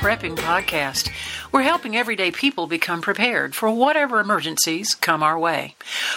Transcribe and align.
Prepping 0.00 0.34
Podcast. 0.34 1.10
We're 1.52 1.60
helping 1.60 1.94
everyday 1.94 2.30
people 2.30 2.66
become 2.66 3.02
prepared 3.02 3.54
for 3.54 3.70
whatever 3.70 4.18
emergencies 4.18 4.94
come 4.94 5.22
our 5.22 5.38
way. 5.38 5.76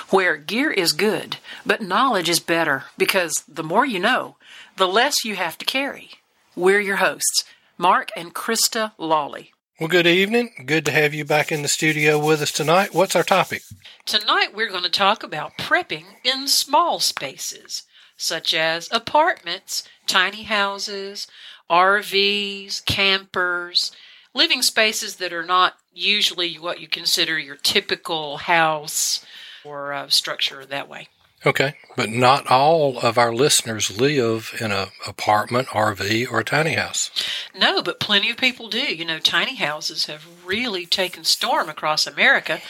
Where 0.09 0.38
gear 0.38 0.71
is 0.71 0.93
good, 0.93 1.36
but 1.65 1.82
knowledge 1.82 2.29
is 2.29 2.39
better 2.39 2.86
because 2.97 3.43
the 3.46 3.61
more 3.61 3.86
you 3.86 4.00
know, 4.00 4.38
the 4.77 4.88
less 4.88 5.25
you 5.25 5.36
have 5.36 5.57
to 5.57 5.65
carry. 5.65 6.11
We're 6.55 6.79
your 6.79 6.96
hosts, 6.96 7.43
Mark 7.77 8.09
and 8.15 8.33
Krista 8.33 8.93
Lawley. 8.97 9.51
Well, 9.82 9.89
good 9.89 10.07
evening. 10.07 10.63
Good 10.65 10.86
to 10.86 10.91
have 10.91 11.13
you 11.13 11.25
back 11.25 11.52
in 11.52 11.61
the 11.61 11.68
studio 11.68 12.25
with 12.25 12.41
us 12.41 12.54
tonight. 12.54 12.93
What's 12.93 13.18
our 13.18 13.23
topic? 13.23 13.63
Tonight 14.05 14.55
we're 14.55 14.70
going 14.70 14.84
to 14.84 14.89
talk 14.89 15.23
about 15.23 15.57
prepping 15.57 16.06
in 16.23 16.47
small 16.47 17.01
spaces, 17.01 17.84
such 18.15 18.54
as 18.54 18.87
apartments, 18.93 19.84
tiny 20.07 20.43
houses, 20.43 21.28
RVs, 21.73 22.86
campers, 22.86 23.91
living 24.36 24.61
spaces 24.61 25.15
that 25.15 25.33
are 25.33 25.45
not 25.45 25.73
usually 25.91 26.55
what 26.59 26.79
you 26.79 26.87
consider 26.87 27.39
your 27.39 27.55
typical 27.55 28.37
house 28.37 29.25
or 29.65 29.91
uh, 29.91 30.07
structure 30.07 30.65
that 30.65 30.87
way. 30.87 31.07
Okay, 31.45 31.73
but 31.97 32.09
not 32.09 32.47
all 32.47 33.00
of 33.00 33.17
our 33.17 33.33
listeners 33.33 34.00
live 34.00 34.55
in 34.61 34.72
an 34.72 34.88
apartment, 35.05 35.67
RV, 35.69 36.31
or 36.31 36.39
a 36.39 36.44
tiny 36.44 36.73
house. 36.73 37.11
No, 37.58 37.81
but 37.81 38.00
plenty 38.00 38.30
of 38.30 38.38
people 38.38 38.69
do. 38.69 38.95
You 38.95 39.03
know, 39.03 39.19
tiny 39.19 39.55
houses 39.55 40.05
have 40.05 40.25
really 40.45 40.86
taken 40.86 41.23
storm 41.25 41.67
across 41.67 42.08
America 42.08 42.61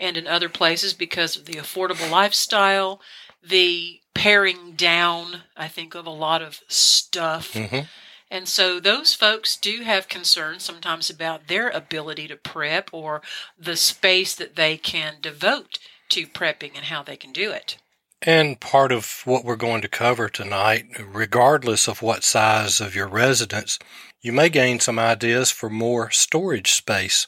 and 0.00 0.16
in 0.16 0.26
other 0.26 0.48
places 0.48 0.94
because 0.94 1.36
of 1.36 1.44
the 1.44 1.54
affordable 1.54 2.10
lifestyle, 2.10 3.02
the 3.42 4.00
paring 4.14 4.72
down, 4.72 5.42
I 5.54 5.68
think, 5.68 5.94
of 5.94 6.06
a 6.06 6.10
lot 6.10 6.40
of 6.40 6.60
stuff. 6.68 7.52
Mm-hmm. 7.52 7.80
And 8.32 8.48
so 8.48 8.80
those 8.80 9.12
folks 9.12 9.58
do 9.58 9.82
have 9.82 10.08
concerns 10.08 10.62
sometimes 10.62 11.10
about 11.10 11.48
their 11.48 11.68
ability 11.68 12.28
to 12.28 12.36
prep 12.36 12.88
or 12.90 13.20
the 13.58 13.76
space 13.76 14.34
that 14.36 14.56
they 14.56 14.78
can 14.78 15.16
devote 15.20 15.78
to 16.08 16.26
prepping 16.26 16.70
and 16.74 16.86
how 16.86 17.02
they 17.02 17.16
can 17.16 17.32
do 17.32 17.52
it. 17.52 17.76
And 18.22 18.58
part 18.58 18.90
of 18.90 19.20
what 19.26 19.44
we're 19.44 19.56
going 19.56 19.82
to 19.82 19.88
cover 19.88 20.30
tonight, 20.30 20.86
regardless 20.98 21.86
of 21.86 22.00
what 22.00 22.24
size 22.24 22.80
of 22.80 22.94
your 22.94 23.06
residence, 23.06 23.78
you 24.22 24.32
may 24.32 24.48
gain 24.48 24.80
some 24.80 24.98
ideas 24.98 25.50
for 25.50 25.68
more 25.68 26.10
storage 26.10 26.72
space. 26.72 27.26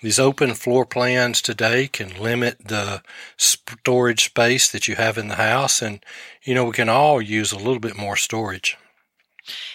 These 0.00 0.20
open 0.20 0.54
floor 0.54 0.86
plans 0.86 1.42
today 1.42 1.88
can 1.88 2.22
limit 2.22 2.68
the 2.68 3.02
storage 3.36 4.26
space 4.26 4.70
that 4.70 4.86
you 4.86 4.94
have 4.94 5.18
in 5.18 5.26
the 5.26 5.34
house, 5.34 5.82
and 5.82 6.04
you 6.44 6.54
know, 6.54 6.66
we 6.66 6.72
can 6.72 6.88
all 6.88 7.20
use 7.20 7.50
a 7.50 7.58
little 7.58 7.80
bit 7.80 7.96
more 7.96 8.16
storage. 8.16 8.76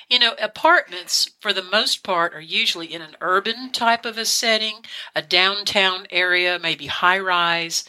You 0.10 0.20
know, 0.20 0.36
apartments, 0.42 1.32
for 1.40 1.54
the 1.54 1.64
most 1.64 2.04
part, 2.04 2.34
are 2.34 2.42
usually 2.42 2.94
in 2.94 3.02
an 3.02 3.16
urban 3.22 3.72
type 3.72 4.06
of 4.06 4.18
a 4.18 4.26
setting, 4.26 4.86
a 5.16 5.22
downtown 5.22 6.08
area, 6.10 6.60
maybe 6.62 6.88
high 6.88 7.20
rise. 7.20 7.86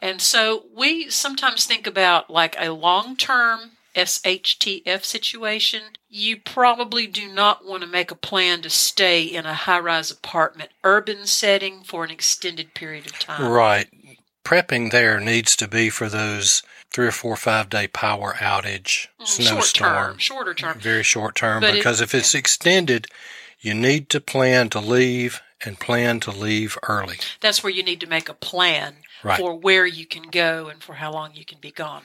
And 0.00 0.20
so 0.20 0.66
we 0.74 1.10
sometimes 1.10 1.64
think 1.64 1.86
about 1.86 2.30
like 2.30 2.56
a 2.58 2.70
long 2.70 3.16
term 3.16 3.72
SHTF 3.94 5.04
situation. 5.04 5.82
You 6.08 6.36
probably 6.36 7.06
do 7.06 7.32
not 7.32 7.64
want 7.64 7.82
to 7.82 7.88
make 7.88 8.10
a 8.10 8.16
plan 8.16 8.62
to 8.62 8.70
stay 8.70 9.22
in 9.22 9.46
a 9.46 9.54
high 9.54 9.78
rise 9.78 10.10
apartment 10.10 10.70
urban 10.82 11.26
setting 11.26 11.82
for 11.84 12.04
an 12.04 12.10
extended 12.10 12.74
period 12.74 13.06
of 13.06 13.18
time. 13.18 13.50
Right. 13.50 13.88
Prepping 14.44 14.90
there 14.90 15.20
needs 15.20 15.56
to 15.56 15.68
be 15.68 15.90
for 15.90 16.08
those 16.08 16.62
three 16.94 17.08
or 17.08 17.12
four, 17.12 17.34
five 17.36 17.68
day 17.68 17.88
power 17.88 18.34
outage, 18.38 19.08
Mm, 19.20 19.26
snowstorm. 19.26 19.60
short 19.60 19.74
term, 19.74 20.18
shorter 20.18 20.54
term. 20.54 20.78
Very 20.78 21.02
short 21.02 21.34
term, 21.34 21.60
But 21.60 21.70
it- 21.70 21.78
because 21.78 22.00
if 22.00 22.14
it's 22.14 22.34
extended, 22.34 23.08
you 23.60 23.74
need 23.74 24.08
to 24.10 24.20
plan 24.20 24.68
to 24.70 24.78
leave 24.78 25.40
and 25.64 25.80
plan 25.80 26.20
to 26.20 26.30
leave 26.30 26.78
early. 26.84 27.18
That's 27.40 27.62
where 27.64 27.72
you 27.72 27.82
need 27.82 27.98
to 28.00 28.06
make 28.06 28.28
a 28.28 28.34
plan 28.34 28.98
Right. 29.24 29.38
for 29.40 29.54
where 29.54 29.86
you 29.86 30.06
can 30.06 30.24
go 30.24 30.68
and 30.68 30.82
for 30.82 30.94
how 30.96 31.10
long 31.10 31.32
you 31.34 31.44
can 31.44 31.58
be 31.58 31.70
gone. 31.72 32.02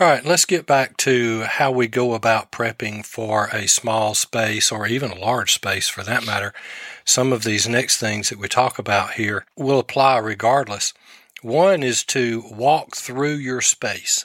All 0.00 0.08
right, 0.08 0.24
let's 0.24 0.46
get 0.46 0.66
back 0.66 0.96
to 0.98 1.42
how 1.44 1.70
we 1.70 1.86
go 1.86 2.14
about 2.14 2.50
prepping 2.50 3.04
for 3.06 3.48
a 3.52 3.68
small 3.68 4.14
space 4.16 4.72
or 4.72 4.86
even 4.88 5.12
a 5.12 5.14
large 5.18 5.52
space 5.52 5.88
for 5.88 6.02
that 6.02 6.24
matter. 6.24 6.52
Some 7.04 7.32
of 7.32 7.44
these 7.44 7.68
next 7.68 7.98
things 7.98 8.30
that 8.30 8.38
we 8.40 8.48
talk 8.48 8.78
about 8.80 9.12
here 9.12 9.44
will 9.54 9.78
apply 9.78 10.16
regardless. 10.18 10.92
One 11.42 11.82
is 11.82 12.02
to 12.04 12.42
walk 12.50 12.96
through 12.96 13.34
your 13.34 13.60
space. 13.60 14.24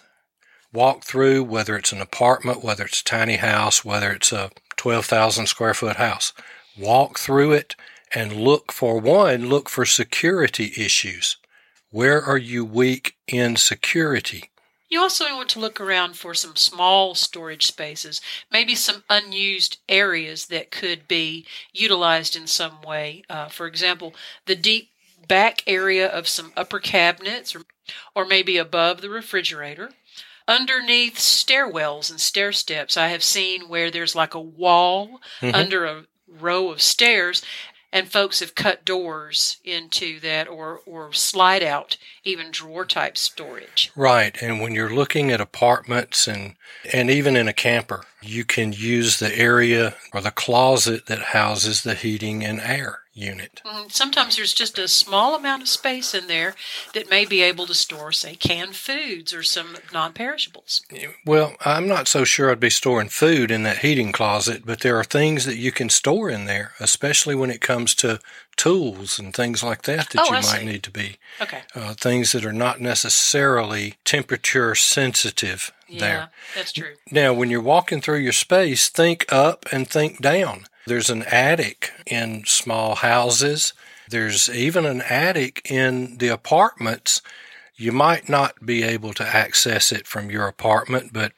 Walk 0.72 1.04
through 1.04 1.44
whether 1.44 1.76
it's 1.76 1.92
an 1.92 2.02
apartment, 2.02 2.64
whether 2.64 2.86
it's 2.86 3.02
a 3.02 3.04
tiny 3.04 3.38
house, 3.38 3.84
whether 3.84 4.12
it's 4.12 4.32
a 4.32 4.52
12,000 4.78 5.48
square 5.48 5.74
foot 5.74 5.96
house. 5.96 6.32
Walk 6.78 7.18
through 7.18 7.54
it 7.54 7.76
and 8.14 8.34
look 8.34 8.72
for 8.72 9.00
one, 9.00 9.50
look 9.50 9.68
for 9.68 9.86
security 9.86 10.72
issues. 10.78 11.38
Where 11.90 12.22
are 12.22 12.38
you 12.38 12.64
weak 12.64 13.16
in 13.28 13.56
security? 13.56 14.52
You 14.90 15.02
also 15.02 15.26
want 15.36 15.50
to 15.50 15.60
look 15.60 15.82
around 15.82 16.18
for 16.18 16.34
some 16.34 16.56
small 16.56 17.14
storage 17.14 17.66
spaces, 17.66 18.22
maybe 18.52 18.74
some 18.76 19.04
unused 19.10 19.78
areas 19.88 20.48
that 20.48 20.72
could 20.72 21.08
be 21.08 21.46
utilized 21.74 22.36
in 22.36 22.48
some 22.48 22.82
way. 22.82 23.24
Uh, 23.30 23.50
for 23.50 23.68
example, 23.68 24.14
the 24.46 24.56
deep 24.56 24.90
back 25.28 25.64
area 25.68 26.08
of 26.08 26.28
some 26.28 26.52
upper 26.56 26.80
cabinets 26.80 27.56
or, 27.56 27.62
or 28.16 28.26
maybe 28.26 28.58
above 28.58 29.02
the 29.02 29.10
refrigerator. 29.10 29.92
Underneath 30.50 31.20
stairwells 31.20 32.10
and 32.10 32.20
stair 32.20 32.52
steps, 32.52 32.98
I 32.98 33.10
have 33.10 33.24
seen 33.24 33.70
where 33.70 33.92
there's 33.92 34.16
like 34.16 34.34
a 34.34 34.40
wall 34.42 35.22
Mhm. 35.42 35.54
under 35.54 35.86
a 35.86 36.06
row 36.28 36.70
of 36.72 36.82
stairs 36.82 37.44
and 37.92 38.12
folks 38.12 38.40
have 38.40 38.56
cut 38.56 38.84
doors 38.84 39.58
into 39.64 40.20
that 40.22 40.48
or 40.48 40.82
or 40.88 41.14
slide 41.14 41.62
out 41.62 41.98
even 42.24 42.50
drawer 42.50 42.84
type 42.86 43.16
storage. 43.18 43.92
Right, 43.96 44.36
and 44.42 44.60
when 44.60 44.74
you're 44.74 44.94
looking 44.94 45.32
at 45.32 45.40
apartments 45.40 46.28
and 46.28 46.56
and 46.94 47.12
even 47.12 47.36
in 47.36 47.48
a 47.48 47.54
camper, 47.54 48.06
you 48.22 48.44
can 48.44 48.74
use 48.74 49.18
the 49.18 49.36
area 49.38 49.96
or 50.14 50.22
the 50.22 50.32
closet 50.32 51.06
that 51.06 51.20
houses 51.38 51.84
the 51.84 51.94
heating 51.94 52.44
and 52.44 52.60
air 52.60 53.02
unit. 53.20 53.62
Mm, 53.66 53.92
Sometimes 53.92 54.36
there's 54.38 54.54
just 54.54 54.80
a 54.80 54.88
small 54.88 55.36
amount 55.36 55.62
of 55.62 55.68
space 55.68 56.14
in 56.14 56.28
there 56.28 56.56
that 56.94 57.10
may 57.10 57.26
be 57.26 57.42
able 57.42 57.66
to 57.68 57.74
store, 57.74 58.12
say, 58.12 58.36
canned 58.36 58.76
foods 58.76 59.34
or 59.34 59.44
some 59.44 59.78
non 59.94 60.14
perishables. 60.14 60.82
Well, 61.26 61.56
I'm 61.66 61.88
not 61.88 62.08
so 62.08 62.24
sure 62.24 62.50
I'd 62.52 62.60
be 62.60 62.70
storing 62.70 63.10
food 63.10 63.52
in 63.52 63.64
that 63.64 63.80
heating 63.80 64.12
closet, 64.12 64.64
but 64.66 64.80
there 64.82 64.98
are 64.98 65.04
things 65.04 65.46
that 65.46 65.58
you 65.58 65.72
can 65.72 65.90
store 65.90 66.30
in 66.30 66.46
there, 66.46 66.74
especially 66.80 67.36
when 67.36 67.50
it 67.52 67.62
comes 67.62 67.94
to 67.96 68.20
tools 68.56 69.20
and 69.20 69.34
things 69.34 69.64
like 69.64 69.84
that 69.84 70.10
that 70.10 70.22
Oh, 70.22 70.26
you 70.32 70.38
I 70.38 70.42
might 70.42 70.60
see. 70.60 70.66
need 70.66 70.84
to 70.84 70.92
be 70.92 71.18
Okay. 71.42 71.62
uh, 71.76 71.94
things 71.94 72.32
that 72.34 72.46
are 72.46 72.52
not 72.54 72.82
necessarily 72.82 73.96
temperature 74.06 74.76
sensitive 74.76 75.72
Yeah, 75.88 76.00
there. 76.00 76.30
that's 76.56 76.72
true. 76.72 76.96
Now, 77.12 77.34
when 77.34 77.50
you're 77.50 77.62
walking 77.62 78.02
through 78.02 78.20
your 78.20 78.34
space, 78.34 78.90
think 78.90 79.26
up 79.32 79.66
and 79.72 79.88
think 79.90 80.22
down. 80.22 80.66
There's 80.90 81.12
an 81.12 81.22
attic 81.22 81.92
in 82.08 82.46
small 82.48 82.96
houses. 82.96 83.74
There's 84.10 84.50
even 84.50 84.88
an 84.88 85.04
attic 85.04 85.62
in 85.70 86.18
the 86.18 86.30
apartments. 86.30 87.22
You 87.76 87.92
might 87.92 88.28
not 88.28 88.66
be 88.66 88.82
able 88.82 89.14
to 89.14 89.24
access 89.24 89.92
it 89.92 90.08
from 90.08 90.32
your 90.32 90.48
apartment, 90.48 91.14
but 91.14 91.34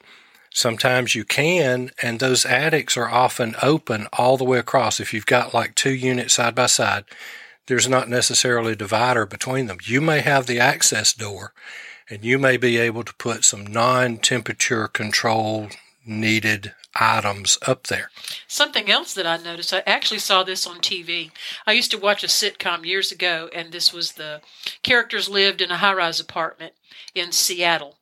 sometimes 0.54 1.16
you 1.16 1.26
can. 1.26 1.92
And 2.02 2.22
those 2.22 2.46
attics 2.46 2.96
are 2.96 3.10
often 3.10 3.58
open 3.62 4.08
all 4.14 4.38
the 4.38 4.46
way 4.46 4.58
across. 4.58 5.02
If 5.02 5.14
you've 5.14 5.26
got 5.26 5.54
like 5.54 5.76
two 5.76 5.94
units 5.94 6.36
side 6.36 6.56
by 6.56 6.68
side, 6.68 7.04
there's 7.68 7.90
not 7.90 8.08
necessarily 8.08 8.72
a 8.72 8.78
divider 8.78 9.26
between 9.26 9.66
them. 9.66 9.80
You 9.84 10.00
may 10.00 10.22
have 10.22 10.48
the 10.48 10.62
access 10.62 11.12
door 11.12 11.52
and 12.10 12.24
you 12.24 12.40
may 12.40 12.56
be 12.56 12.78
able 12.78 13.04
to 13.04 13.14
put 13.16 13.44
some 13.44 13.68
non 13.68 14.20
temperature 14.20 14.88
control 14.88 15.68
needed 16.06 16.74
items 16.96 17.58
up 17.66 17.88
there. 17.88 18.12
Something 18.48 18.90
else 18.90 19.14
that 19.14 19.28
I 19.28 19.38
noticed, 19.38 19.74
I 19.74 19.84
actually 19.86 20.20
saw 20.20 20.44
this 20.44 20.68
on 20.68 20.80
TV. 20.80 21.32
I 21.66 21.74
used 21.74 21.92
to 21.92 21.98
watch 21.98 22.24
a 22.24 22.28
sitcom 22.28 22.86
years 22.86 23.12
ago, 23.12 23.50
and 23.54 23.72
this 23.72 23.94
was 23.94 24.14
the 24.14 24.42
characters 24.84 25.30
lived 25.30 25.62
in 25.62 25.72
a 25.72 25.78
high 25.78 25.94
rise 25.94 26.20
apartment 26.20 26.74
in 27.16 27.32
Seattle. 27.32 27.98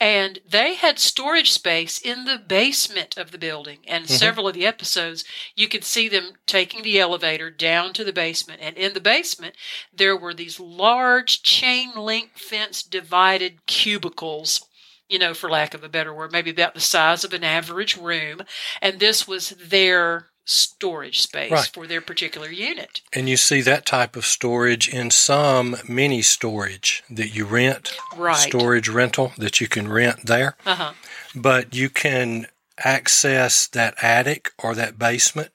And 0.00 0.40
they 0.48 0.74
had 0.74 0.98
storage 0.98 1.52
space 1.52 2.00
in 2.00 2.24
the 2.24 2.36
basement 2.36 3.16
of 3.16 3.30
the 3.30 3.38
building. 3.38 3.78
And 3.86 4.04
mm-hmm. 4.04 4.14
several 4.14 4.48
of 4.48 4.54
the 4.54 4.66
episodes, 4.66 5.24
you 5.54 5.68
could 5.68 5.84
see 5.84 6.08
them 6.08 6.32
taking 6.46 6.82
the 6.82 6.98
elevator 6.98 7.50
down 7.50 7.92
to 7.92 8.02
the 8.02 8.12
basement. 8.12 8.60
And 8.60 8.76
in 8.76 8.94
the 8.94 9.00
basement, 9.00 9.54
there 9.94 10.16
were 10.16 10.34
these 10.34 10.58
large 10.58 11.42
chain 11.42 11.92
link 11.94 12.36
fence 12.36 12.82
divided 12.82 13.64
cubicles 13.66 14.66
you 15.12 15.18
know, 15.18 15.34
for 15.34 15.50
lack 15.50 15.74
of 15.74 15.84
a 15.84 15.88
better 15.90 16.12
word, 16.14 16.32
maybe 16.32 16.50
about 16.50 16.72
the 16.72 16.80
size 16.80 17.22
of 17.22 17.34
an 17.34 17.44
average 17.44 17.98
room. 17.98 18.40
And 18.80 18.98
this 18.98 19.28
was 19.28 19.50
their 19.50 20.28
storage 20.44 21.20
space 21.20 21.52
Right. 21.52 21.70
for 21.72 21.86
their 21.86 22.00
particular 22.00 22.48
unit. 22.48 23.02
And 23.12 23.28
you 23.28 23.36
see 23.36 23.60
that 23.60 23.84
type 23.86 24.16
of 24.16 24.24
storage 24.24 24.88
in 24.88 25.10
some 25.10 25.76
mini 25.86 26.22
storage 26.22 27.04
that 27.10 27.28
you 27.34 27.44
rent, 27.44 27.92
Right. 28.16 28.36
storage 28.36 28.88
rental 28.88 29.34
that 29.36 29.60
you 29.60 29.68
can 29.68 29.86
rent 29.86 30.24
there. 30.26 30.56
Uh 30.64 30.74
huh. 30.74 30.92
But 31.34 31.74
you 31.74 31.90
can 31.90 32.46
access 32.78 33.66
that 33.68 33.94
attic 34.02 34.52
or 34.58 34.74
that 34.74 34.98
basement 34.98 35.50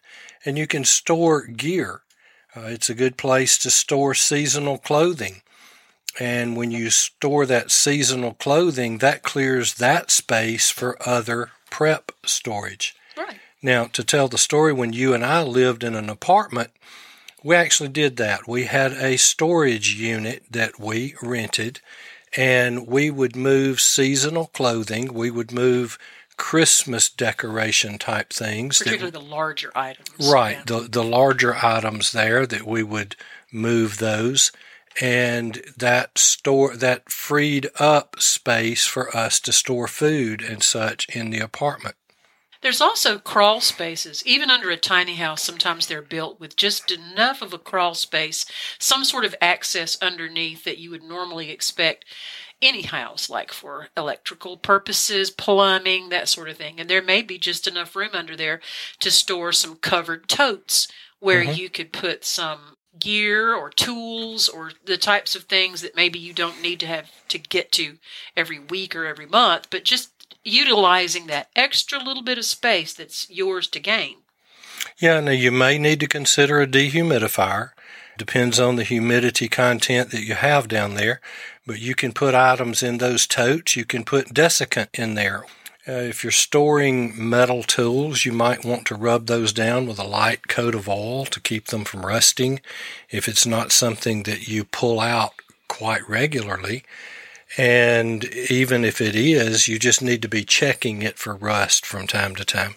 and 0.45 0.57
you 0.57 0.67
can 0.67 0.85
store 0.85 1.41
gear. 1.47 2.01
Uh, 2.55 2.61
it's 2.67 2.89
a 2.89 2.95
good 2.95 3.17
place 3.17 3.57
to 3.57 3.69
store 3.71 4.13
seasonal 4.13 4.77
clothing. 4.77 5.41
And 6.19 6.57
when 6.57 6.71
you 6.71 6.89
store 6.89 7.45
that 7.45 7.71
seasonal 7.71 8.33
clothing, 8.33 8.97
that 8.99 9.23
clears 9.23 9.75
that 9.75 10.09
space 10.09 10.69
for 10.71 10.97
other 11.07 11.51
prep 11.69 12.11
storage. 12.25 12.95
Right. 13.15 13.39
Now, 13.61 13.85
to 13.85 14.03
tell 14.03 14.27
the 14.27 14.37
story, 14.37 14.73
when 14.73 14.93
you 14.93 15.13
and 15.13 15.23
I 15.25 15.43
lived 15.43 15.83
in 15.83 15.95
an 15.95 16.09
apartment, 16.09 16.71
we 17.43 17.55
actually 17.55 17.89
did 17.89 18.17
that. 18.17 18.47
We 18.47 18.65
had 18.65 18.93
a 18.93 19.17
storage 19.17 19.93
unit 19.95 20.43
that 20.49 20.79
we 20.79 21.15
rented, 21.21 21.81
and 22.35 22.87
we 22.87 23.09
would 23.11 23.35
move 23.35 23.79
seasonal 23.79 24.47
clothing. 24.47 25.13
We 25.13 25.29
would 25.29 25.51
move 25.51 25.99
Christmas 26.37 27.09
decoration 27.09 27.97
type 27.97 28.31
things. 28.31 28.79
Particularly 28.79 29.11
that, 29.11 29.19
the 29.19 29.25
larger 29.25 29.71
items. 29.75 30.31
Right. 30.31 30.57
Yeah. 30.57 30.63
The, 30.65 30.87
the 30.89 31.03
larger 31.03 31.55
items 31.63 32.11
there 32.11 32.45
that 32.45 32.65
we 32.65 32.83
would 32.83 33.15
move 33.51 33.97
those. 33.97 34.51
And 35.01 35.61
that 35.77 36.17
store 36.17 36.75
that 36.75 37.11
freed 37.11 37.69
up 37.79 38.19
space 38.19 38.85
for 38.85 39.15
us 39.15 39.39
to 39.41 39.51
store 39.51 39.87
food 39.87 40.41
and 40.41 40.63
such 40.63 41.07
in 41.09 41.29
the 41.29 41.39
apartment. 41.39 41.95
There's 42.61 42.81
also 42.81 43.19
crawl 43.19 43.61
spaces. 43.61 44.25
Even 44.25 44.49
under 44.49 44.71
a 44.71 44.77
tiny 44.77 45.15
house, 45.15 45.43
sometimes 45.43 45.85
they're 45.85 46.01
built 46.01 46.39
with 46.39 46.55
just 46.55 46.91
enough 46.91 47.41
of 47.41 47.53
a 47.53 47.59
crawl 47.59 47.93
space, 47.93 48.45
some 48.79 49.03
sort 49.03 49.25
of 49.25 49.35
access 49.39 49.97
underneath 50.01 50.63
that 50.63 50.79
you 50.79 50.89
would 50.89 51.03
normally 51.03 51.51
expect 51.51 52.05
any 52.61 52.81
house, 52.81 53.29
like 53.29 53.51
for 53.51 53.89
electrical 53.95 54.57
purposes, 54.57 55.29
plumbing, 55.29 56.09
that 56.09 56.27
sort 56.27 56.49
of 56.49 56.57
thing. 56.57 56.79
And 56.79 56.89
there 56.89 57.03
may 57.03 57.21
be 57.21 57.37
just 57.37 57.67
enough 57.67 57.95
room 57.95 58.11
under 58.13 58.35
there 58.35 58.61
to 59.01 59.11
store 59.11 59.51
some 59.51 59.75
covered 59.75 60.27
totes 60.27 60.87
where 61.19 61.43
mm-hmm. 61.43 61.53
you 61.53 61.69
could 61.69 61.93
put 61.93 62.25
some 62.25 62.76
gear 62.99 63.53
or 63.53 63.69
tools 63.69 64.47
or 64.49 64.71
the 64.85 64.97
types 64.97 65.35
of 65.35 65.43
things 65.43 65.81
that 65.81 65.95
maybe 65.95 66.19
you 66.19 66.33
don't 66.33 66.61
need 66.61 66.79
to 66.79 66.87
have 66.87 67.11
to 67.29 67.37
get 67.37 67.71
to 67.73 67.97
every 68.35 68.59
week 68.59 68.95
or 68.95 69.05
every 69.05 69.25
month, 69.25 69.69
but 69.69 69.83
just 69.83 70.11
utilizing 70.43 71.27
that 71.27 71.49
extra 71.55 71.99
little 71.99 72.23
bit 72.23 72.37
of 72.37 72.45
space 72.45 72.93
that's 72.93 73.29
yours 73.29 73.67
to 73.67 73.79
gain. 73.79 74.17
Yeah, 74.99 75.19
now 75.19 75.31
you 75.31 75.51
may 75.51 75.77
need 75.77 75.99
to 75.99 76.07
consider 76.07 76.61
a 76.61 76.67
dehumidifier. 76.67 77.71
Depends 78.17 78.59
on 78.59 78.77
the 78.77 78.83
humidity 78.83 79.47
content 79.47 80.09
that 80.11 80.23
you 80.23 80.33
have 80.33 80.67
down 80.67 80.95
there, 80.95 81.21
but 81.67 81.79
you 81.79 81.93
can 81.93 82.13
put 82.13 82.33
items 82.33 82.81
in 82.81 82.97
those 82.97 83.27
totes. 83.27 83.75
You 83.75 83.85
can 83.85 84.03
put 84.03 84.33
desiccant 84.33 84.87
in 84.93 85.13
there. 85.13 85.43
Uh, 85.87 85.93
if 85.93 86.21
you're 86.21 86.31
storing 86.31 87.13
metal 87.29 87.63
tools, 87.63 88.25
you 88.25 88.33
might 88.33 88.65
want 88.65 88.85
to 88.85 88.95
rub 88.95 89.27
those 89.27 89.53
down 89.53 89.87
with 89.87 89.97
a 89.97 90.03
light 90.03 90.49
coat 90.49 90.75
of 90.75 90.89
oil 90.89 91.25
to 91.25 91.39
keep 91.39 91.67
them 91.67 91.85
from 91.85 92.05
rusting. 92.05 92.59
If 93.09 93.29
it's 93.29 93.45
not 93.45 93.71
something 93.71 94.23
that 94.23 94.49
you 94.49 94.65
pull 94.65 94.99
out 94.99 95.33
quite 95.69 96.07
regularly, 96.09 96.83
and 97.57 98.25
even 98.25 98.83
if 98.83 98.99
it 98.99 99.15
is, 99.15 99.69
you 99.69 99.79
just 99.79 100.01
need 100.01 100.21
to 100.23 100.27
be 100.27 100.43
checking 100.43 101.01
it 101.01 101.17
for 101.17 101.35
rust 101.35 101.85
from 101.85 102.05
time 102.05 102.35
to 102.35 102.43
time. 102.43 102.75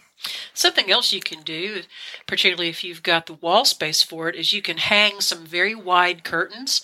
Something 0.55 0.91
else 0.91 1.13
you 1.13 1.21
can 1.21 1.43
do, 1.43 1.83
particularly 2.27 2.69
if 2.69 2.85
you've 2.85 3.03
got 3.03 3.27
the 3.27 3.33
wall 3.33 3.65
space 3.65 4.03
for 4.03 4.29
it, 4.29 4.37
is 4.37 4.53
you 4.53 4.63
can 4.63 4.77
hang 4.77 5.21
some 5.21 5.45
very 5.45 5.75
wide 5.75 6.23
curtains, 6.23 6.83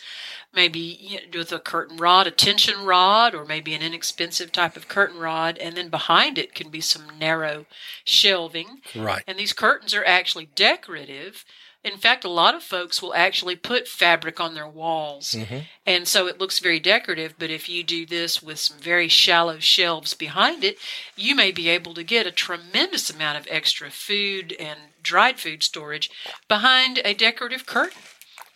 maybe 0.57 1.21
with 1.33 1.53
a 1.53 1.61
curtain 1.61 1.99
rod, 1.99 2.27
a 2.27 2.31
tension 2.33 2.85
rod, 2.85 3.35
or 3.35 3.45
maybe 3.45 3.75
an 3.75 3.83
inexpensive 3.83 4.51
type 4.51 4.77
of 4.77 4.89
curtain 4.89 5.21
rod, 5.21 5.59
and 5.59 5.77
then 5.77 5.89
behind 5.89 6.39
it 6.39 6.55
can 6.55 6.71
be 6.71 6.81
some 6.81 7.07
narrow 7.19 7.67
shelving. 8.05 8.81
Right. 8.95 9.23
And 9.27 9.39
these 9.39 9.53
curtains 9.53 9.95
are 9.95 10.05
actually 10.05 10.49
decorative 10.55 11.45
in 11.87 11.99
fact, 11.99 12.25
a 12.25 12.29
lot 12.29 12.57
of 12.57 12.65
folks 12.65 13.01
will 13.01 13.15
actually 13.15 13.55
put 13.55 13.87
fabric 13.87 14.41
on 14.41 14.55
their 14.55 14.67
walls. 14.67 15.37
Mm-hmm. 15.39 15.59
And 15.87 16.09
so 16.09 16.27
it 16.27 16.41
looks 16.41 16.59
very 16.59 16.81
decorative. 16.81 17.35
But 17.39 17.51
if 17.51 17.69
you 17.69 17.85
do 17.85 18.05
this 18.05 18.43
with 18.43 18.59
some 18.59 18.79
very 18.79 19.07
shallow 19.07 19.61
shelves 19.61 20.13
behind 20.13 20.65
it, 20.65 20.79
you 21.15 21.37
may 21.37 21.53
be 21.53 21.69
able 21.69 21.95
to 21.95 22.03
get 22.03 22.27
a 22.27 22.33
tremendous 22.33 23.09
amount 23.09 23.39
of 23.39 23.47
extra 23.49 23.93
food 23.93 24.57
and 24.59 24.81
dried 25.01 25.39
food 25.39 25.63
storage 25.63 26.11
behind 26.49 27.01
a 27.05 27.15
decorative 27.15 27.67
curtain, 27.67 28.03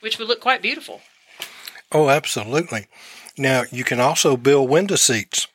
which 0.01 0.19
would 0.19 0.27
look 0.27 0.41
quite 0.41 0.61
beautiful. 0.61 1.01
Oh, 1.93 2.09
absolutely. 2.09 2.87
Now, 3.37 3.65
you 3.71 3.85
can 3.85 4.01
also 4.01 4.37
build 4.37 4.69
window 4.69 4.97
seats. 4.97 5.47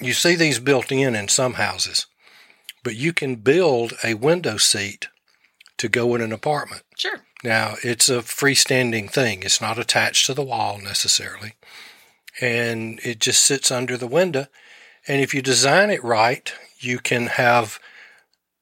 You 0.00 0.12
see 0.12 0.34
these 0.34 0.58
built 0.58 0.90
in 0.90 1.14
in 1.14 1.28
some 1.28 1.54
houses, 1.54 2.06
but 2.82 2.96
you 2.96 3.12
can 3.12 3.36
build 3.36 3.92
a 4.02 4.14
window 4.14 4.56
seat 4.56 5.08
to 5.78 5.88
go 5.88 6.14
in 6.14 6.20
an 6.20 6.32
apartment. 6.32 6.82
Sure. 6.96 7.20
Now, 7.42 7.76
it's 7.82 8.08
a 8.08 8.18
freestanding 8.18 9.10
thing, 9.10 9.42
it's 9.42 9.60
not 9.60 9.78
attached 9.78 10.26
to 10.26 10.34
the 10.34 10.42
wall 10.42 10.78
necessarily. 10.78 11.54
And 12.40 13.00
it 13.02 13.18
just 13.18 13.42
sits 13.42 13.70
under 13.70 13.96
the 13.96 14.06
window. 14.06 14.46
And 15.08 15.20
if 15.20 15.34
you 15.34 15.42
design 15.42 15.90
it 15.90 16.04
right, 16.04 16.52
you 16.78 16.98
can 16.98 17.26
have 17.26 17.78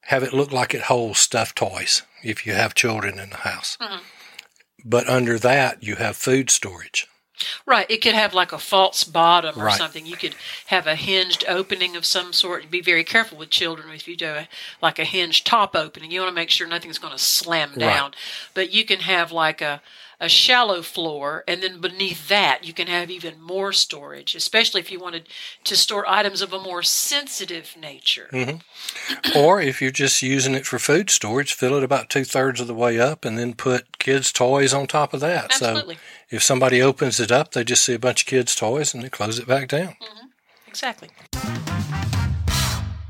have 0.02 0.22
it 0.22 0.32
look 0.32 0.50
like 0.50 0.72
it 0.72 0.82
holds 0.82 1.18
stuffed 1.18 1.56
toys 1.56 2.02
if 2.22 2.46
you 2.46 2.54
have 2.54 2.74
children 2.74 3.18
in 3.18 3.28
the 3.30 3.36
house. 3.36 3.76
Mm-hmm. 3.80 3.98
But 4.84 5.08
under 5.08 5.38
that, 5.38 5.82
you 5.82 5.96
have 5.96 6.16
food 6.16 6.50
storage. 6.50 7.06
Right. 7.66 7.88
It 7.88 8.02
could 8.02 8.14
have 8.14 8.34
like 8.34 8.52
a 8.52 8.58
false 8.58 9.04
bottom 9.04 9.60
or 9.60 9.66
right. 9.66 9.78
something. 9.78 10.06
You 10.06 10.16
could 10.16 10.34
have 10.66 10.86
a 10.86 10.96
hinged 10.96 11.44
opening 11.48 11.96
of 11.96 12.04
some 12.04 12.32
sort. 12.32 12.70
Be 12.70 12.80
very 12.80 13.04
careful 13.04 13.38
with 13.38 13.50
children 13.50 13.90
if 13.90 14.08
you 14.08 14.16
do 14.16 14.26
a, 14.26 14.48
like 14.82 14.98
a 14.98 15.04
hinged 15.04 15.46
top 15.46 15.76
opening. 15.76 16.10
You 16.10 16.20
want 16.20 16.30
to 16.30 16.34
make 16.34 16.50
sure 16.50 16.66
nothing's 16.66 16.98
going 16.98 17.12
to 17.12 17.18
slam 17.18 17.74
down. 17.76 18.10
Right. 18.10 18.16
But 18.54 18.72
you 18.72 18.84
can 18.84 19.00
have 19.00 19.30
like 19.30 19.60
a 19.60 19.80
a 20.20 20.28
shallow 20.28 20.82
floor, 20.82 21.44
and 21.46 21.62
then 21.62 21.80
beneath 21.80 22.28
that, 22.28 22.64
you 22.64 22.72
can 22.72 22.88
have 22.88 23.10
even 23.10 23.40
more 23.40 23.72
storage, 23.72 24.34
especially 24.34 24.80
if 24.80 24.90
you 24.90 24.98
wanted 24.98 25.28
to 25.64 25.76
store 25.76 26.08
items 26.08 26.42
of 26.42 26.52
a 26.52 26.60
more 26.60 26.82
sensitive 26.82 27.76
nature. 27.80 28.28
Mm-hmm. 28.32 29.38
or 29.38 29.60
if 29.60 29.80
you're 29.80 29.90
just 29.90 30.22
using 30.22 30.54
it 30.54 30.66
for 30.66 30.78
food 30.78 31.10
storage, 31.10 31.54
fill 31.54 31.76
it 31.76 31.84
about 31.84 32.10
two 32.10 32.24
thirds 32.24 32.60
of 32.60 32.66
the 32.66 32.74
way 32.74 32.98
up, 32.98 33.24
and 33.24 33.38
then 33.38 33.54
put 33.54 33.98
kids' 33.98 34.32
toys 34.32 34.74
on 34.74 34.86
top 34.86 35.14
of 35.14 35.20
that. 35.20 35.44
Absolutely. 35.44 35.94
So 35.96 36.00
if 36.30 36.42
somebody 36.42 36.82
opens 36.82 37.20
it 37.20 37.30
up, 37.30 37.52
they 37.52 37.64
just 37.64 37.84
see 37.84 37.94
a 37.94 37.98
bunch 37.98 38.22
of 38.22 38.26
kids' 38.26 38.54
toys 38.54 38.94
and 38.94 39.02
they 39.02 39.08
close 39.08 39.38
it 39.38 39.46
back 39.46 39.68
down. 39.68 39.96
Mm-hmm. 40.02 40.26
Exactly. 40.66 41.08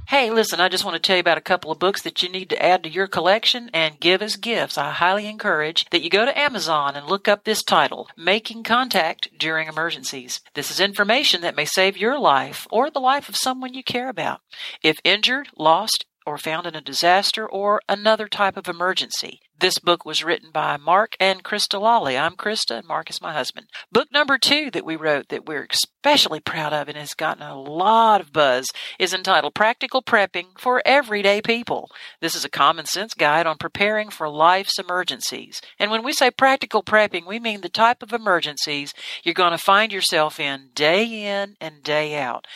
Hey, 0.09 0.31
listen, 0.31 0.59
I 0.59 0.71
just 0.71 0.87
want 0.87 0.95
to 0.95 1.01
tell 1.01 1.17
you 1.17 1.21
about 1.21 1.37
a 1.37 1.43
couple 1.43 1.71
of 1.71 1.79
books 1.79 2.01
that 2.01 2.23
you 2.23 2.31
need 2.31 2.49
to 2.49 2.63
add 2.63 2.83
to 2.83 2.89
your 2.89 3.07
collection 3.07 3.69
and 3.75 4.01
give 4.01 4.23
as 4.23 4.37
gifts. 4.37 4.79
I 4.79 4.91
highly 4.91 5.27
encourage 5.27 5.85
that 5.91 6.01
you 6.01 6.09
go 6.09 6.25
to 6.25 6.39
Amazon 6.39 6.97
and 6.97 7.07
look 7.07 7.29
up 7.29 7.45
this 7.45 7.63
title, 7.63 8.09
Making 8.17 8.63
Contact 8.63 9.29
During 9.39 9.69
Emergencies. 9.69 10.41
This 10.55 10.71
is 10.71 10.81
information 10.81 11.43
that 11.43 11.55
may 11.55 11.67
save 11.67 11.99
your 11.99 12.19
life 12.19 12.67
or 12.71 12.89
the 12.89 13.01
life 13.01 13.29
of 13.29 13.37
someone 13.37 13.75
you 13.75 13.85
care 13.85 14.09
about. 14.09 14.41
If 14.83 14.97
injured, 15.05 15.51
lost, 15.59 16.07
or 16.25 16.39
found 16.39 16.67
in 16.67 16.75
a 16.75 16.81
disaster 16.81 17.47
or 17.47 17.83
another 17.87 18.29
type 18.29 18.57
of 18.57 18.67
emergency. 18.67 19.43
This 19.61 19.81
book 19.81 20.05
was 20.05 20.23
written 20.23 20.53
by 20.53 20.77
Mark 20.77 21.17
and 21.19 21.43
Krista 21.43 21.81
Lawley. 21.81 22.17
I'm 22.17 22.37
Krista, 22.37 22.79
and 22.79 22.87
Mark 22.87 23.11
is 23.11 23.21
my 23.21 23.33
husband. 23.33 23.67
Book 23.91 24.07
number 24.13 24.39
two 24.39 24.71
that 24.71 24.85
we 24.85 24.95
wrote 24.95 25.31
that 25.31 25.47
we're 25.47 25.67
especially 25.69 26.39
proud 26.39 26.73
of 26.73 26.89
and 26.89 26.97
has 26.97 27.13
gotten 27.13 27.43
a 27.43 27.61
lot 27.61 28.21
of 28.21 28.33
buzz 28.33 28.71
is 29.01 29.13
entitled 29.13 29.57
Practical 29.57 30.01
Prepping 30.01 30.57
for 30.61 30.81
Everyday 30.87 31.43
People. 31.43 31.91
This 32.21 32.37
is 32.37 32.45
a 32.45 32.49
common 32.49 32.87
sense 32.87 33.15
guide 33.15 33.49
on 33.49 33.59
preparing 33.59 34.11
for 34.11 34.29
life's 34.29 34.79
emergencies. 34.79 35.61
And 35.77 35.91
when 35.91 36.05
we 36.05 36.13
say 36.13 36.31
practical 36.31 36.85
prepping, 36.85 37.27
we 37.27 37.41
mean 37.41 37.63
the 37.63 37.69
type 37.69 38.01
of 38.01 38.13
emergencies 38.13 38.95
you're 39.25 39.35
going 39.35 39.51
to 39.51 39.59
find 39.59 39.93
yourself 39.93 40.39
in 40.39 40.69
day 40.77 41.05
in 41.05 41.57
and 41.61 41.83
day 41.83 42.17
out. 42.17 42.47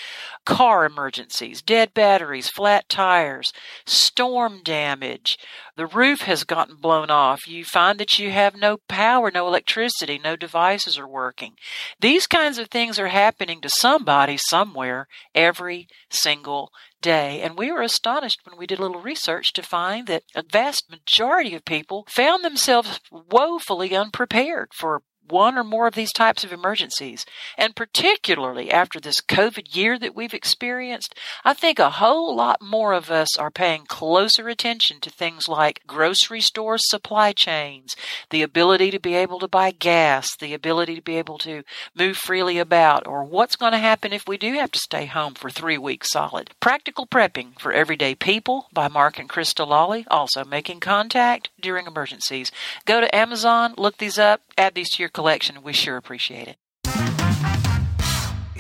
Car 0.47 0.85
emergencies, 0.85 1.63
dead 1.63 1.95
batteries, 1.95 2.49
flat 2.49 2.89
tires, 2.89 3.53
storm 3.87 4.61
damage, 4.63 5.37
the 5.75 5.87
roof 5.87 6.23
has 6.23 6.45
gotten 6.45 6.77
blown 6.77 6.92
off. 6.93 7.49
You 7.49 7.65
find 7.65 7.99
that 7.99 8.19
you 8.19 8.31
have 8.31 8.55
no 8.55 8.79
power, 8.89 9.31
no 9.31 9.47
electricity, 9.47 10.21
no 10.23 10.37
devices 10.37 10.99
are 10.99 11.09
working. 11.09 11.55
These 12.01 12.27
kinds 12.27 12.59
of 12.59 12.69
things 12.69 12.99
are 12.99 13.09
happening 13.09 13.61
to 13.61 13.69
somebody 13.69 14.37
somewhere 14.37 15.07
every 15.35 15.89
single 16.11 16.71
day. 17.01 17.41
And 17.43 17.59
we 17.59 17.71
were 17.71 17.83
astonished 17.83 18.41
when 18.45 18.59
we 18.59 18.67
did 18.67 18.79
a 18.79 18.83
little 18.83 19.01
research 19.01 19.53
to 19.55 19.63
find 19.63 20.07
that 20.07 20.23
a 20.35 20.43
vast 20.43 20.91
majority 20.91 21.55
of 21.55 21.65
people 21.65 22.07
found 22.09 22.45
themselves 22.45 23.01
woefully 23.11 23.95
unprepared 23.95 24.69
for 24.75 25.03
one 25.33 25.57
or 25.57 25.65
more 25.65 25.87
of 25.87 25.95
these 25.95 26.13
types 26.13 26.45
of 26.45 26.53
emergencies. 26.53 27.25
And 27.57 27.75
particularly 27.75 28.71
after 28.71 29.01
this 29.01 29.21
COVID 29.21 29.75
year 29.75 29.99
that 29.99 30.15
we've 30.15 30.35
experienced, 30.35 31.15
I 31.45 31.55
think 31.55 31.79
a 31.79 31.91
whole 31.91 32.37
lot 32.37 32.61
more 32.63 32.93
of 32.93 33.11
us 33.11 33.37
are 33.39 33.51
paying 33.51 33.87
closer 33.87 34.49
attention 34.49 35.01
to 35.01 35.11
things 35.11 35.49
like 35.49 35.81
grocery 35.87 36.43
store 36.43 36.77
supply 36.79 37.33
chains, 37.33 37.97
the 38.31 38.43
ability 38.43 38.91
to 38.91 39.01
be 39.01 39.15
able 39.15 39.39
to 39.39 39.49
buy 39.49 39.71
gas, 39.71 40.37
the 40.37 40.53
ability 40.53 40.95
to 40.97 41.03
be 41.03 41.17
able 41.17 41.39
to 41.39 41.63
move 41.97 42.19
freely 42.19 42.59
about, 42.59 43.07
or 43.07 43.25
what's 43.25 43.57
going 43.57 43.73
to 43.73 43.79
happen 43.79 44.13
if 44.13 44.29
we 44.29 44.37
do 44.37 44.53
have 44.53 44.71
to 44.73 44.79
stay 44.79 45.07
home 45.07 45.35
for 45.35 45.49
three 45.49 45.79
weeks 45.79 46.11
solid. 46.11 46.51
Practical 46.61 47.07
Prepping 47.07 47.59
for 47.59 47.73
Everyday 47.73 48.15
People 48.15 48.67
by 48.73 48.89
Mark 48.89 49.19
and 49.19 49.31
Krista 49.31 49.67
Lawley, 49.67 50.05
also 50.11 50.45
making 50.45 50.81
contact 50.81 51.49
during 51.59 51.87
emergencies. 51.87 52.53
Go 52.85 53.01
to 53.01 53.15
Amazon, 53.15 53.73
look 53.79 53.97
these 53.97 54.19
up, 54.19 54.43
add 54.59 54.75
these 54.75 54.91
to 54.91 55.03
your 55.03 55.09
collection. 55.09 55.22
We 55.63 55.73
sure 55.73 55.97
appreciate 55.97 56.49
it. 56.49 56.57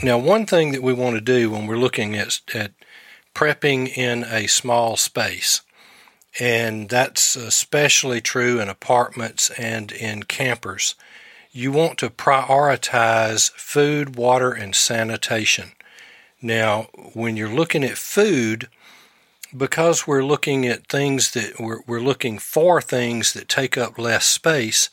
Now, 0.02 0.18
one 0.18 0.46
thing 0.46 0.72
that 0.72 0.82
we 0.82 0.92
want 0.92 1.14
to 1.14 1.20
do 1.20 1.50
when 1.50 1.66
we're 1.66 1.76
looking 1.76 2.16
at, 2.16 2.40
at 2.54 2.72
prepping 3.34 3.96
in 3.96 4.24
a 4.24 4.48
small 4.48 4.96
space, 4.96 5.62
and 6.40 6.88
that's 6.88 7.36
especially 7.36 8.20
true 8.20 8.58
in 8.58 8.68
apartments 8.68 9.50
and 9.50 9.92
in 9.92 10.24
campers, 10.24 10.94
you 11.52 11.70
want 11.70 11.98
to 11.98 12.10
prioritize 12.10 13.52
food, 13.52 14.16
water, 14.16 14.52
and 14.52 14.74
sanitation. 14.74 15.72
Now, 16.40 16.88
when 17.12 17.36
you're 17.36 17.54
looking 17.54 17.84
at 17.84 17.98
food, 17.98 18.68
because 19.56 20.06
we're 20.06 20.24
looking 20.24 20.66
at 20.66 20.88
things 20.88 21.32
that 21.32 21.60
we're, 21.60 21.82
we're 21.86 22.00
looking 22.00 22.38
for 22.38 22.80
things 22.80 23.34
that 23.34 23.48
take 23.48 23.78
up 23.78 23.98
less 23.98 24.24
space, 24.24 24.90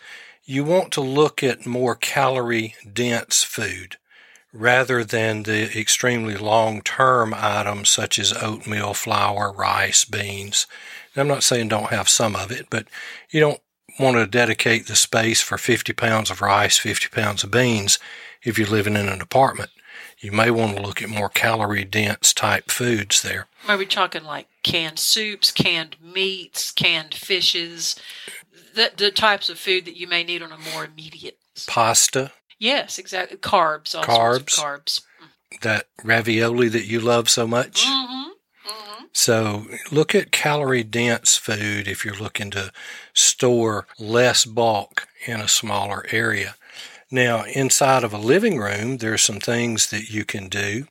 you 0.49 0.63
want 0.63 0.91
to 0.91 0.99
look 0.99 1.43
at 1.43 1.67
more 1.67 1.93
calorie 1.93 2.73
dense 2.91 3.43
food 3.43 3.97
rather 4.51 5.03
than 5.03 5.43
the 5.43 5.79
extremely 5.79 6.35
long 6.35 6.81
term 6.81 7.35
items 7.37 7.87
such 7.89 8.17
as 8.17 8.33
oatmeal, 8.33 8.95
flour, 8.95 9.51
rice, 9.51 10.05
beans. 10.05 10.65
And 11.13 11.21
I'm 11.21 11.27
not 11.27 11.43
saying 11.43 11.67
don't 11.67 11.91
have 11.91 12.09
some 12.09 12.35
of 12.35 12.51
it, 12.51 12.65
but 12.71 12.87
you 13.29 13.39
don't 13.39 13.61
want 13.99 14.17
to 14.17 14.25
dedicate 14.25 14.87
the 14.87 14.95
space 14.95 15.39
for 15.39 15.59
50 15.59 15.93
pounds 15.93 16.31
of 16.31 16.41
rice, 16.41 16.79
50 16.79 17.09
pounds 17.09 17.43
of 17.43 17.51
beans 17.51 17.99
if 18.41 18.57
you're 18.57 18.67
living 18.67 18.95
in 18.95 19.07
an 19.07 19.21
apartment. 19.21 19.69
You 20.19 20.31
may 20.31 20.49
want 20.49 20.75
to 20.75 20.81
look 20.81 21.01
at 21.01 21.09
more 21.09 21.29
calorie 21.29 21.85
dense 21.85 22.33
type 22.33 22.71
foods 22.71 23.21
there. 23.21 23.47
Are 23.67 23.77
we 23.77 23.85
talking 23.85 24.23
like 24.23 24.47
canned 24.63 24.99
soups, 24.99 25.51
canned 25.51 25.95
meats, 26.01 26.71
canned 26.71 27.13
fishes, 27.13 27.95
the, 28.79 28.91
the 28.95 29.11
types 29.11 29.49
of 29.49 29.59
food 29.59 29.85
that 29.85 29.97
you 29.97 30.07
may 30.07 30.23
need 30.23 30.41
on 30.41 30.51
a 30.51 30.57
more 30.73 30.85
immediate 30.85 31.37
pasta? 31.67 32.31
Yes, 32.57 32.97
exactly. 32.97 33.37
Carbs, 33.37 33.93
all 33.93 34.03
carbs, 34.03 34.57
carbs. 34.57 35.01
That 35.61 35.87
ravioli 36.03 36.69
that 36.69 36.85
you 36.85 36.99
love 36.99 37.29
so 37.29 37.45
much. 37.45 37.85
Mm-hmm. 37.85 38.29
Mm-hmm. 38.69 39.03
So 39.11 39.65
look 39.91 40.15
at 40.15 40.31
calorie 40.31 40.83
dense 40.83 41.35
food 41.35 41.87
if 41.87 42.05
you're 42.05 42.15
looking 42.15 42.51
to 42.51 42.71
store 43.13 43.85
less 43.97 44.45
bulk 44.45 45.07
in 45.25 45.41
a 45.41 45.47
smaller 45.47 46.05
area. 46.11 46.55
Now, 47.11 47.43
inside 47.43 48.03
of 48.03 48.13
a 48.13 48.17
living 48.19 48.59
room, 48.59 48.97
there 48.97 49.13
are 49.13 49.17
some 49.17 49.39
things 49.39 49.89
that 49.89 50.09
you 50.09 50.23
can 50.23 50.47
do, 50.47 50.85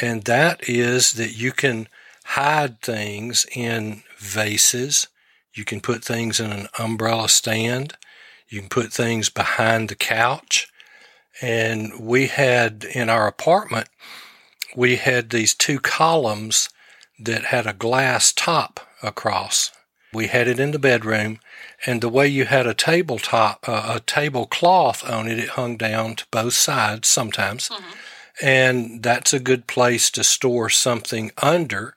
and 0.00 0.22
that 0.24 0.68
is 0.68 1.12
that 1.12 1.36
you 1.36 1.52
can 1.52 1.88
hide 2.24 2.80
things 2.80 3.44
in 3.54 4.02
vases. 4.18 5.08
You 5.54 5.64
can 5.64 5.80
put 5.80 6.04
things 6.04 6.40
in 6.40 6.52
an 6.52 6.68
umbrella 6.78 7.28
stand. 7.28 7.96
You 8.48 8.60
can 8.60 8.68
put 8.68 8.92
things 8.92 9.28
behind 9.28 9.88
the 9.88 9.94
couch. 9.94 10.68
And 11.40 11.92
we 12.00 12.26
had 12.26 12.84
in 12.84 13.08
our 13.08 13.26
apartment, 13.26 13.88
we 14.76 14.96
had 14.96 15.30
these 15.30 15.54
two 15.54 15.78
columns 15.80 16.68
that 17.18 17.46
had 17.46 17.66
a 17.66 17.72
glass 17.72 18.32
top 18.32 18.80
across. 19.02 19.72
We 20.12 20.28
had 20.28 20.48
it 20.48 20.58
in 20.58 20.70
the 20.70 20.78
bedroom, 20.78 21.38
and 21.84 22.00
the 22.00 22.08
way 22.08 22.28
you 22.28 22.46
had 22.46 22.66
a 22.66 22.74
tabletop, 22.74 23.68
uh, 23.68 23.96
a 23.96 24.00
tablecloth 24.00 25.08
on 25.08 25.28
it, 25.28 25.38
it 25.38 25.50
hung 25.50 25.76
down 25.76 26.16
to 26.16 26.26
both 26.30 26.54
sides 26.54 27.08
sometimes. 27.08 27.68
Mm-hmm. 27.68 27.98
And 28.40 29.02
that's 29.02 29.32
a 29.32 29.40
good 29.40 29.66
place 29.66 30.10
to 30.12 30.24
store 30.24 30.70
something 30.70 31.32
under. 31.38 31.94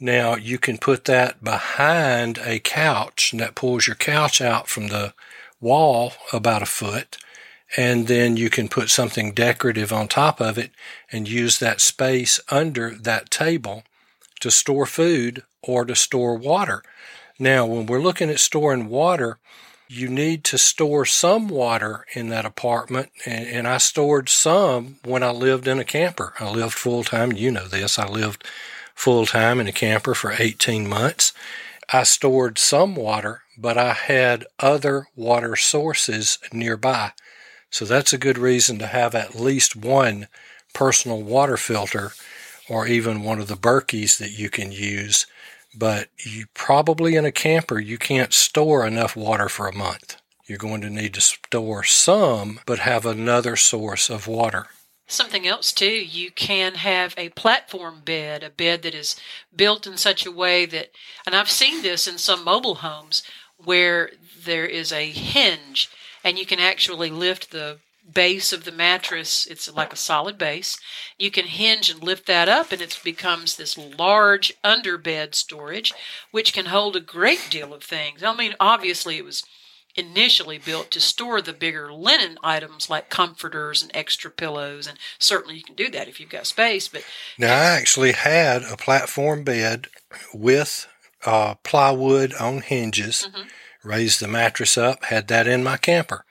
Now 0.00 0.34
you 0.36 0.58
can 0.58 0.78
put 0.78 1.04
that 1.04 1.44
behind 1.44 2.38
a 2.38 2.58
couch, 2.58 3.32
and 3.32 3.40
that 3.40 3.54
pulls 3.54 3.86
your 3.86 3.96
couch 3.96 4.40
out 4.40 4.66
from 4.66 4.88
the 4.88 5.12
wall 5.60 6.14
about 6.32 6.62
a 6.62 6.66
foot 6.66 7.18
and 7.76 8.08
then 8.08 8.36
you 8.36 8.50
can 8.50 8.68
put 8.68 8.90
something 8.90 9.32
decorative 9.32 9.92
on 9.92 10.08
top 10.08 10.40
of 10.40 10.58
it 10.58 10.72
and 11.12 11.28
use 11.28 11.58
that 11.58 11.80
space 11.80 12.40
under 12.48 12.90
that 12.90 13.30
table 13.30 13.84
to 14.40 14.50
store 14.50 14.86
food 14.86 15.42
or 15.62 15.84
to 15.84 15.94
store 15.94 16.34
water. 16.34 16.82
Now, 17.38 17.66
when 17.66 17.86
we're 17.86 18.02
looking 18.02 18.30
at 18.30 18.40
storing 18.40 18.88
water, 18.88 19.38
you 19.88 20.08
need 20.08 20.44
to 20.44 20.58
store 20.58 21.04
some 21.04 21.48
water 21.48 22.06
in 22.14 22.28
that 22.28 22.44
apartment. 22.44 23.10
And, 23.24 23.46
and 23.46 23.68
I 23.68 23.78
stored 23.78 24.28
some 24.28 24.98
when 25.04 25.22
I 25.22 25.30
lived 25.30 25.66
in 25.66 25.78
a 25.78 25.84
camper. 25.84 26.32
I 26.40 26.50
lived 26.50 26.74
full 26.74 27.04
time. 27.04 27.32
You 27.32 27.50
know 27.50 27.66
this. 27.66 27.98
I 27.98 28.08
lived 28.08 28.44
full 28.94 29.26
time 29.26 29.60
in 29.60 29.66
a 29.66 29.72
camper 29.72 30.14
for 30.14 30.34
18 30.38 30.88
months. 30.88 31.32
I 31.92 32.04
stored 32.04 32.58
some 32.58 32.94
water, 32.94 33.42
but 33.58 33.76
I 33.76 33.92
had 33.92 34.46
other 34.58 35.08
water 35.16 35.56
sources 35.56 36.38
nearby. 36.52 37.12
So 37.70 37.84
that's 37.84 38.12
a 38.12 38.18
good 38.18 38.38
reason 38.38 38.78
to 38.78 38.86
have 38.86 39.14
at 39.14 39.34
least 39.34 39.76
one 39.76 40.28
personal 40.72 41.22
water 41.22 41.56
filter 41.56 42.12
or 42.68 42.86
even 42.86 43.22
one 43.22 43.40
of 43.40 43.48
the 43.48 43.56
Berkeys 43.56 44.18
that 44.18 44.38
you 44.38 44.48
can 44.50 44.70
use. 44.72 45.26
But 45.74 46.08
you 46.18 46.46
probably 46.54 47.16
in 47.16 47.24
a 47.24 47.32
camper, 47.32 47.78
you 47.78 47.98
can't 47.98 48.32
store 48.32 48.86
enough 48.86 49.16
water 49.16 49.48
for 49.48 49.68
a 49.68 49.76
month. 49.76 50.16
You're 50.46 50.58
going 50.58 50.80
to 50.80 50.90
need 50.90 51.14
to 51.14 51.20
store 51.20 51.84
some, 51.84 52.60
but 52.66 52.80
have 52.80 53.06
another 53.06 53.54
source 53.54 54.10
of 54.10 54.26
water. 54.26 54.66
Something 55.10 55.44
else, 55.44 55.72
too, 55.72 55.90
you 55.90 56.30
can 56.30 56.76
have 56.76 57.14
a 57.16 57.30
platform 57.30 58.02
bed, 58.04 58.44
a 58.44 58.48
bed 58.48 58.82
that 58.82 58.94
is 58.94 59.16
built 59.54 59.84
in 59.84 59.96
such 59.96 60.24
a 60.24 60.30
way 60.30 60.66
that, 60.66 60.92
and 61.26 61.34
I've 61.34 61.50
seen 61.50 61.82
this 61.82 62.06
in 62.06 62.16
some 62.16 62.44
mobile 62.44 62.76
homes 62.76 63.24
where 63.58 64.12
there 64.44 64.66
is 64.66 64.92
a 64.92 65.10
hinge 65.10 65.90
and 66.22 66.38
you 66.38 66.46
can 66.46 66.60
actually 66.60 67.10
lift 67.10 67.50
the 67.50 67.78
base 68.12 68.52
of 68.52 68.64
the 68.64 68.70
mattress. 68.70 69.46
It's 69.46 69.72
like 69.72 69.92
a 69.92 69.96
solid 69.96 70.38
base. 70.38 70.78
You 71.18 71.32
can 71.32 71.46
hinge 71.46 71.90
and 71.90 72.02
lift 72.02 72.26
that 72.26 72.48
up, 72.48 72.70
and 72.70 72.80
it 72.80 73.00
becomes 73.02 73.56
this 73.56 73.76
large 73.76 74.52
underbed 74.62 75.34
storage, 75.34 75.92
which 76.30 76.52
can 76.52 76.66
hold 76.66 76.94
a 76.94 77.00
great 77.00 77.48
deal 77.50 77.74
of 77.74 77.82
things. 77.82 78.22
I 78.22 78.32
mean, 78.32 78.54
obviously, 78.60 79.16
it 79.16 79.24
was 79.24 79.42
initially 80.00 80.58
built 80.58 80.90
to 80.90 81.00
store 81.00 81.40
the 81.40 81.52
bigger 81.52 81.92
linen 81.92 82.38
items 82.42 82.90
like 82.90 83.08
comforters 83.08 83.82
and 83.82 83.90
extra 83.94 84.30
pillows 84.30 84.86
and 84.86 84.98
certainly 85.18 85.56
you 85.56 85.62
can 85.62 85.74
do 85.74 85.90
that 85.90 86.08
if 86.08 86.18
you've 86.18 86.30
got 86.30 86.46
space 86.46 86.88
but 86.88 87.04
now 87.38 87.54
i 87.54 87.64
actually 87.64 88.12
had 88.12 88.62
a 88.62 88.76
platform 88.76 89.44
bed 89.44 89.86
with 90.34 90.88
uh, 91.26 91.54
plywood 91.62 92.32
on 92.34 92.62
hinges 92.62 93.28
mm-hmm 93.28 93.46
raised 93.82 94.20
the 94.20 94.28
mattress 94.28 94.76
up, 94.76 95.04
had 95.06 95.28
that 95.28 95.46
in 95.46 95.64
my 95.64 95.76
camper. 95.76 96.24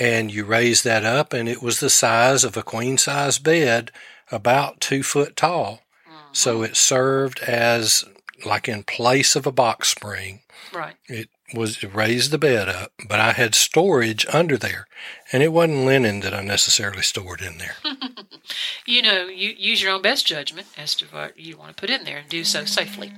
And 0.00 0.32
you 0.32 0.44
raise 0.44 0.82
that 0.82 1.04
up, 1.04 1.32
and 1.32 1.48
it 1.48 1.62
was 1.62 1.80
the 1.80 1.90
size 1.90 2.44
of 2.44 2.56
a 2.56 2.62
queen 2.62 2.96
size 2.96 3.38
bed, 3.38 3.90
about 4.30 4.80
two 4.80 5.02
foot 5.02 5.36
tall. 5.36 5.82
Mm-hmm. 6.08 6.32
So 6.32 6.62
it 6.62 6.76
served 6.76 7.40
as 7.40 8.04
like 8.44 8.68
in 8.68 8.82
place 8.84 9.36
of 9.36 9.46
a 9.46 9.52
box 9.52 9.88
spring. 9.88 10.40
Right. 10.72 10.94
It 11.06 11.28
was 11.54 11.82
raised 11.82 12.30
the 12.30 12.38
bed 12.38 12.68
up, 12.68 12.92
but 13.08 13.20
I 13.20 13.32
had 13.32 13.54
storage 13.54 14.26
under 14.32 14.56
there, 14.56 14.86
and 15.32 15.42
it 15.42 15.52
wasn't 15.52 15.86
linen 15.86 16.20
that 16.20 16.34
I 16.34 16.42
necessarily 16.42 17.02
stored 17.02 17.40
in 17.40 17.58
there. 17.58 17.76
you 18.86 19.02
know, 19.02 19.26
you 19.26 19.54
use 19.56 19.82
your 19.82 19.92
own 19.92 20.02
best 20.02 20.26
judgment 20.26 20.66
as 20.76 20.94
to 20.96 21.06
what 21.06 21.38
you 21.38 21.56
want 21.56 21.76
to 21.76 21.80
put 21.80 21.90
in 21.90 22.04
there 22.04 22.18
and 22.18 22.28
do 22.28 22.44
so 22.44 22.64
safely. 22.64 23.12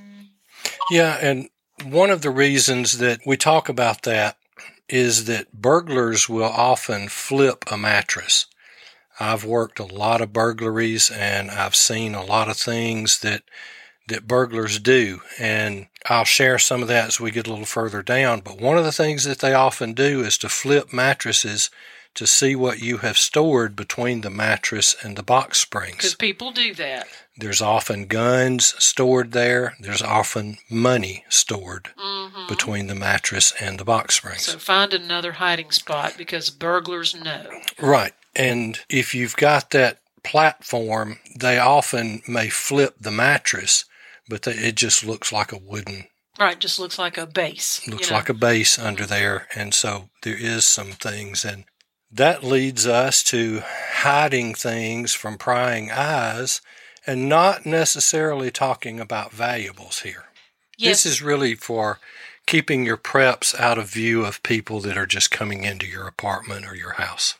Yeah, 0.90 1.18
and 1.20 1.48
one 1.84 2.10
of 2.10 2.22
the 2.22 2.30
reasons 2.30 2.98
that 2.98 3.20
we 3.26 3.36
talk 3.36 3.68
about 3.68 4.02
that 4.02 4.36
is 4.88 5.24
that 5.24 5.52
burglars 5.52 6.28
will 6.28 6.44
often 6.44 7.08
flip 7.08 7.64
a 7.70 7.76
mattress. 7.76 8.46
I've 9.18 9.44
worked 9.44 9.78
a 9.78 9.84
lot 9.84 10.20
of 10.20 10.32
burglaries 10.32 11.10
and 11.10 11.50
I've 11.50 11.76
seen 11.76 12.14
a 12.14 12.24
lot 12.24 12.48
of 12.48 12.56
things 12.56 13.20
that 13.20 13.42
that 14.08 14.28
burglars 14.28 14.78
do 14.78 15.20
and 15.38 15.86
I'll 16.06 16.24
share 16.24 16.58
some 16.58 16.82
of 16.82 16.88
that 16.88 17.08
as 17.08 17.20
we 17.20 17.30
get 17.30 17.46
a 17.46 17.50
little 17.50 17.64
further 17.64 18.02
down, 18.02 18.40
but 18.40 18.60
one 18.60 18.76
of 18.76 18.84
the 18.84 18.92
things 18.92 19.24
that 19.24 19.38
they 19.38 19.54
often 19.54 19.94
do 19.94 20.20
is 20.20 20.36
to 20.38 20.50
flip 20.50 20.92
mattresses 20.92 21.70
to 22.14 22.26
see 22.26 22.54
what 22.54 22.80
you 22.80 22.98
have 22.98 23.18
stored 23.18 23.74
between 23.74 24.20
the 24.20 24.30
mattress 24.30 24.94
and 25.02 25.16
the 25.16 25.22
box 25.22 25.58
springs. 25.58 25.96
Because 25.96 26.14
people 26.14 26.52
do 26.52 26.74
that. 26.74 27.08
There's 27.36 27.60
often 27.60 28.06
guns 28.06 28.74
stored 28.78 29.32
there. 29.32 29.74
There's 29.80 30.02
often 30.02 30.58
money 30.70 31.24
stored 31.28 31.90
hmm 31.96 32.28
between 32.46 32.88
the 32.88 32.94
mattress 32.94 33.54
and 33.58 33.78
the 33.78 33.84
box 33.84 34.16
springs. 34.16 34.42
So 34.42 34.58
find 34.58 34.92
another 34.92 35.32
hiding 35.32 35.70
spot 35.70 36.14
because 36.18 36.50
burglars 36.50 37.14
know. 37.14 37.46
Right. 37.80 38.12
And 38.36 38.78
if 38.90 39.14
you've 39.14 39.36
got 39.36 39.70
that 39.70 39.98
platform, 40.22 41.18
they 41.34 41.58
often 41.58 42.22
may 42.28 42.50
flip 42.50 42.96
the 43.00 43.10
mattress, 43.10 43.86
but 44.28 44.46
it 44.46 44.74
just 44.76 45.04
looks 45.04 45.32
like 45.32 45.52
a 45.52 45.58
wooden, 45.58 46.08
Right, 46.38 46.58
just 46.58 46.80
looks 46.80 46.98
like 46.98 47.16
a 47.16 47.26
base. 47.26 47.80
you 47.86 47.92
looks 47.92 48.10
know. 48.10 48.16
like 48.16 48.28
a 48.28 48.34
base 48.34 48.76
under 48.78 49.06
there. 49.06 49.46
And 49.54 49.72
so 49.72 50.08
there 50.22 50.36
is 50.36 50.66
some 50.66 50.90
things. 50.90 51.44
And 51.44 51.64
that 52.10 52.42
leads 52.42 52.86
us 52.88 53.22
to 53.24 53.62
hiding 53.64 54.54
things 54.54 55.14
from 55.14 55.38
prying 55.38 55.90
eyes 55.92 56.60
and 57.06 57.28
not 57.28 57.64
necessarily 57.66 58.50
talking 58.50 58.98
about 58.98 59.30
valuables 59.32 60.00
here. 60.00 60.24
yes, 60.76 61.04
This 61.04 61.12
is 61.12 61.22
really 61.22 61.54
for 61.54 62.00
keeping 62.46 62.84
your 62.84 62.96
preps 62.96 63.54
out 63.58 63.78
of 63.78 63.88
view 63.90 64.24
of 64.24 64.42
people 64.42 64.80
that 64.80 64.96
are 64.98 65.06
just 65.06 65.30
coming 65.30 65.64
into 65.64 65.86
your 65.86 66.06
apartment 66.08 66.66
or 66.66 66.74
your 66.74 66.94
house. 66.94 67.34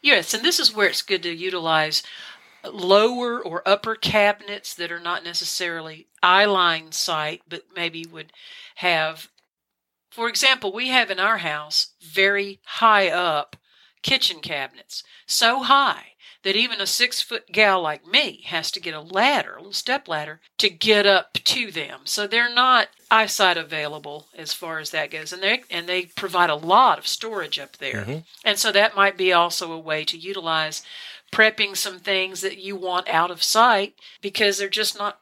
yes, 0.00 0.32
and 0.32 0.42
this 0.42 0.58
is 0.58 0.74
where 0.74 0.88
it's 0.88 1.02
good 1.02 1.22
to 1.22 1.30
utilize 1.34 2.02
lower 2.64 3.40
or 3.40 3.66
upper 3.66 3.94
cabinets 3.94 4.74
that 4.74 4.92
are 4.92 5.00
not 5.00 5.24
necessarily 5.24 6.06
eye 6.22 6.44
line 6.44 6.92
sight, 6.92 7.42
but 7.48 7.64
maybe 7.74 8.04
would 8.06 8.32
have. 8.76 9.28
For 10.10 10.28
example, 10.28 10.72
we 10.72 10.88
have 10.88 11.10
in 11.10 11.20
our 11.20 11.38
house 11.38 11.88
very 12.00 12.60
high 12.64 13.08
up 13.08 13.56
kitchen 14.02 14.40
cabinets, 14.40 15.02
so 15.26 15.62
high 15.62 16.14
that 16.42 16.56
even 16.56 16.80
a 16.80 16.86
six 16.86 17.20
foot 17.20 17.50
gal 17.50 17.82
like 17.82 18.06
me 18.06 18.42
has 18.46 18.70
to 18.70 18.80
get 18.80 18.94
a 18.94 19.00
ladder, 19.00 19.54
a 19.54 19.58
little 19.58 19.72
step 19.72 20.06
ladder, 20.08 20.40
to 20.58 20.70
get 20.70 21.04
up 21.04 21.34
to 21.34 21.70
them. 21.70 22.00
So 22.04 22.26
they're 22.26 22.52
not 22.52 22.88
eyesight 23.10 23.56
available 23.56 24.28
as 24.34 24.52
far 24.52 24.78
as 24.78 24.90
that 24.90 25.10
goes, 25.10 25.32
and 25.32 25.42
they 25.42 25.62
and 25.70 25.88
they 25.88 26.06
provide 26.06 26.50
a 26.50 26.54
lot 26.54 26.98
of 26.98 27.06
storage 27.06 27.58
up 27.58 27.76
there. 27.78 28.04
Mhm. 28.04 28.24
And 28.44 28.58
so 28.58 28.70
that 28.72 28.94
might 28.96 29.16
be 29.16 29.32
also 29.32 29.72
a 29.72 29.78
way 29.78 30.04
to 30.04 30.16
utilize 30.16 30.82
prepping 31.32 31.76
some 31.76 31.98
things 31.98 32.40
that 32.40 32.58
you 32.58 32.76
want 32.76 33.08
out 33.08 33.30
of 33.30 33.42
sight 33.42 33.94
because 34.20 34.58
they're 34.58 34.68
just 34.68 34.98
not 34.98 35.20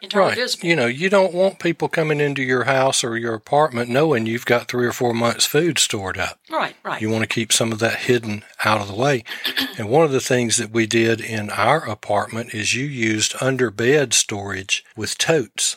entirely 0.00 0.28
Right. 0.28 0.36
visible. 0.38 0.68
You 0.68 0.76
know, 0.76 0.86
you 0.86 1.10
don't 1.10 1.34
want 1.34 1.58
people 1.58 1.88
coming 1.88 2.20
into 2.20 2.42
your 2.42 2.64
house 2.64 3.02
or 3.04 3.16
your 3.18 3.34
apartment 3.34 3.90
knowing 3.90 4.24
you've 4.26 4.46
got 4.46 4.68
three 4.68 4.86
or 4.86 4.92
four 4.92 5.12
months' 5.12 5.46
food 5.46 5.78
stored 5.78 6.16
up. 6.16 6.38
Right, 6.50 6.76
right. 6.84 7.00
You 7.02 7.10
want 7.10 7.22
to 7.22 7.28
keep 7.28 7.52
some 7.52 7.72
of 7.72 7.80
that 7.80 7.96
hidden 8.00 8.44
out 8.64 8.80
of 8.80 8.88
the 8.88 8.94
way. 8.94 9.24
And 9.76 9.88
one 9.88 10.04
of 10.04 10.12
the 10.12 10.20
things 10.20 10.56
that 10.58 10.70
we 10.70 10.86
did 10.86 11.20
in 11.20 11.50
our 11.50 11.78
apartment 11.84 12.54
is 12.54 12.74
you 12.76 12.86
used 12.86 13.34
under 13.40 13.72
bed 13.72 14.14
storage 14.14 14.84
with 14.96 15.18
totes. 15.18 15.76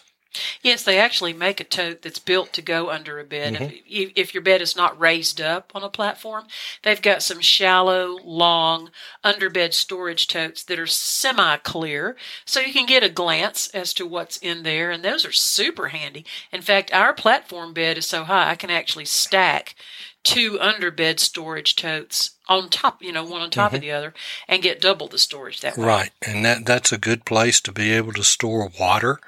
Yes, 0.62 0.84
they 0.84 1.00
actually 1.00 1.34
make 1.34 1.60
a 1.60 1.64
tote 1.64 2.02
that's 2.02 2.20
built 2.20 2.54
to 2.54 2.62
go 2.62 2.90
under 2.90 3.20
a 3.20 3.24
bed. 3.24 3.54
Mm-hmm. 3.54 3.64
If, 3.64 3.82
you- 3.86 4.12
if 4.16 4.34
your 4.34 4.44
bed 4.44 4.62
is 4.62 4.76
not 4.76 5.00
raised 5.00 5.42
up 5.42 5.72
on 5.74 5.84
a 5.84 5.90
platform, 5.90 6.46
they've 6.84 7.02
got 7.02 7.24
some 7.24 7.42
shallow, 7.42 8.18
long 8.24 8.90
underbed 9.24 9.74
storage 9.74 10.28
totes 10.28 10.64
that 10.64 10.80
are 10.80 10.88
semi 10.88 11.58
clear, 11.58 12.16
so 12.46 12.60
you 12.60 12.74
can 12.74 12.86
get 12.86 13.04
a 13.04 13.10
glance 13.10 13.70
as 13.70 13.94
to 13.96 14.06
what's 14.06 14.38
in 14.38 14.64
there, 14.64 14.92
and 14.92 15.04
those 15.04 15.26
are 15.26 15.32
super 15.32 15.90
handy. 15.90 16.26
In 16.52 16.62
fact, 16.62 16.94
our 16.94 17.14
platform 17.14 17.74
bed 17.74 17.98
is 17.98 18.08
so 18.08 18.24
high 18.24 18.52
I 18.52 18.56
can 18.56 18.70
actually 18.70 19.06
stack 19.06 19.76
two 20.24 20.58
underbed 20.60 21.20
storage 21.20 21.76
totes 21.76 22.32
on 22.50 22.70
top, 22.70 23.02
you 23.02 23.12
know, 23.12 23.24
one 23.24 23.42
on 23.42 23.50
top 23.50 23.72
of 23.72 23.80
mm-hmm. 23.80 23.88
the 23.88 23.92
other, 23.92 24.14
and 24.48 24.62
get 24.62 24.82
double 24.82 25.08
the 25.08 25.18
storage 25.18 25.62
that 25.62 25.78
way. 25.78 25.86
Right. 25.86 26.12
And 26.22 26.44
that, 26.44 26.66
that's 26.66 26.92
a 26.92 26.98
good 26.98 27.26
place 27.26 27.62
to 27.62 27.72
be 27.72 27.92
able 27.92 28.14
to 28.14 28.24
store 28.24 28.70
water, 28.80 29.20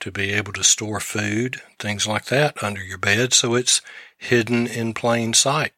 to 0.00 0.10
be 0.10 0.32
able 0.32 0.52
to 0.54 0.64
store 0.64 1.00
food, 1.00 1.60
things 1.78 2.06
like 2.06 2.26
that 2.26 2.62
under 2.62 2.82
your 2.82 2.98
bed. 2.98 3.32
So 3.32 3.54
it's 3.54 3.80
hidden 4.18 4.66
in 4.66 4.94
plain 4.94 5.34
sight. 5.34 5.72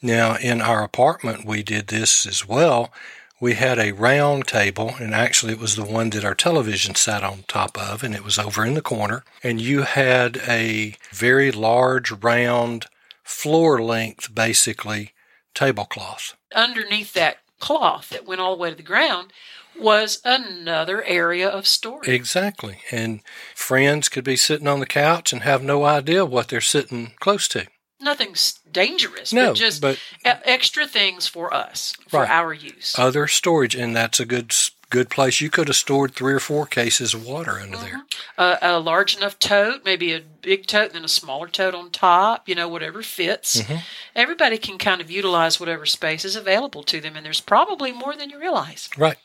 Now, 0.00 0.36
in 0.36 0.60
our 0.60 0.82
apartment, 0.82 1.44
we 1.44 1.62
did 1.62 1.88
this 1.88 2.26
as 2.26 2.46
well. 2.46 2.92
We 3.40 3.54
had 3.54 3.78
a 3.78 3.92
round 3.92 4.46
table, 4.48 4.94
and 4.98 5.14
actually, 5.14 5.52
it 5.52 5.60
was 5.60 5.76
the 5.76 5.84
one 5.84 6.10
that 6.10 6.24
our 6.24 6.34
television 6.34 6.94
sat 6.96 7.22
on 7.22 7.44
top 7.46 7.78
of, 7.78 8.02
and 8.02 8.14
it 8.14 8.24
was 8.24 8.38
over 8.38 8.64
in 8.64 8.74
the 8.74 8.82
corner. 8.82 9.24
And 9.44 9.60
you 9.60 9.82
had 9.82 10.38
a 10.48 10.96
very 11.12 11.52
large, 11.52 12.10
round, 12.10 12.86
floor 13.22 13.80
length, 13.80 14.34
basically, 14.34 15.12
tablecloth. 15.54 16.34
underneath 16.54 17.12
that 17.12 17.38
cloth 17.58 18.10
that 18.10 18.26
went 18.26 18.40
all 18.40 18.54
the 18.56 18.62
way 18.62 18.70
to 18.70 18.76
the 18.76 18.82
ground 18.82 19.32
was 19.80 20.20
another 20.24 21.02
area 21.04 21.48
of 21.48 21.66
storage. 21.66 22.08
Exactly. 22.08 22.78
And 22.90 23.20
friends 23.54 24.08
could 24.08 24.24
be 24.24 24.36
sitting 24.36 24.66
on 24.68 24.80
the 24.80 24.86
couch 24.86 25.32
and 25.32 25.42
have 25.42 25.62
no 25.62 25.84
idea 25.84 26.24
what 26.24 26.48
they're 26.48 26.60
sitting 26.60 27.12
close 27.20 27.48
to. 27.48 27.66
Nothing's 28.00 28.60
dangerous, 28.70 29.32
No, 29.32 29.48
but 29.48 29.56
just 29.56 29.80
but 29.82 29.98
extra 30.24 30.86
things 30.86 31.26
for 31.26 31.52
us, 31.52 31.94
for 32.08 32.20
Right. 32.20 32.30
our 32.30 32.52
use. 32.52 32.94
other 32.96 33.26
storage, 33.26 33.74
and 33.74 33.94
that's 33.96 34.20
a 34.20 34.24
good 34.24 34.54
good 34.90 35.10
place. 35.10 35.40
You 35.42 35.50
could 35.50 35.68
have 35.68 35.76
stored 35.76 36.14
three 36.14 36.32
or 36.32 36.40
four 36.40 36.64
cases 36.64 37.12
of 37.12 37.26
water 37.26 37.58
under 37.60 37.76
there. 37.76 38.04
a, 38.38 38.58
a 38.62 38.78
large 38.80 39.14
enough 39.16 39.38
tote, 39.38 39.84
maybe 39.84 40.14
a 40.14 40.20
big 40.40 40.66
tote, 40.66 40.86
and 40.86 40.94
then 40.94 41.04
a 41.04 41.08
smaller 41.08 41.46
tote 41.48 41.74
on 41.74 41.90
top, 41.90 42.48
you 42.48 42.54
know, 42.54 42.68
whatever 42.68 43.02
fits. 43.02 43.60
Mm-hmm. 43.60 43.76
Everybody 44.16 44.56
can 44.56 44.78
kind 44.78 45.02
of 45.02 45.10
utilize 45.10 45.60
whatever 45.60 45.84
space 45.84 46.24
is 46.24 46.36
available 46.36 46.82
to 46.84 47.00
them, 47.02 47.16
and 47.16 47.26
there's 47.26 47.40
probably 47.40 47.92
more 47.92 48.16
than 48.16 48.30
you 48.30 48.38
realize. 48.40 48.88
Right. 48.96 49.18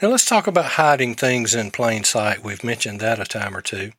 Now 0.00 0.08
let's 0.08 0.24
talk 0.24 0.46
about 0.46 0.72
hiding 0.72 1.14
things 1.14 1.54
in 1.54 1.70
plain 1.70 2.04
sight. 2.04 2.42
We've 2.42 2.64
mentioned 2.64 3.00
that 3.00 3.20
a 3.20 3.24
time 3.24 3.56
or 3.56 3.60
two. 3.62 3.92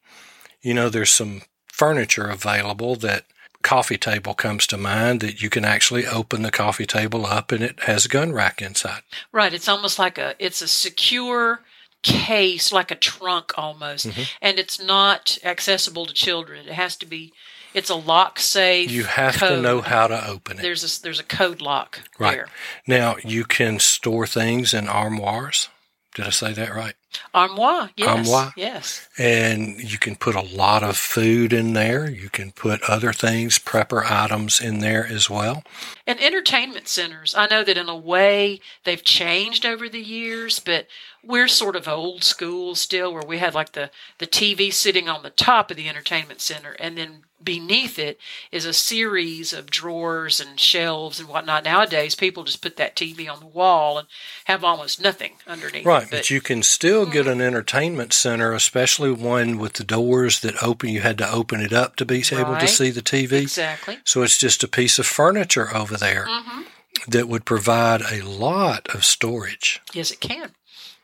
You 0.61 0.73
know, 0.73 0.89
there's 0.89 1.11
some 1.11 1.41
furniture 1.67 2.25
available 2.29 2.95
that 2.97 3.25
coffee 3.61 3.97
table 3.97 4.33
comes 4.33 4.65
to 4.67 4.77
mind 4.77 5.19
that 5.21 5.41
you 5.41 5.49
can 5.49 5.65
actually 5.65 6.05
open 6.07 6.41
the 6.41 6.51
coffee 6.51 6.85
table 6.85 7.25
up 7.25 7.51
and 7.51 7.61
it 7.63 7.81
has 7.81 8.05
a 8.05 8.09
gun 8.09 8.31
rack 8.31 8.61
inside. 8.61 9.01
Right. 9.31 9.53
It's 9.53 9.67
almost 9.67 9.99
like 9.99 10.17
a 10.17 10.35
it's 10.39 10.61
a 10.61 10.67
secure 10.67 11.61
case, 12.01 12.71
like 12.71 12.91
a 12.91 12.95
trunk 12.95 13.51
almost, 13.57 14.07
Mm-hmm. 14.07 14.21
and 14.41 14.59
it's 14.59 14.79
not 14.81 15.37
accessible 15.43 16.05
to 16.05 16.13
children. 16.13 16.67
It 16.67 16.73
has 16.73 16.95
to 16.97 17.05
be. 17.05 17.33
It's 17.79 17.89
a 17.89 17.95
lock 17.95 18.39
safe. 18.39 18.91
You 18.91 19.05
have 19.05 19.39
to 19.39 19.61
know 19.61 19.79
how 19.81 20.07
to 20.07 20.27
open 20.27 20.59
it. 20.59 20.61
There's 20.61 20.83
a 20.83 21.01
there's 21.01 21.19
a 21.19 21.23
code 21.23 21.61
lock 21.61 22.01
Right. 22.19 22.35
there. 22.35 22.47
Now, 22.85 23.15
you 23.23 23.45
can 23.45 23.79
store 23.79 24.27
things 24.27 24.73
in 24.73 24.87
armoires. 24.89 25.69
Did 26.15 26.25
I 26.25 26.31
say 26.31 26.51
that 26.53 26.75
right? 26.75 26.95
Armoire. 27.33 27.91
Yes. 27.95 28.09
Armoire? 28.09 28.53
Yes. 28.57 29.07
And 29.17 29.79
you 29.79 29.97
can 29.97 30.15
put 30.15 30.35
a 30.35 30.41
lot 30.41 30.83
of 30.83 30.97
food 30.97 31.53
in 31.53 31.73
there. 31.73 32.09
You 32.09 32.29
can 32.29 32.51
put 32.51 32.81
other 32.83 33.13
things, 33.13 33.57
prepper 33.59 34.03
items 34.09 34.59
in 34.59 34.79
there 34.79 35.05
as 35.07 35.29
well. 35.29 35.63
And 36.05 36.19
entertainment 36.19 36.87
centers. 36.87 37.33
I 37.35 37.47
know 37.47 37.63
that 37.63 37.77
in 37.77 37.87
a 37.89 37.95
way 37.95 38.59
they've 38.83 39.03
changed 39.03 39.65
over 39.65 39.87
the 39.87 40.01
years, 40.01 40.59
but 40.59 40.87
we're 41.23 41.47
sort 41.47 41.75
of 41.75 41.87
old 41.87 42.23
school 42.23 42.75
still, 42.75 43.13
where 43.13 43.25
we 43.25 43.37
had 43.37 43.53
like 43.53 43.73
the 43.73 43.91
the 44.17 44.27
TV 44.27 44.71
sitting 44.71 45.09
on 45.09 45.23
the 45.23 45.29
top 45.29 45.71
of 45.71 45.77
the 45.77 45.89
entertainment 45.89 46.41
center, 46.41 46.71
and 46.79 46.97
then 46.97 47.23
beneath 47.41 47.97
it 47.97 48.19
is 48.51 48.65
a 48.65 48.73
series 48.73 49.53
of 49.53 49.71
drawers 49.71 50.39
and 50.39 50.59
shelves 50.59 51.19
and 51.19 51.29
whatnot. 51.29 51.63
Nowadays, 51.63 52.15
people 52.15 52.43
just 52.43 52.61
put 52.61 52.77
that 52.77 52.95
TV 52.95 53.31
on 53.31 53.39
the 53.39 53.45
wall 53.45 53.97
and 53.97 54.07
have 54.45 54.63
almost 54.63 55.01
nothing 55.01 55.33
underneath. 55.47 55.85
Right, 55.85 56.03
it. 56.03 56.11
but, 56.11 56.29
you 56.29 56.41
can 56.41 56.63
still 56.63 57.05
get 57.05 57.27
an 57.27 57.41
entertainment 57.41 58.13
center, 58.13 58.51
especially 58.51 59.11
one 59.11 59.57
with 59.57 59.73
the 59.73 59.83
doors 59.83 60.41
that 60.41 60.61
open. 60.61 60.89
You 60.89 61.01
had 61.01 61.17
to 61.19 61.31
open 61.31 61.61
it 61.61 61.73
up 61.73 61.95
to 61.97 62.05
be 62.05 62.23
able 62.31 62.57
to 62.57 62.67
see 62.67 62.91
the 62.91 63.01
TV. 63.01 63.41
exactly. 63.41 63.99
So 64.03 64.21
it's 64.23 64.37
just 64.37 64.63
a 64.63 64.67
piece 64.67 64.99
of 64.99 65.05
furniture 65.05 65.75
over 65.75 65.97
there 65.97 66.25
hmm 66.27 66.61
that 67.07 67.29
would 67.29 67.45
provide 67.45 68.01
a 68.11 68.21
lot 68.21 68.87
of 68.93 69.05
storage. 69.05 69.81
Yes, 69.93 70.11
it 70.11 70.19
can. 70.19 70.51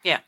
Yeah. 0.06 0.20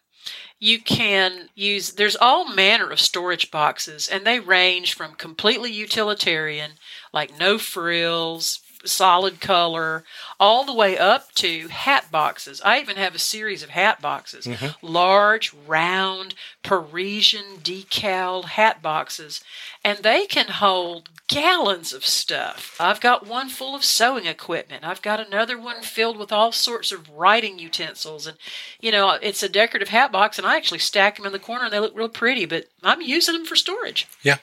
You 0.60 0.80
can 0.80 1.50
use, 1.54 1.94
there's 1.94 2.16
all 2.16 2.52
manner 2.52 2.90
of 2.90 3.00
storage 3.00 3.52
boxes, 3.52 4.10
and 4.10 4.26
they 4.26 4.40
range 4.40 4.96
from 4.96 5.14
completely 5.14 5.72
utilitarian, 5.72 6.72
like 7.14 7.38
no 7.38 7.60
frills, 7.60 8.60
solid 8.86 9.42
color, 9.42 10.04
all 10.40 10.64
the 10.64 10.74
way 10.74 10.98
up 10.98 11.34
to 11.36 11.68
hat 11.68 12.12
boxes. 12.12 12.62
I 12.64 12.80
even 12.80 12.96
have 12.98 13.16
a 13.16 13.20
series 13.20 13.64
of 13.64 13.70
hat 13.70 14.02
boxes, 14.02 14.46
mm-hmm. 14.46 14.86
large, 14.86 15.54
round, 15.66 16.36
Parisian 16.64 17.58
decal 17.62 18.46
hat 18.46 18.82
boxes, 18.82 19.44
and 19.84 20.00
they 20.00 20.26
can 20.26 20.48
hold 20.48 21.10
gallons 21.28 21.94
of 21.94 22.06
stuff. 22.06 22.76
I've 22.80 23.02
got 23.02 23.28
one 23.28 23.50
full 23.50 23.76
of 23.76 23.84
sewing 23.84 24.26
equipment. 24.26 24.84
I've 24.84 25.02
got 25.02 25.26
another 25.26 25.60
one 25.60 25.82
filled 25.82 26.18
with 26.18 26.32
all 26.32 26.52
sorts 26.52 26.92
of 26.92 27.10
writing 27.10 27.60
utensils. 27.60 28.28
And, 28.28 28.38
you 28.80 28.92
know, 28.92 29.18
it's 29.22 29.44
a 29.44 29.50
decorative 29.50 29.90
hat 29.90 30.12
box, 30.12 30.38
and 30.38 30.48
I 30.48 30.56
actually 30.56 30.80
stack 30.80 31.18
them 31.18 31.26
in 31.26 31.34
the 31.34 31.40
corner 31.40 31.66
and 31.66 31.74
they 31.74 31.80
look 31.80 31.96
real 31.96 32.10
pretty, 32.10 32.46
but 32.46 32.66
I'm 32.84 33.02
using 33.02 33.34
them 33.34 33.46
for 33.46 33.56
storage. 33.56 34.08
Yeah. 34.24 34.38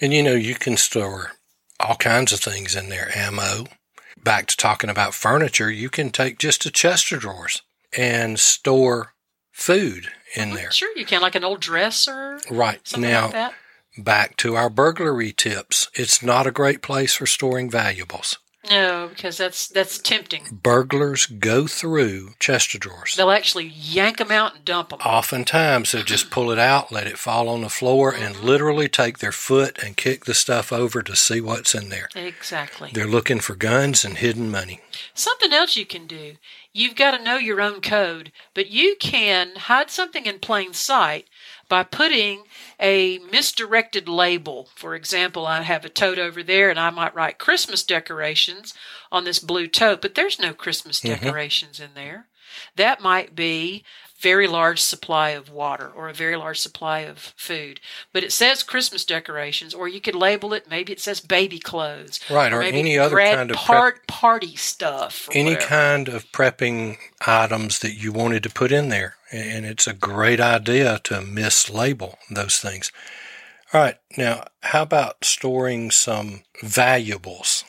And 0.00 0.12
you 0.12 0.22
know, 0.22 0.34
you 0.34 0.54
can 0.54 0.76
store 0.76 1.32
all 1.80 1.96
kinds 1.96 2.32
of 2.32 2.40
things 2.40 2.74
in 2.74 2.88
there 2.88 3.10
ammo, 3.14 3.66
back 4.22 4.46
to 4.46 4.56
talking 4.56 4.90
about 4.90 5.14
furniture, 5.14 5.70
you 5.70 5.88
can 5.88 6.10
take 6.10 6.38
just 6.38 6.66
a 6.66 6.70
chest 6.70 7.12
of 7.12 7.20
drawers 7.20 7.62
and 7.96 8.38
store 8.38 9.14
food 9.52 10.08
in 10.34 10.52
oh, 10.52 10.54
there. 10.54 10.70
Sure, 10.70 10.96
you 10.96 11.06
can, 11.06 11.20
like 11.20 11.34
an 11.34 11.44
old 11.44 11.60
dresser, 11.60 12.40
Right. 12.50 12.80
now, 12.96 13.30
like 13.30 13.52
back 13.96 14.36
to 14.38 14.56
our 14.56 14.70
burglary 14.70 15.32
tips. 15.32 15.88
It's 15.94 16.22
not 16.22 16.46
a 16.46 16.52
great 16.52 16.82
place 16.82 17.14
for 17.14 17.26
storing 17.26 17.70
valuables. 17.70 18.38
No, 18.68 19.08
because 19.08 19.36
that's 19.36 19.68
that's 19.68 19.98
tempting. 19.98 20.60
Burglars 20.62 21.26
go 21.26 21.66
through 21.68 22.34
chest 22.40 22.74
of 22.74 22.80
drawers. 22.80 23.14
They'll 23.16 23.30
actually 23.30 23.66
yank 23.66 24.18
them 24.18 24.32
out 24.32 24.56
and 24.56 24.64
dump 24.64 24.88
them. 24.90 24.98
Oftentimes, 25.00 25.92
they'll 25.92 26.02
just 26.02 26.30
pull 26.30 26.50
it 26.50 26.58
out, 26.58 26.90
let 26.90 27.06
it 27.06 27.18
fall 27.18 27.48
on 27.48 27.60
the 27.60 27.68
floor, 27.68 28.12
and 28.12 28.40
literally 28.40 28.88
take 28.88 29.18
their 29.18 29.32
foot 29.32 29.78
and 29.82 29.96
kick 29.96 30.24
the 30.24 30.34
stuff 30.34 30.72
over 30.72 31.02
to 31.02 31.14
see 31.14 31.40
what's 31.40 31.74
in 31.74 31.88
there. 31.88 32.08
Exactly. 32.16 32.90
They're 32.92 33.06
looking 33.06 33.38
for 33.38 33.54
guns 33.54 34.04
and 34.04 34.18
hidden 34.18 34.50
money. 34.50 34.80
Something 35.14 35.52
else 35.52 35.76
you 35.76 35.86
can 35.86 36.06
do. 36.06 36.34
You've 36.78 36.94
got 36.94 37.10
to 37.10 37.24
know 37.24 37.38
your 37.38 37.60
own 37.60 37.80
code, 37.80 38.30
but 38.54 38.70
you 38.70 38.94
can 39.00 39.56
hide 39.56 39.90
something 39.90 40.26
in 40.26 40.38
plain 40.38 40.74
sight 40.74 41.26
by 41.68 41.82
putting 41.82 42.44
a 42.78 43.18
misdirected 43.18 44.08
label. 44.08 44.68
For 44.76 44.94
example, 44.94 45.44
I 45.44 45.62
have 45.62 45.84
a 45.84 45.88
tote 45.88 46.20
over 46.20 46.40
there 46.40 46.70
and 46.70 46.78
I 46.78 46.90
might 46.90 47.16
write 47.16 47.38
Christmas 47.38 47.82
decorations 47.82 48.74
on 49.10 49.24
this 49.24 49.40
blue 49.40 49.66
tote, 49.66 50.00
but 50.00 50.14
there's 50.14 50.38
no 50.38 50.54
Christmas 50.54 51.00
mm-hmm. 51.00 51.20
decorations 51.20 51.80
in 51.80 51.94
there. 51.96 52.26
That 52.76 53.02
might 53.02 53.34
be 53.34 53.82
very 54.20 54.48
large 54.48 54.80
supply 54.80 55.30
of 55.30 55.50
water 55.50 55.90
or 55.94 56.08
a 56.08 56.12
very 56.12 56.36
large 56.36 56.58
supply 56.58 57.00
of 57.00 57.34
food. 57.36 57.80
But 58.12 58.24
it 58.24 58.32
says 58.32 58.62
Christmas 58.62 59.04
decorations, 59.04 59.74
or 59.74 59.88
you 59.88 60.00
could 60.00 60.14
label 60.14 60.52
it, 60.52 60.68
maybe 60.68 60.92
it 60.92 61.00
says 61.00 61.20
baby 61.20 61.58
clothes. 61.58 62.20
Right, 62.28 62.52
or 62.52 62.60
maybe 62.60 62.78
any 62.78 62.98
other 62.98 63.16
kind 63.16 63.50
of 63.50 63.56
prep- 63.56 63.66
part, 63.66 64.06
party 64.06 64.56
stuff. 64.56 65.28
Any 65.32 65.50
whatever. 65.50 65.66
kind 65.66 66.08
of 66.08 66.30
prepping 66.32 66.96
items 67.26 67.78
that 67.80 67.94
you 67.94 68.12
wanted 68.12 68.42
to 68.42 68.50
put 68.50 68.72
in 68.72 68.88
there. 68.88 69.14
And 69.30 69.64
it's 69.64 69.86
a 69.86 69.92
great 69.92 70.40
idea 70.40 71.00
to 71.04 71.14
mislabel 71.16 72.16
those 72.30 72.58
things. 72.58 72.90
All 73.72 73.82
right, 73.82 73.96
now, 74.16 74.44
how 74.62 74.82
about 74.82 75.24
storing 75.24 75.90
some 75.90 76.42
valuables 76.62 77.64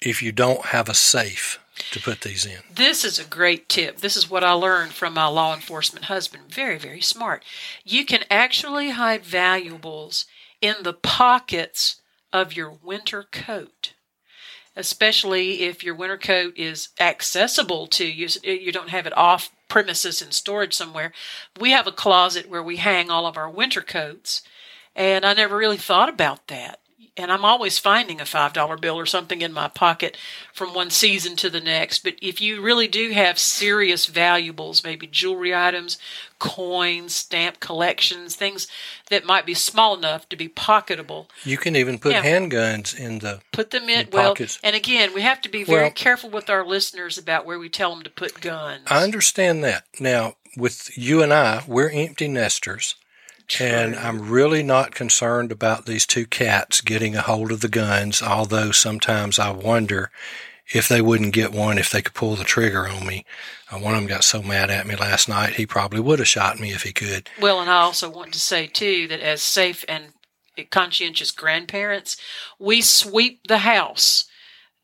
if 0.00 0.22
you 0.22 0.30
don't 0.30 0.66
have 0.66 0.88
a 0.88 0.94
safe 0.94 1.58
to 1.90 2.00
put 2.00 2.20
these 2.22 2.46
in? 2.46 2.58
This 2.72 3.04
is 3.04 3.18
a 3.18 3.24
great 3.24 3.68
tip. 3.68 3.98
This 3.98 4.16
is 4.16 4.30
what 4.30 4.44
I 4.44 4.52
learned 4.52 4.92
from 4.92 5.14
my 5.14 5.26
law 5.26 5.54
enforcement 5.54 6.06
husband. 6.06 6.44
Very, 6.48 6.78
very 6.78 7.00
smart. 7.00 7.44
You 7.84 8.04
can 8.04 8.24
actually 8.30 8.90
hide 8.90 9.24
valuables 9.24 10.26
in 10.60 10.76
the 10.82 10.92
pockets 10.92 12.00
of 12.32 12.54
your 12.54 12.70
winter 12.70 13.24
coat. 13.30 13.92
Especially 14.76 15.62
if 15.62 15.84
your 15.84 15.94
winter 15.94 16.18
coat 16.18 16.54
is 16.56 16.88
accessible 16.98 17.86
to 17.86 18.04
you, 18.04 18.28
you 18.42 18.72
don't 18.72 18.88
have 18.90 19.06
it 19.06 19.16
off 19.16 19.50
premises 19.68 20.20
in 20.20 20.32
storage 20.32 20.74
somewhere. 20.74 21.12
We 21.60 21.70
have 21.70 21.86
a 21.86 21.92
closet 21.92 22.48
where 22.48 22.62
we 22.62 22.76
hang 22.76 23.08
all 23.08 23.26
of 23.26 23.36
our 23.36 23.48
winter 23.48 23.82
coats, 23.82 24.42
and 24.96 25.24
I 25.24 25.32
never 25.32 25.56
really 25.56 25.76
thought 25.76 26.08
about 26.08 26.48
that 26.48 26.80
and 27.16 27.30
I'm 27.30 27.44
always 27.44 27.78
finding 27.78 28.20
a 28.20 28.24
$5 28.24 28.80
bill 28.80 28.98
or 28.98 29.06
something 29.06 29.40
in 29.40 29.52
my 29.52 29.68
pocket 29.68 30.16
from 30.52 30.74
one 30.74 30.90
season 30.90 31.36
to 31.36 31.48
the 31.50 31.60
next. 31.60 32.02
But 32.02 32.14
if 32.20 32.40
you 32.40 32.60
really 32.60 32.88
do 32.88 33.10
have 33.12 33.38
serious 33.38 34.06
valuables, 34.06 34.82
maybe 34.82 35.06
jewelry 35.06 35.54
items, 35.54 35.96
coins, 36.40 37.14
stamp 37.14 37.60
collections, 37.60 38.34
things 38.34 38.66
that 39.10 39.24
might 39.24 39.46
be 39.46 39.54
small 39.54 39.96
enough 39.96 40.28
to 40.28 40.36
be 40.36 40.48
pocketable, 40.48 41.26
You 41.44 41.56
can 41.56 41.76
even 41.76 41.98
put 41.98 42.12
Yeah. 42.12 42.22
handguns 42.24 42.98
in 42.98 43.20
the. 43.20 43.40
put 43.52 43.70
them 43.70 43.88
in. 43.88 44.06
The 44.10 44.16
Well, 44.16 44.30
pockets. 44.30 44.58
and 44.64 44.74
again, 44.74 45.14
we 45.14 45.22
have 45.22 45.40
to 45.42 45.48
be 45.48 45.62
very 45.62 45.82
Well- 45.82 45.90
careful 45.92 46.30
with 46.30 46.50
our 46.50 46.64
listeners 46.66 47.16
about 47.16 47.46
where 47.46 47.58
we 47.58 47.68
tell 47.68 47.94
them 47.94 48.02
to 48.02 48.10
put 48.10 48.40
guns. 48.40 48.82
I 48.90 49.02
understand 49.04 49.62
that. 49.64 49.84
Now, 50.00 50.36
with 50.56 50.90
you 50.98 51.22
and 51.22 51.32
I, 51.32 51.62
we're 51.66 51.90
empty 51.90 52.26
nesters. 52.28 52.96
And 53.60 53.94
I'm 53.96 54.30
really 54.30 54.62
not 54.62 54.94
concerned 54.94 55.52
about 55.52 55.86
these 55.86 56.06
two 56.06 56.26
cats 56.26 56.80
getting 56.80 57.14
a 57.14 57.20
hold 57.20 57.52
of 57.52 57.60
the 57.60 57.68
guns, 57.68 58.22
although 58.22 58.70
sometimes 58.70 59.38
I 59.38 59.50
wonder 59.50 60.10
if 60.72 60.88
they 60.88 61.02
wouldn't 61.02 61.34
get 61.34 61.52
one 61.52 61.76
if 61.76 61.90
they 61.90 62.00
could 62.00 62.14
pull 62.14 62.36
the 62.36 62.44
trigger 62.44 62.88
on 62.88 63.06
me. 63.06 63.26
Uh, 63.70 63.78
one 63.78 63.94
of 63.94 64.00
them 64.00 64.08
got 64.08 64.24
so 64.24 64.42
mad 64.42 64.70
at 64.70 64.86
me 64.86 64.96
last 64.96 65.28
night, 65.28 65.54
he 65.54 65.66
probably 65.66 66.00
would 66.00 66.18
have 66.18 66.28
shot 66.28 66.58
me 66.58 66.70
if 66.72 66.82
he 66.82 66.92
could. 66.92 67.28
Well, 67.40 67.60
and 67.60 67.70
I 67.70 67.80
also 67.82 68.08
want 68.08 68.32
to 68.32 68.40
say 68.40 68.66
too 68.66 69.06
that 69.08 69.20
as 69.20 69.42
safe 69.42 69.84
and 69.88 70.14
conscientious 70.70 71.30
grandparents, 71.30 72.16
we 72.58 72.80
sweep 72.80 73.46
the 73.46 73.58
house, 73.58 74.24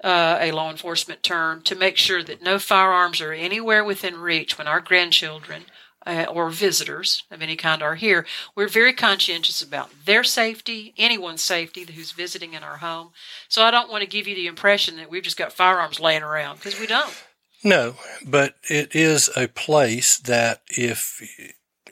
uh, 0.05 0.39
a 0.41 0.53
law 0.53 0.71
enforcement 0.71 1.23
term, 1.23 1.63
to 1.63 1.75
make 1.75 1.97
sure 1.97 2.23
that 2.23 2.43
no 2.43 2.59
firearms 2.59 3.21
are 3.21 3.33
anywhere 3.33 3.85
within 3.85 4.17
reach 4.19 4.59
when 4.59 4.67
our 4.67 4.81
grandchildren 4.81 5.65
uh, 6.11 6.25
or 6.25 6.51
visitors 6.51 7.23
of 7.31 7.41
any 7.41 7.57
kind 7.57 7.83
are 7.83 7.95
here. 7.95 8.27
We're 8.57 8.69
very 8.69 8.93
conscientious 8.93 9.63
about 9.63 9.91
their 10.05 10.25
safety, 10.25 10.93
anyone's 10.99 11.43
safety 11.43 11.85
who's 11.85 12.13
visiting 12.13 12.55
in 12.55 12.63
our 12.63 12.79
home. 12.79 13.11
So 13.49 13.63
I 13.63 13.71
don't 13.71 13.91
want 13.91 14.03
to 14.03 14.09
give 14.09 14.27
you 14.27 14.35
the 14.35 14.47
impression 14.49 14.97
that 14.97 15.11
we've 15.11 15.23
just 15.23 15.37
got 15.37 15.53
firearms 15.53 16.01
laying 16.01 16.23
around 16.23 16.57
because 16.57 16.79
we 16.81 16.87
don't. 16.87 17.15
No, 17.63 17.95
but 18.27 18.55
it 18.69 18.95
is 18.95 19.31
a 19.37 19.47
place 19.47 20.19
that 20.19 20.63
if 20.69 21.23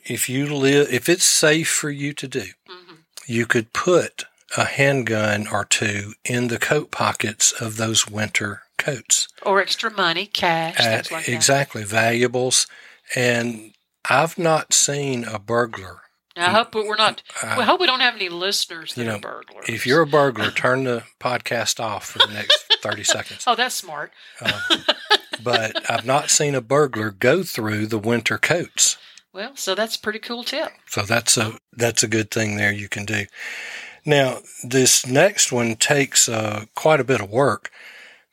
if 0.03 0.27
you 0.27 0.53
live 0.53 0.91
if 0.91 1.07
it's 1.07 1.25
safe 1.25 1.69
for 1.69 1.89
you 1.89 2.13
to 2.13 2.27
do, 2.27 2.45
hmm 2.67 2.95
you 3.27 3.45
could 3.45 3.71
put 3.73 4.25
a 4.57 4.65
handgun 4.65 5.47
or 5.47 5.63
two 5.63 6.13
in 6.25 6.47
the 6.47 6.57
coat 6.57 6.89
pockets 6.89 7.51
of 7.51 7.77
those 7.77 8.09
winter 8.09 8.63
coats. 8.79 9.27
Or 9.43 9.61
extra 9.61 9.91
money, 9.91 10.25
cash, 10.25 10.77
things 10.77 11.11
like 11.11 11.27
that. 11.27 11.31
exactly, 11.31 11.83
valuables. 11.83 12.65
And 13.15 13.73
I've 14.09 14.37
not 14.37 14.73
seen 14.73 15.23
a 15.23 15.39
burglar. 15.39 16.01
I 16.35 16.51
hope 16.51 16.73
we're 16.73 16.95
not. 16.95 17.21
Uh, 17.43 17.55
we 17.57 17.63
hope 17.65 17.81
we 17.81 17.85
don't 17.85 17.99
have 17.99 18.15
any 18.15 18.29
listeners 18.29 18.93
that 18.93 19.01
you 19.01 19.07
know, 19.07 19.15
are 19.15 19.19
burglars. 19.19 19.65
If 19.67 19.85
you're 19.85 20.01
a 20.01 20.07
burglar, 20.07 20.51
turn 20.55 20.85
the 20.85 21.03
podcast 21.19 21.79
off 21.79 22.05
for 22.05 22.19
the 22.19 22.33
next 22.33 22.77
30 22.81 23.03
seconds. 23.03 23.43
oh, 23.45 23.55
that's 23.55 23.75
smart. 23.75 24.11
Uh, 24.41 24.59
but 25.43 25.89
I've 25.89 26.05
not 26.05 26.29
seen 26.29 26.55
a 26.55 26.61
burglar 26.61 27.11
go 27.11 27.43
through 27.43 27.87
the 27.87 27.99
winter 27.99 28.37
coats. 28.37 28.97
Well, 29.33 29.55
so 29.55 29.75
that's 29.75 29.95
a 29.95 29.99
pretty 29.99 30.19
cool 30.19 30.43
tip. 30.43 30.69
So 30.87 31.03
that's 31.03 31.37
a 31.37 31.59
that's 31.73 32.03
a 32.03 32.07
good 32.07 32.31
thing 32.31 32.55
there 32.55 32.71
you 32.71 32.89
can 32.89 33.05
do. 33.05 33.25
Now, 34.05 34.39
this 34.63 35.05
next 35.05 35.51
one 35.51 35.75
takes 35.75 36.27
uh, 36.29 36.65
quite 36.73 36.99
a 36.99 37.03
bit 37.03 37.21
of 37.21 37.29
work, 37.29 37.69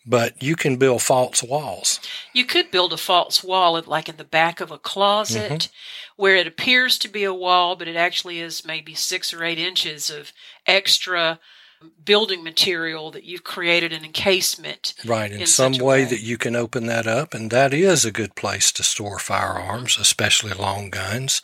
but 0.07 0.43
you 0.43 0.57
can 0.57 0.77
build 0.77 1.03
false 1.03 1.43
walls. 1.43 2.01
You 2.33 2.45
could 2.45 2.71
build 2.71 2.93
a 2.93 2.97
false 2.97 3.43
wall, 3.43 3.81
like 3.87 4.09
in 4.09 4.17
the 4.17 4.25
back 4.25 4.61
of 4.61 4.71
a 4.71 4.79
closet, 4.79 5.51
Mm-hmm. 5.51 6.23
where 6.23 6.37
it 6.37 6.47
appears 6.47 6.97
to 6.99 7.09
be 7.09 7.25
a 7.25 7.35
wall, 7.35 7.77
but 7.77 7.89
it 7.89 7.97
actually 7.97 8.41
is 8.41 8.65
maybe 8.65 8.95
six 8.95 9.35
or 9.35 9.45
eight 9.45 9.59
inches 9.59 10.09
of 10.11 10.33
extra 10.67 11.39
building 12.05 12.43
material 12.43 13.11
that 13.11 13.25
you've 13.25 13.45
created 13.45 13.93
an 13.93 14.05
encasement. 14.05 14.95
Right, 15.05 15.31
in, 15.31 15.41
in 15.41 15.47
some 15.47 15.73
way 15.75 16.03
way. 16.03 16.05
that 16.05 16.21
you 16.23 16.39
can 16.39 16.57
open 16.57 16.87
that 16.87 17.07
up, 17.07 17.35
and 17.35 17.51
that 17.51 17.75
is 17.75 18.05
a 18.05 18.11
good 18.13 18.35
place 18.35 18.73
to 18.73 18.83
store 18.83 19.19
firearms, 19.19 19.99
especially 19.99 20.53
long 20.55 20.89
guns. 20.91 21.43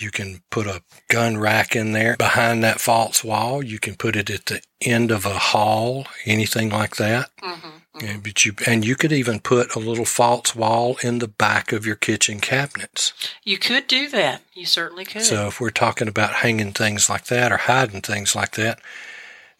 You 0.00 0.10
can 0.10 0.42
put 0.50 0.66
a 0.66 0.82
gun 1.08 1.36
rack 1.38 1.74
in 1.76 1.92
there 1.92 2.16
behind 2.16 2.62
that 2.64 2.80
false 2.80 3.22
wall. 3.24 3.62
You 3.62 3.78
can 3.78 3.94
put 3.94 4.16
it 4.16 4.30
at 4.30 4.46
the 4.46 4.60
end 4.80 5.10
of 5.10 5.24
a 5.26 5.38
hall, 5.38 6.06
anything 6.24 6.70
like 6.70 6.96
that. 6.96 7.30
hmm 7.42 7.68
Yeah, 8.00 8.16
but 8.22 8.44
you 8.44 8.54
and 8.66 8.84
you 8.84 8.96
could 8.96 9.12
even 9.12 9.38
put 9.40 9.74
a 9.74 9.78
little 9.78 10.04
false 10.04 10.54
wall 10.56 10.96
in 11.02 11.18
the 11.20 11.28
back 11.28 11.72
of 11.72 11.86
your 11.86 11.94
kitchen 11.96 12.40
cabinets. 12.40 13.12
You 13.44 13.56
could 13.58 13.86
do 13.86 14.08
that. 14.08 14.42
You 14.52 14.66
certainly 14.66 15.04
could. 15.04 15.22
So 15.22 15.46
if 15.46 15.60
we're 15.60 15.70
talking 15.70 16.08
about 16.08 16.34
hanging 16.42 16.72
things 16.72 17.08
like 17.08 17.26
that 17.26 17.52
or 17.52 17.56
hiding 17.58 18.00
things 18.00 18.34
like 18.34 18.52
that. 18.52 18.80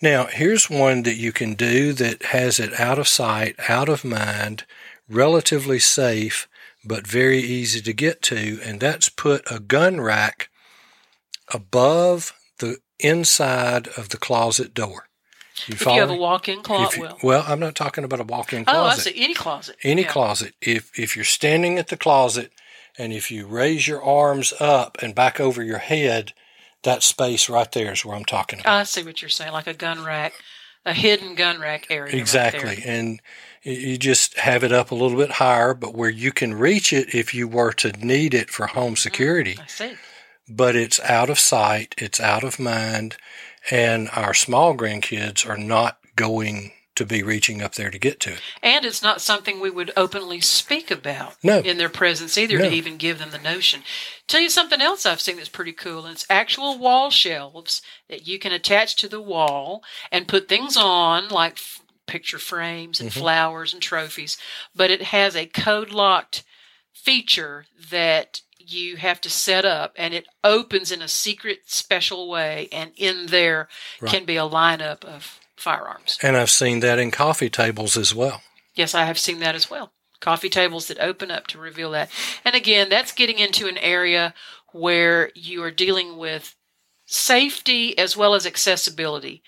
Now, 0.02 0.26
here's 0.26 0.68
one 0.68 1.04
that 1.04 1.14
you 1.16 1.32
can 1.32 1.54
do 1.54 1.92
that 1.94 2.24
has 2.24 2.58
it 2.60 2.78
out 2.78 2.98
of 2.98 3.08
sight, 3.08 3.54
out 3.68 3.88
of 3.88 4.04
mind, 4.04 4.64
relatively 5.08 5.78
safe, 5.78 6.48
but 6.86 7.06
very 7.06 7.38
easy 7.38 7.80
to 7.80 7.92
get 7.92 8.22
to, 8.22 8.60
and 8.64 8.80
that's 8.80 9.08
put 9.08 9.42
a 9.50 9.58
gun 9.60 10.00
rack 10.00 10.48
above 11.52 12.32
the 12.58 12.78
inside 12.98 13.88
of 13.96 14.10
the 14.10 14.16
closet 14.16 14.74
door. 14.74 15.08
You 15.66 15.74
if 15.74 15.82
you 15.86 15.92
have 15.92 16.10
a 16.10 16.16
walk-in 16.16 16.62
closet, 16.62 17.00
well, 17.00 17.18
well, 17.22 17.44
I'm 17.46 17.60
not 17.60 17.76
talking 17.76 18.02
about 18.02 18.20
a 18.20 18.24
walk-in 18.24 18.64
closet. 18.64 18.80
oh, 19.08 19.10
I 19.10 19.12
see. 19.14 19.22
Any 19.24 19.34
closet. 19.34 19.76
Any 19.84 20.02
Yeah. 20.02 20.08
closet. 20.08 20.54
If 20.60 20.98
if 20.98 21.14
you're 21.14 21.24
standing 21.24 21.78
at 21.78 21.88
the 21.88 21.96
closet 21.96 22.52
and 22.98 23.12
if 23.12 23.30
you 23.30 23.46
raise 23.46 23.86
your 23.86 24.02
arms 24.02 24.52
up 24.60 24.98
and 25.00 25.14
back 25.14 25.38
over 25.38 25.62
your 25.62 25.78
head, 25.78 26.32
that 26.82 27.02
space 27.02 27.48
right 27.48 27.70
there 27.70 27.92
is 27.92 28.04
where 28.04 28.16
I'm 28.16 28.24
talking 28.24 28.60
about. 28.60 28.80
I 28.80 28.82
see 28.82 29.04
what 29.04 29.22
you're 29.22 29.28
saying, 29.28 29.52
like 29.52 29.68
a 29.68 29.74
gun 29.74 30.04
rack, 30.04 30.32
a 30.84 30.92
hidden 30.92 31.34
gun 31.36 31.60
rack 31.60 31.86
area. 31.88 32.12
right 32.12 32.20
exactly. 32.20 32.82
and 32.84 33.08
y- 33.10 33.18
you 33.64 33.96
just 33.96 34.38
have 34.38 34.62
it 34.62 34.72
up 34.72 34.90
a 34.90 34.94
little 34.94 35.16
bit 35.16 35.32
higher, 35.32 35.74
but 35.74 35.94
where 35.94 36.10
you 36.10 36.32
can 36.32 36.54
reach 36.54 36.92
it 36.92 37.14
if 37.14 37.32
you 37.34 37.48
were 37.48 37.72
to 37.72 37.92
need 37.92 38.34
it 38.34 38.50
for 38.50 38.66
home 38.66 38.94
mm, 38.94 38.98
security. 38.98 39.56
I 39.60 39.66
see. 39.66 39.94
But 40.48 40.76
it's 40.76 41.00
out 41.00 41.30
of 41.30 41.38
sight, 41.38 41.94
it's 41.96 42.20
out 42.20 42.44
of 42.44 42.58
mind, 42.60 43.16
and 43.70 44.10
our 44.12 44.34
small 44.34 44.76
grandkids 44.76 45.48
are 45.48 45.56
not 45.56 45.98
going 46.16 46.72
to 46.96 47.04
be 47.04 47.22
reaching 47.22 47.60
up 47.60 47.74
there 47.74 47.90
to 47.90 47.98
get 47.98 48.20
to 48.20 48.34
it. 48.34 48.40
And 48.62 48.84
it's 48.84 49.02
not 49.02 49.20
something 49.20 49.58
we 49.58 49.70
would 49.70 49.92
openly 49.96 50.40
speak 50.40 50.90
about 50.90 51.34
No. 51.42 51.58
in 51.58 51.76
their 51.76 51.88
presence 51.88 52.38
either 52.38 52.58
No. 52.58 52.68
to 52.68 52.74
even 52.74 52.98
give 52.98 53.18
them 53.18 53.30
the 53.30 53.38
notion. 53.38 53.82
Tell 54.28 54.40
you 54.40 54.50
something 54.50 54.80
else 54.80 55.04
I've 55.04 55.20
seen 55.20 55.36
that's 55.36 55.48
pretty 55.48 55.72
cool. 55.72 56.06
It's 56.06 56.26
actual 56.30 56.78
wall 56.78 57.10
shelves 57.10 57.82
that 58.08 58.28
you 58.28 58.38
can 58.38 58.52
attach 58.52 58.94
to 58.96 59.08
the 59.08 59.20
wall 59.20 59.82
and 60.12 60.28
put 60.28 60.48
things 60.48 60.76
on 60.76 61.28
like 61.30 61.58
picture 62.06 62.38
frames 62.38 63.00
and 63.00 63.10
mm-hmm. 63.10 63.20
flowers 63.20 63.72
and 63.72 63.82
trophies, 63.82 64.36
but 64.74 64.90
it 64.90 65.02
has 65.02 65.34
a 65.36 65.46
code 65.46 65.90
locked 65.90 66.44
feature 66.92 67.66
that 67.90 68.40
you 68.58 68.96
have 68.96 69.20
to 69.20 69.30
set 69.30 69.64
up 69.64 69.92
and 69.96 70.14
it 70.14 70.26
opens 70.42 70.90
in 70.90 71.02
a 71.02 71.08
secret 71.08 71.60
special 71.66 72.28
way 72.30 72.68
and 72.72 72.92
in 72.96 73.26
there 73.26 73.68
can 74.06 74.24
be 74.24 74.36
a 74.36 74.48
lineup 74.48 75.04
of 75.04 75.38
firearms. 75.56 76.18
And 76.22 76.36
I've 76.36 76.50
seen 76.50 76.80
that 76.80 76.98
in 76.98 77.10
coffee 77.10 77.50
tables 77.50 77.96
as 77.96 78.14
well. 78.14 78.42
Yes, 78.74 78.94
I 78.94 79.04
have 79.04 79.18
seen 79.18 79.40
that 79.40 79.54
as 79.54 79.70
well. 79.70 79.92
Coffee 80.20 80.48
tables 80.48 80.88
that 80.88 80.98
open 80.98 81.30
up 81.30 81.46
to 81.48 81.58
reveal 81.58 81.90
that. 81.90 82.10
And 82.44 82.54
again, 82.54 82.88
that's 82.88 83.12
getting 83.12 83.38
into 83.38 83.68
an 83.68 83.78
area 83.78 84.34
where 84.72 85.30
you 85.34 85.62
are 85.62 85.70
dealing 85.70 86.16
with 86.16 86.56
safety 87.06 87.96
as 87.98 88.16
well 88.16 88.34
as 88.34 88.46
accessibility. 88.46 89.42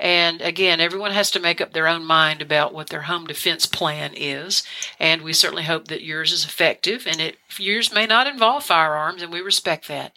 And 0.00 0.40
again, 0.40 0.80
everyone 0.80 1.10
has 1.10 1.30
to 1.32 1.40
make 1.40 1.60
up 1.60 1.74
their 1.74 1.86
own 1.86 2.06
mind 2.06 2.40
about 2.40 2.72
what 2.72 2.88
their 2.88 3.02
home 3.02 3.26
defense 3.26 3.66
plan 3.66 4.12
is. 4.16 4.62
And 4.98 5.20
we 5.20 5.34
certainly 5.34 5.64
hope 5.64 5.88
that 5.88 6.02
yours 6.02 6.32
is 6.32 6.42
effective. 6.42 7.06
And 7.06 7.20
it, 7.20 7.36
yours 7.58 7.92
may 7.92 8.06
not 8.06 8.26
involve 8.26 8.64
firearms, 8.64 9.20
and 9.20 9.30
we 9.30 9.42
respect 9.42 9.88
that. 9.88 10.14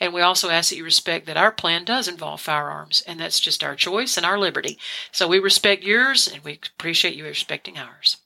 And 0.00 0.14
we 0.14 0.22
also 0.22 0.48
ask 0.48 0.70
that 0.70 0.76
you 0.76 0.84
respect 0.84 1.26
that 1.26 1.36
our 1.36 1.52
plan 1.52 1.84
does 1.84 2.08
involve 2.08 2.40
firearms, 2.40 3.02
and 3.06 3.20
that's 3.20 3.38
just 3.38 3.62
our 3.62 3.76
choice 3.76 4.16
and 4.16 4.24
our 4.24 4.38
liberty. 4.38 4.78
So 5.12 5.28
we 5.28 5.38
respect 5.38 5.84
yours, 5.84 6.26
and 6.26 6.42
we 6.42 6.58
appreciate 6.74 7.14
you 7.14 7.24
respecting 7.24 7.76
ours. 7.76 8.16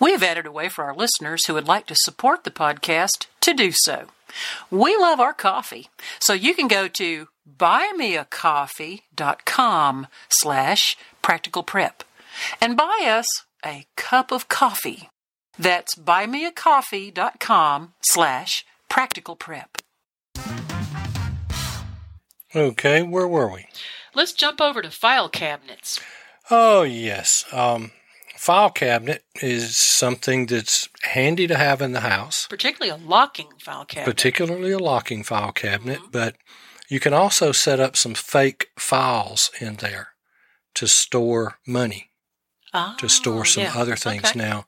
We 0.00 0.10
have 0.10 0.22
added 0.24 0.46
a 0.46 0.52
way 0.52 0.68
for 0.68 0.84
our 0.84 0.94
listeners 0.94 1.46
who 1.46 1.54
would 1.54 1.68
like 1.68 1.86
to 1.86 1.94
support 1.96 2.42
the 2.42 2.50
podcast 2.50 3.26
to 3.40 3.54
do 3.54 3.70
so. 3.70 4.06
We 4.68 4.96
love 4.96 5.20
our 5.20 5.32
coffee, 5.32 5.88
so 6.18 6.32
you 6.32 6.54
can 6.54 6.66
go 6.66 6.88
to 6.88 7.28
buymeacoffee.com 7.46 10.06
slash 10.28 10.96
practical 11.22 11.62
prep 11.62 12.02
and 12.60 12.76
buy 12.76 13.04
us 13.06 13.26
a 13.64 13.86
cup 13.96 14.32
of 14.32 14.48
coffee. 14.48 15.08
That's 15.58 15.94
buymeacoffee.com 15.94 17.94
slash 18.02 18.64
practical 18.88 19.36
prep. 19.36 19.78
Okay, 22.54 23.02
where 23.02 23.26
were 23.28 23.50
we? 23.50 23.66
Let's 24.14 24.32
jump 24.32 24.60
over 24.60 24.80
to 24.82 24.90
file 24.90 25.28
cabinets. 25.28 26.00
Oh, 26.50 26.82
yes. 26.82 27.44
Um, 27.52 27.90
file 28.36 28.70
cabinet 28.70 29.24
is 29.42 29.76
something 29.76 30.46
that's 30.46 30.88
handy 31.02 31.46
to 31.48 31.56
have 31.58 31.82
in 31.82 31.92
the 31.92 32.00
house, 32.00 32.46
particularly 32.48 32.90
a 32.90 32.96
locking 33.06 33.48
file 33.60 33.84
cabinet. 33.84 34.10
particularly 34.10 34.72
a 34.72 34.78
locking 34.78 35.22
file 35.22 35.52
cabinet, 35.52 35.98
but 36.12 36.36
you 36.88 37.00
can 37.00 37.12
also 37.12 37.52
set 37.52 37.80
up 37.80 37.96
some 37.96 38.14
fake 38.14 38.68
files 38.78 39.50
in 39.60 39.76
there 39.76 40.08
to 40.74 40.86
store 40.86 41.58
money, 41.66 42.10
to 42.98 43.08
store 43.08 43.40
Oh, 43.40 43.44
some 43.44 43.62
yeah. 43.64 43.72
other 43.74 43.96
things. 43.96 44.24
Okay. 44.30 44.38
Now, 44.38 44.66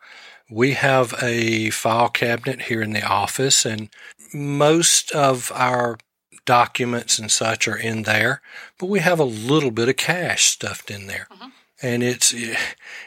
we 0.51 0.73
have 0.75 1.15
a 1.23 1.71
file 1.71 2.09
cabinet 2.09 2.63
here 2.63 2.81
in 2.83 2.93
the 2.93 3.03
office, 3.07 3.67
and 3.67 3.91
most 4.33 5.13
of 5.13 5.53
our 5.55 5.99
documents 6.47 7.19
and 7.19 7.31
such 7.31 7.69
are 7.69 7.77
in 7.77 8.05
there, 8.05 8.41
but 8.79 8.87
we 8.87 9.01
have 9.01 9.21
a 9.21 9.25
little 9.25 9.71
bit 9.71 9.89
of 9.91 9.97
cash 9.97 10.47
stuffed 10.47 10.91
in 10.91 11.07
there. 11.07 11.27
Mhm. 11.31 11.53
And 11.83 12.03
it's, 12.03 12.33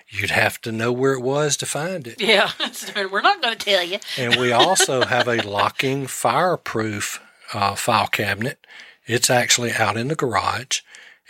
you'd 0.08 0.30
have 0.30 0.62
to 0.62 0.72
know 0.72 0.92
where 0.94 1.14
it 1.14 1.22
was 1.22 1.58
to 1.58 1.66
find 1.66 2.08
it. 2.08 2.22
Yeah, 2.22 2.52
we're 2.96 3.22
not 3.22 3.42
going 3.42 3.58
to 3.58 3.66
tell 3.66 3.84
you. 3.84 3.98
And 4.18 4.36
we 4.38 4.52
also 4.52 5.04
have 5.06 5.28
a 5.28 5.42
locking 5.42 6.08
fireproof 6.08 7.20
uh, 7.54 7.76
file 7.76 8.08
cabinet. 8.08 8.66
It's 9.12 9.30
actually 9.30 9.74
out 9.74 9.98
in 9.98 10.08
the 10.08 10.16
garage, 10.16 10.80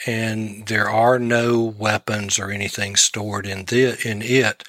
and 0.06 0.68
there 0.68 0.90
are 0.90 1.18
no 1.18 1.62
weapons 1.64 2.38
or 2.38 2.52
anything 2.52 2.96
stored 2.96 3.48
in 3.48 3.66
the 3.66 3.98
in 4.08 4.22
it. 4.22 4.64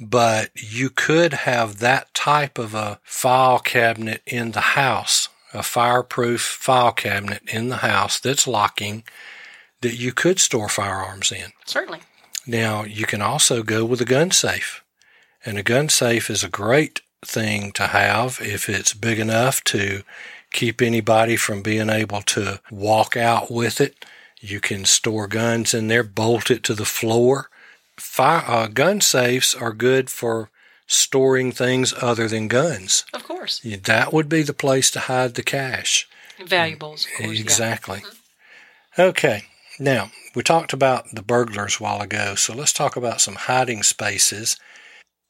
But 0.00 0.50
you 0.54 0.90
could 0.90 1.32
have 1.32 1.78
that 1.78 2.12
type 2.14 2.58
of 2.58 2.74
a 2.74 2.98
file 3.02 3.58
cabinet 3.58 4.22
in 4.26 4.52
the 4.52 4.60
house, 4.60 5.28
a 5.52 5.62
fireproof 5.62 6.40
file 6.40 6.92
cabinet 6.92 7.42
in 7.46 7.68
the 7.68 7.76
house 7.76 8.18
that's 8.18 8.46
locking 8.46 9.04
that 9.82 9.96
you 9.96 10.12
could 10.12 10.38
store 10.38 10.68
firearms 10.68 11.32
in. 11.32 11.52
Certainly. 11.66 12.00
Now, 12.46 12.84
you 12.84 13.04
can 13.04 13.20
also 13.20 13.62
go 13.62 13.84
with 13.84 14.00
a 14.00 14.06
gun 14.06 14.30
safe. 14.30 14.82
And 15.44 15.58
a 15.58 15.62
gun 15.62 15.88
safe 15.88 16.30
is 16.30 16.42
a 16.42 16.48
great 16.48 17.00
thing 17.24 17.72
to 17.72 17.88
have 17.88 18.38
if 18.40 18.68
it's 18.68 18.94
big 18.94 19.18
enough 19.18 19.62
to 19.64 20.02
keep 20.56 20.82
anybody 20.82 21.36
from 21.36 21.62
being 21.62 21.90
able 21.90 22.22
to 22.22 22.60
walk 22.70 23.16
out 23.16 23.50
with 23.50 23.80
it. 23.80 24.04
You 24.40 24.58
can 24.58 24.84
store 24.84 25.28
guns 25.28 25.72
in 25.74 25.86
there, 25.88 26.02
bolt 26.02 26.50
it 26.50 26.64
to 26.64 26.74
the 26.74 26.84
floor. 26.84 27.48
Fire, 27.96 28.44
uh, 28.46 28.66
gun 28.66 29.00
safes 29.00 29.54
are 29.54 29.72
good 29.72 30.10
for 30.10 30.50
storing 30.86 31.52
things 31.52 31.94
other 32.00 32.26
than 32.26 32.48
guns. 32.48 33.04
Of 33.12 33.24
course. 33.24 33.60
That 33.60 34.12
would 34.12 34.28
be 34.28 34.42
the 34.42 34.54
place 34.54 34.90
to 34.92 35.00
hide 35.00 35.34
the 35.34 35.42
cash. 35.42 36.08
Valuables, 36.44 37.06
of 37.06 37.24
course. 37.24 37.36
yeah. 37.36 37.42
Exactly. 37.42 38.02
Okay. 38.98 39.44
Now, 39.78 40.10
we 40.34 40.42
talked 40.42 40.72
about 40.72 41.14
the 41.14 41.22
burglars 41.22 41.78
a 41.78 41.82
while 41.82 42.00
ago, 42.00 42.34
so 42.34 42.54
let's 42.54 42.72
talk 42.72 42.96
about 42.96 43.20
some 43.20 43.34
hiding 43.34 43.82
spaces. 43.82 44.56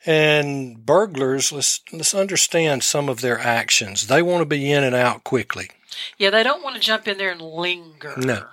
And 0.07 0.87
burglars, 0.87 1.51
let's 1.51 1.81
let's 1.93 2.15
understand 2.15 2.85
some 2.85 3.09
of 3.09 3.21
their 3.21 3.41
actions. 3.41 4.07
They 4.07 4.23
want 4.23 4.41
to 4.41 4.47
be 4.47 4.71
in 4.71 4.85
and 4.85 4.95
out 4.95 5.25
quickly. 5.25 5.71
Yeah, 6.17 6.31
they 6.31 6.45
don't 6.45 6.63
want 6.63 6.77
to 6.77 6.81
jump 6.81 7.09
in 7.09 7.19
there 7.19 7.33
and 7.33 7.41
linger. 7.41 8.15
No. 8.17 8.47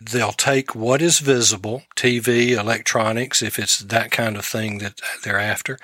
They'll 0.00 0.32
take 0.32 0.74
what 0.74 1.02
is 1.02 1.18
visible, 1.18 1.82
TV, 1.94 2.52
electronics, 2.58 3.42
if 3.42 3.58
it's 3.58 3.78
that 3.78 4.10
kind 4.10 4.36
of 4.36 4.46
thing 4.46 4.78
that 4.78 5.00
they're 5.22 5.38
after, 5.38 5.78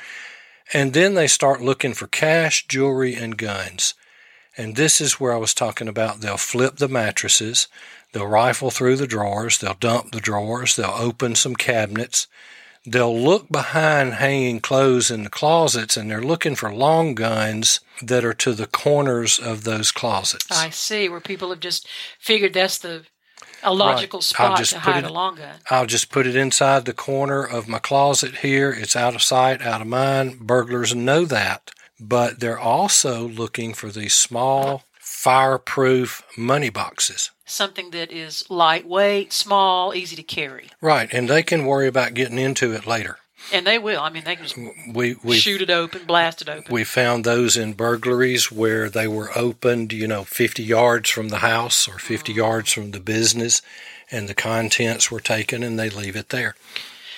and 0.73 0.95
then 0.95 1.14
they 1.14 1.27
start 1.27 1.61
looking 1.61 1.92
for 1.92 2.07
cash, 2.07 2.66
jewelry, 2.66 3.14
and 3.14 3.37
guns. 3.37 3.95
And 4.57 4.75
this 4.75 5.03
is 5.03 5.21
where 5.21 5.35
I 5.35 5.38
was 5.38 5.53
talking 5.53 5.87
about 5.87 6.21
they'll 6.23 6.38
flip 6.38 6.77
the 6.77 6.88
mattresses, 6.88 7.69
they'll 8.12 8.27
rifle 8.27 8.71
through 8.71 8.97
the 8.97 9.07
drawers, 9.07 9.59
they'll 9.59 9.75
dump 9.75 10.12
the 10.12 10.21
drawers, 10.21 10.77
they'll 10.77 10.87
open 10.97 11.35
some 11.35 11.55
cabinets, 11.55 12.27
they'll 12.87 13.18
look 13.18 13.49
behind 13.51 14.14
hanging 14.14 14.61
clothes 14.61 15.11
in 15.11 15.25
the 15.25 15.31
closets, 15.31 15.96
and 15.96 16.11
they're 16.11 16.22
looking 16.22 16.55
for 16.55 16.72
long 16.72 17.14
guns 17.14 17.81
that 18.03 18.25
are 18.25 18.35
to 18.35 18.53
the 18.53 18.66
corners 18.66 19.38
of 19.38 19.64
those 19.64 19.90
closets. 19.90 20.51
I 20.51 20.70
see, 20.70 21.09
where 21.09 21.20
people 21.20 21.51
have 21.51 21.61
just 21.61 21.88
figured 22.18 22.55
that's 22.55 22.79
the 22.79 23.05
a 23.62 23.72
logical 23.75 24.18
I'll 24.18 24.22
spot 24.22 24.64
to 24.64 24.79
hide 24.79 25.05
it- 25.05 25.11
a 25.11 25.12
long 25.12 25.37
gun. 25.37 25.57
I'll 25.70 25.87
just 25.87 26.11
put 26.11 26.27
it 26.27 26.37
inside 26.37 26.85
the 26.85 26.92
corner 26.92 27.42
of 27.42 27.66
my 27.68 27.79
closet 27.79 28.38
here. 28.38 28.70
It's 28.70 28.94
out 28.94 29.14
of 29.14 29.22
sight, 29.22 29.61
out 29.62 29.81
of 29.81 29.87
mind. 29.87 30.40
Burglars 30.40 30.94
know 30.94 31.25
that. 31.25 31.72
But 31.99 32.40
they're 32.40 32.59
also 32.59 33.27
looking 33.27 33.72
for 33.72 33.90
these 33.90 34.12
small, 34.14 34.85
fireproof 35.07 36.25
money 36.37 36.69
boxes. 36.69 37.31
Something 37.45 37.90
that 37.90 38.11
is 38.11 38.45
lightweight, 38.51 39.33
small, 39.33 39.95
easy 39.95 40.16
to 40.16 40.23
carry. 40.25 40.69
Right. 40.81 41.09
And 41.12 41.29
they 41.29 41.45
can 41.45 41.64
worry 41.64 41.87
about 41.87 42.14
getting 42.14 42.40
into 42.40 42.73
it 42.73 42.88
later. 42.88 43.19
And 43.53 43.64
they 43.64 43.79
will. 43.79 44.01
I 44.01 44.11
mean, 44.11 44.25
they 44.25 44.35
can 44.35 44.45
just 44.47 44.59
We, 44.92 45.14
we, 45.23 45.37
shoot 45.37 45.62
it 45.62 45.71
open, 45.71 46.07
blast 46.07 46.42
it 46.42 46.49
open. 46.49 46.73
we 46.73 46.83
found 46.83 47.23
those 47.23 47.57
in 47.57 47.75
burglaries 47.75 48.51
where 48.51 48.90
they 48.90 49.07
were 49.07 49.31
opened, 49.38 49.92
you 49.92 50.09
know, 50.09 50.25
50 50.25 50.64
yards 50.64 51.09
from 51.09 51.29
the 51.29 51.38
house 51.38 51.87
or 51.87 51.99
50 52.01 52.33
mm-hmm. 52.33 52.38
yards 52.38 52.73
from 52.73 52.90
the 52.90 52.99
business, 52.99 53.62
and 54.11 54.29
the 54.29 54.35
contents 54.35 55.09
were 55.09 55.21
taken 55.21 55.62
and 55.62 55.79
they 55.79 55.88
leave 55.88 56.16
it 56.16 56.31
there. 56.31 56.57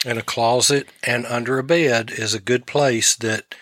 And 0.04 0.18
a 0.18 0.22
closet 0.22 0.88
and 1.02 1.24
under 1.24 1.58
a 1.58 1.64
bed 1.64 2.10
is 2.10 2.34
a 2.34 2.40
good 2.40 2.66
place 2.66 3.16
that, 3.16 3.54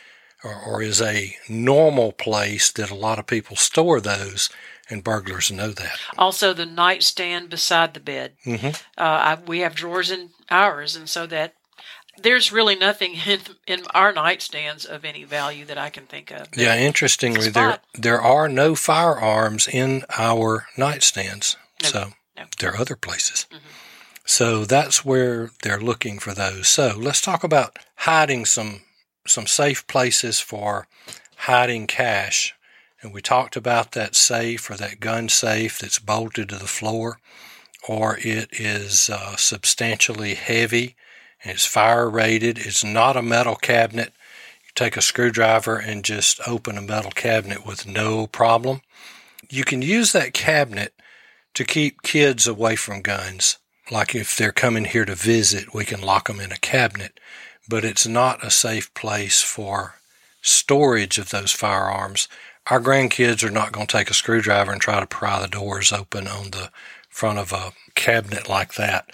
or, 0.44 0.54
or 0.54 0.82
is 0.82 1.00
a 1.00 1.36
normal 1.48 2.12
place 2.12 2.70
that 2.72 2.90
a 2.90 2.94
lot 2.94 3.18
of 3.18 3.26
people 3.26 3.56
store 3.56 4.00
those, 4.00 4.50
and 4.88 5.02
burglars 5.02 5.50
know 5.50 5.70
that. 5.72 5.98
Also, 6.16 6.52
the 6.52 6.66
nightstand 6.66 7.50
beside 7.50 7.94
the 7.94 8.00
bed. 8.00 8.34
Mhm. 8.44 8.74
Uh, 8.96 9.00
I, 9.00 9.38
we 9.46 9.60
have 9.60 9.74
drawers 9.74 10.10
in 10.10 10.30
ours, 10.50 10.94
and 10.94 11.08
so 11.08 11.26
that 11.26 11.54
there's 12.18 12.52
really 12.52 12.76
nothing 12.76 13.14
in, 13.26 13.40
in 13.66 13.82
our 13.94 14.12
nightstands 14.12 14.86
of 14.86 15.04
any 15.04 15.24
value 15.24 15.64
that 15.64 15.78
I 15.78 15.90
can 15.90 16.06
think 16.06 16.30
of. 16.30 16.48
Yeah, 16.56 16.76
interestingly, 16.76 17.48
there 17.48 17.78
there 17.94 18.20
are 18.20 18.48
no 18.48 18.74
firearms 18.74 19.66
in 19.66 20.04
our 20.16 20.66
nightstands. 20.76 21.56
No, 21.82 21.88
so 21.88 22.12
no. 22.36 22.44
there 22.58 22.72
are 22.72 22.80
other 22.80 22.96
places. 22.96 23.46
So 24.24 24.64
that's 24.64 25.04
where 25.04 25.50
they're 25.62 25.80
looking 25.80 26.18
for 26.18 26.34
those. 26.34 26.66
So 26.66 26.94
let's 26.98 27.20
talk 27.20 27.44
about 27.44 27.78
hiding 27.98 28.44
some 28.44 28.80
some 29.30 29.46
safe 29.46 29.86
places 29.86 30.40
for 30.40 30.86
hiding 31.36 31.86
cash. 31.86 32.54
And 33.02 33.12
we 33.12 33.20
talked 33.20 33.56
about 33.56 33.92
that 33.92 34.14
safe 34.14 34.70
or 34.70 34.76
that 34.76 35.00
gun 35.00 35.28
safe 35.28 35.78
that's 35.78 35.98
bolted 35.98 36.48
to 36.48 36.56
the 36.56 36.66
floor, 36.66 37.18
or 37.88 38.18
it 38.18 38.48
is 38.52 39.10
uh, 39.10 39.36
substantially 39.36 40.34
heavy 40.34 40.96
and 41.42 41.52
it's 41.52 41.66
fire 41.66 42.08
rated. 42.08 42.58
It's 42.58 42.82
not 42.82 43.16
a 43.16 43.22
metal 43.22 43.56
cabinet. 43.56 44.12
You 44.64 44.70
take 44.74 44.96
a 44.96 45.02
screwdriver 45.02 45.76
and 45.76 46.04
just 46.04 46.40
open 46.46 46.76
a 46.78 46.82
metal 46.82 47.12
cabinet 47.12 47.66
with 47.66 47.86
no 47.86 48.26
problem. 48.26 48.80
You 49.48 49.64
can 49.64 49.82
use 49.82 50.12
that 50.12 50.32
cabinet 50.32 50.94
to 51.54 51.64
keep 51.64 52.02
kids 52.02 52.46
away 52.46 52.76
from 52.76 53.00
guns. 53.00 53.58
Like 53.90 54.14
if 54.14 54.36
they're 54.36 54.52
coming 54.52 54.84
here 54.84 55.04
to 55.04 55.14
visit, 55.14 55.72
we 55.72 55.84
can 55.84 56.00
lock 56.00 56.26
them 56.26 56.40
in 56.40 56.50
a 56.50 56.56
cabinet, 56.56 57.20
but 57.68 57.84
it's 57.84 58.06
not 58.06 58.44
a 58.44 58.50
safe 58.50 58.92
place 58.94 59.42
for 59.42 59.96
storage 60.40 61.18
of 61.18 61.30
those 61.30 61.52
firearms. 61.52 62.28
Our 62.68 62.80
grandkids 62.80 63.44
are 63.44 63.50
not 63.50 63.72
going 63.72 63.86
to 63.86 63.96
take 63.96 64.10
a 64.10 64.14
screwdriver 64.14 64.72
and 64.72 64.80
try 64.80 65.00
to 65.00 65.06
pry 65.06 65.40
the 65.40 65.48
doors 65.48 65.92
open 65.92 66.26
on 66.26 66.50
the 66.50 66.70
front 67.08 67.38
of 67.38 67.52
a 67.52 67.72
cabinet 67.94 68.48
like 68.48 68.74
that. 68.74 69.10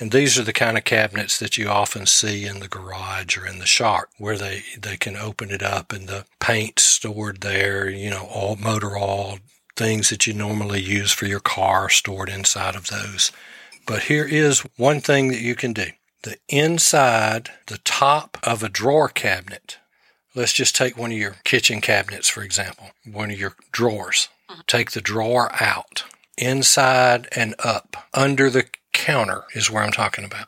And 0.00 0.10
these 0.10 0.38
are 0.38 0.42
the 0.42 0.52
kind 0.52 0.76
of 0.76 0.84
cabinets 0.84 1.38
that 1.38 1.56
you 1.56 1.68
often 1.68 2.06
see 2.06 2.44
in 2.44 2.58
the 2.58 2.68
garage 2.68 3.36
or 3.36 3.46
in 3.46 3.60
the 3.60 3.66
shop 3.66 4.06
where 4.18 4.36
they, 4.36 4.62
they 4.76 4.96
can 4.96 5.16
open 5.16 5.50
it 5.50 5.62
up 5.62 5.92
and 5.92 6.08
the 6.08 6.24
paint's 6.40 6.82
stored 6.82 7.40
there, 7.40 7.88
you 7.88 8.10
know, 8.10 8.26
all 8.26 8.56
motor 8.56 8.96
oil, 8.96 9.38
things 9.76 10.10
that 10.10 10.26
you 10.26 10.34
normally 10.34 10.82
use 10.82 11.12
for 11.12 11.26
your 11.26 11.40
car 11.40 11.88
stored 11.88 12.28
inside 12.28 12.74
of 12.74 12.88
those. 12.88 13.30
But 13.86 14.04
here 14.04 14.24
is 14.24 14.60
one 14.76 15.00
thing 15.00 15.28
that 15.28 15.40
you 15.40 15.54
can 15.54 15.72
do. 15.72 15.86
The 16.22 16.36
inside, 16.48 17.50
the 17.66 17.78
top 17.78 18.38
of 18.42 18.62
a 18.62 18.68
drawer 18.68 19.08
cabinet. 19.08 19.78
Let's 20.34 20.52
just 20.52 20.74
take 20.76 20.96
one 20.96 21.12
of 21.12 21.18
your 21.18 21.36
kitchen 21.44 21.80
cabinets, 21.80 22.28
for 22.28 22.42
example, 22.42 22.90
one 23.04 23.30
of 23.30 23.38
your 23.38 23.54
drawers. 23.72 24.28
Uh-huh. 24.48 24.62
Take 24.66 24.92
the 24.92 25.00
drawer 25.00 25.50
out 25.60 26.04
inside 26.38 27.28
and 27.36 27.54
up 27.58 27.96
under 28.14 28.48
the 28.50 28.66
counter 28.92 29.44
is 29.54 29.70
where 29.70 29.82
I'm 29.82 29.92
talking 29.92 30.24
about. 30.24 30.46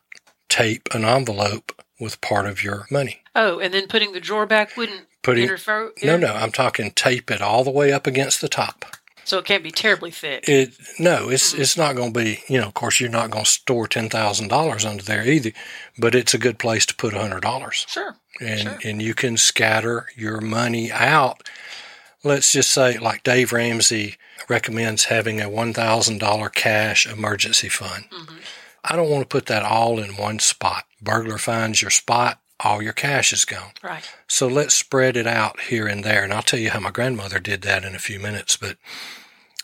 Tape 0.49 0.89
an 0.95 1.05
envelope 1.05 1.73
with 2.01 2.21
part 2.21 2.47
of 2.47 2.63
your 2.63 2.87
money. 2.91 3.23
Oh, 3.35 3.59
and 3.59 3.75
then 3.75 3.89
putting 3.89 4.13
the 4.13 4.21
drawer 4.21 4.47
back 4.47 4.77
wouldn't 4.77 5.07
Putting 5.23 5.45
interfere. 5.45 5.91
no, 6.03 6.17
no, 6.17 6.35
I'm 6.35 6.53
talking 6.53 6.91
tape 6.93 7.31
it 7.31 7.43
all 7.43 7.65
the 7.65 7.71
way 7.71 7.93
up 7.93 8.07
against 8.07 8.41
the 8.41 8.49
top. 8.49 8.85
So 9.25 9.39
it 9.39 9.45
can't 9.45 9.63
be 9.63 9.71
terribly 9.71 10.11
thick. 10.11 10.49
It 10.49 10.75
no, 10.99 11.29
it's 11.31 11.55
it's 11.55 11.77
not 11.77 11.97
going 11.97 12.13
to 12.13 12.21
be. 12.21 12.43
You 12.49 12.61
know, 12.61 12.67
of 12.67 12.75
course, 12.75 13.01
you're 13.01 13.11
not 13.11 13.31
going 13.31 13.45
to 13.45 13.51
store 13.51 13.87
ten 13.89 14.09
thousand 14.09 14.49
dollars 14.49 14.85
under 14.85 15.03
there 15.03 15.27
either, 15.27 15.53
but 15.99 16.15
it's 16.15 16.35
a 16.35 16.39
good 16.39 16.59
place 16.59 16.85
to 16.87 16.95
put 16.95 17.15
a 17.15 17.19
hundred 17.21 17.41
dollars, 17.43 17.87
sure. 17.89 18.17
and 18.41 18.61
Sure. 18.61 18.79
and 18.85 19.01
you 19.03 19.15
can 19.15 19.37
scatter 19.37 20.07
your 20.17 20.41
money 20.41 20.93
out. 20.93 21.49
Let's 22.23 22.53
just 22.53 22.71
say, 22.71 22.99
like 22.99 23.23
Dave 23.23 23.53
Ramsey 23.53 24.17
recommends, 24.49 25.05
having 25.05 25.41
a 25.41 25.49
one 25.49 25.73
thousand 25.73 26.19
dollar 26.19 26.49
cash 26.49 27.07
emergency 27.07 27.69
fund. 27.69 28.05
Mhm. 28.11 28.37
I 28.85 28.97
don't 28.97 29.09
want 29.11 29.23
to 29.23 29.29
put 29.29 29.47
that 29.47 29.63
all 29.63 29.99
in 29.99 30.17
one 30.17 30.39
spot. 30.39 30.85
Burglar 31.01 31.39
finds 31.39 31.81
your 31.81 31.91
spot, 31.91 32.39
all 32.61 32.83
your 32.83 32.93
cash 32.93 33.33
is 33.33 33.45
gone. 33.45 33.73
Right. 33.83 34.09
So 34.29 34.47
let's 34.47 34.75
spread 34.75 35.17
it 35.17 35.27
out 35.27 35.61
here 35.61 35.87
and 35.87 36.05
there. 36.05 36.23
And 36.25 36.33
I'll 36.33 36.43
tell 36.43 36.61
you 36.61 36.71
how 36.71 36.81
my 36.81 36.91
grandmother 36.91 37.39
did 37.39 37.63
that 37.63 37.85
in 37.85 37.95
a 37.95 38.01
few 38.01 38.21
minutes. 38.21 38.57
But 38.57 38.77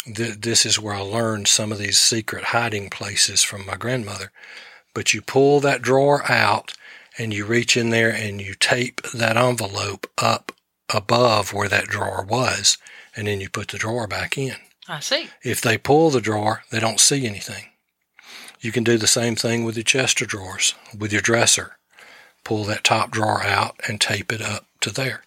th- 0.05 0.41
this 0.41 0.67
is 0.67 0.79
where 0.79 0.95
I 0.95 1.01
learned 1.01 1.49
some 1.49 1.73
of 1.73 1.79
these 1.79 1.99
secret 1.99 2.45
hiding 2.45 2.91
places 2.91 3.43
from 3.43 3.67
my 3.67 3.77
grandmother. 3.77 4.33
But 4.95 5.15
you 5.15 5.23
pull 5.23 5.61
that 5.61 5.83
drawer 5.83 6.31
out 6.31 6.75
and 7.17 7.33
you 7.33 7.45
reach 7.45 7.77
in 7.77 7.91
there 7.91 8.11
and 8.11 8.41
you 8.41 8.55
tape 8.55 9.03
that 9.15 9.37
envelope 9.37 10.09
up 10.19 10.53
above 10.93 11.53
where 11.53 11.69
that 11.69 11.87
drawer 11.87 12.25
was. 12.25 12.77
And 13.15 13.27
then 13.27 13.41
you 13.41 13.49
put 13.49 13.69
the 13.69 13.79
drawer 13.79 14.07
back 14.07 14.37
in. 14.37 14.57
I 14.89 15.01
see. 15.01 15.29
If 15.43 15.61
they 15.61 15.79
pull 15.79 16.11
the 16.11 16.21
drawer, 16.21 16.65
they 16.71 16.81
don't 16.81 17.01
see 17.01 17.27
anything. 17.27 17.67
You 18.61 18.73
can 18.73 18.85
do 18.85 18.99
the 18.99 19.07
same 19.07 19.37
thing 19.37 19.65
with 19.65 19.77
your 19.77 19.85
chest 19.85 20.21
of 20.21 20.29
drawers, 20.29 20.75
with 20.97 21.13
your 21.13 21.23
dresser. 21.23 21.77
Pull 22.45 22.65
that 22.65 22.85
top 22.85 23.11
drawer 23.11 23.43
out 23.43 23.81
and 23.87 24.01
tape 24.01 24.33
it 24.33 24.41
up 24.41 24.67
to 24.81 24.91
there. 24.91 25.25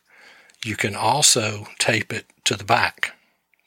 You 0.64 0.76
can 0.76 0.96
also 0.96 1.68
tape 1.78 2.12
it 2.14 2.26
to 2.46 2.56
the 2.56 2.64
back, 2.64 3.14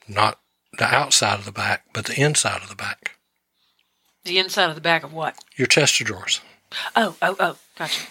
not 0.08 0.38
the 0.78 0.84
outside 0.84 1.38
of 1.38 1.44
the 1.44 1.52
back, 1.52 1.84
but 1.92 2.06
the 2.06 2.20
inside 2.20 2.62
of 2.62 2.68
the 2.68 2.74
back. 2.74 3.12
The 4.24 4.38
inside 4.38 4.68
of 4.68 4.74
the 4.74 4.80
back 4.80 5.04
of 5.04 5.12
what? 5.12 5.38
Your 5.56 5.66
chest 5.66 6.00
of 6.00 6.06
drawers. 6.06 6.40
Oh, 6.94 7.16
oh, 7.22 7.36
oh. 7.38 7.56
Gotcha. 7.78 8.06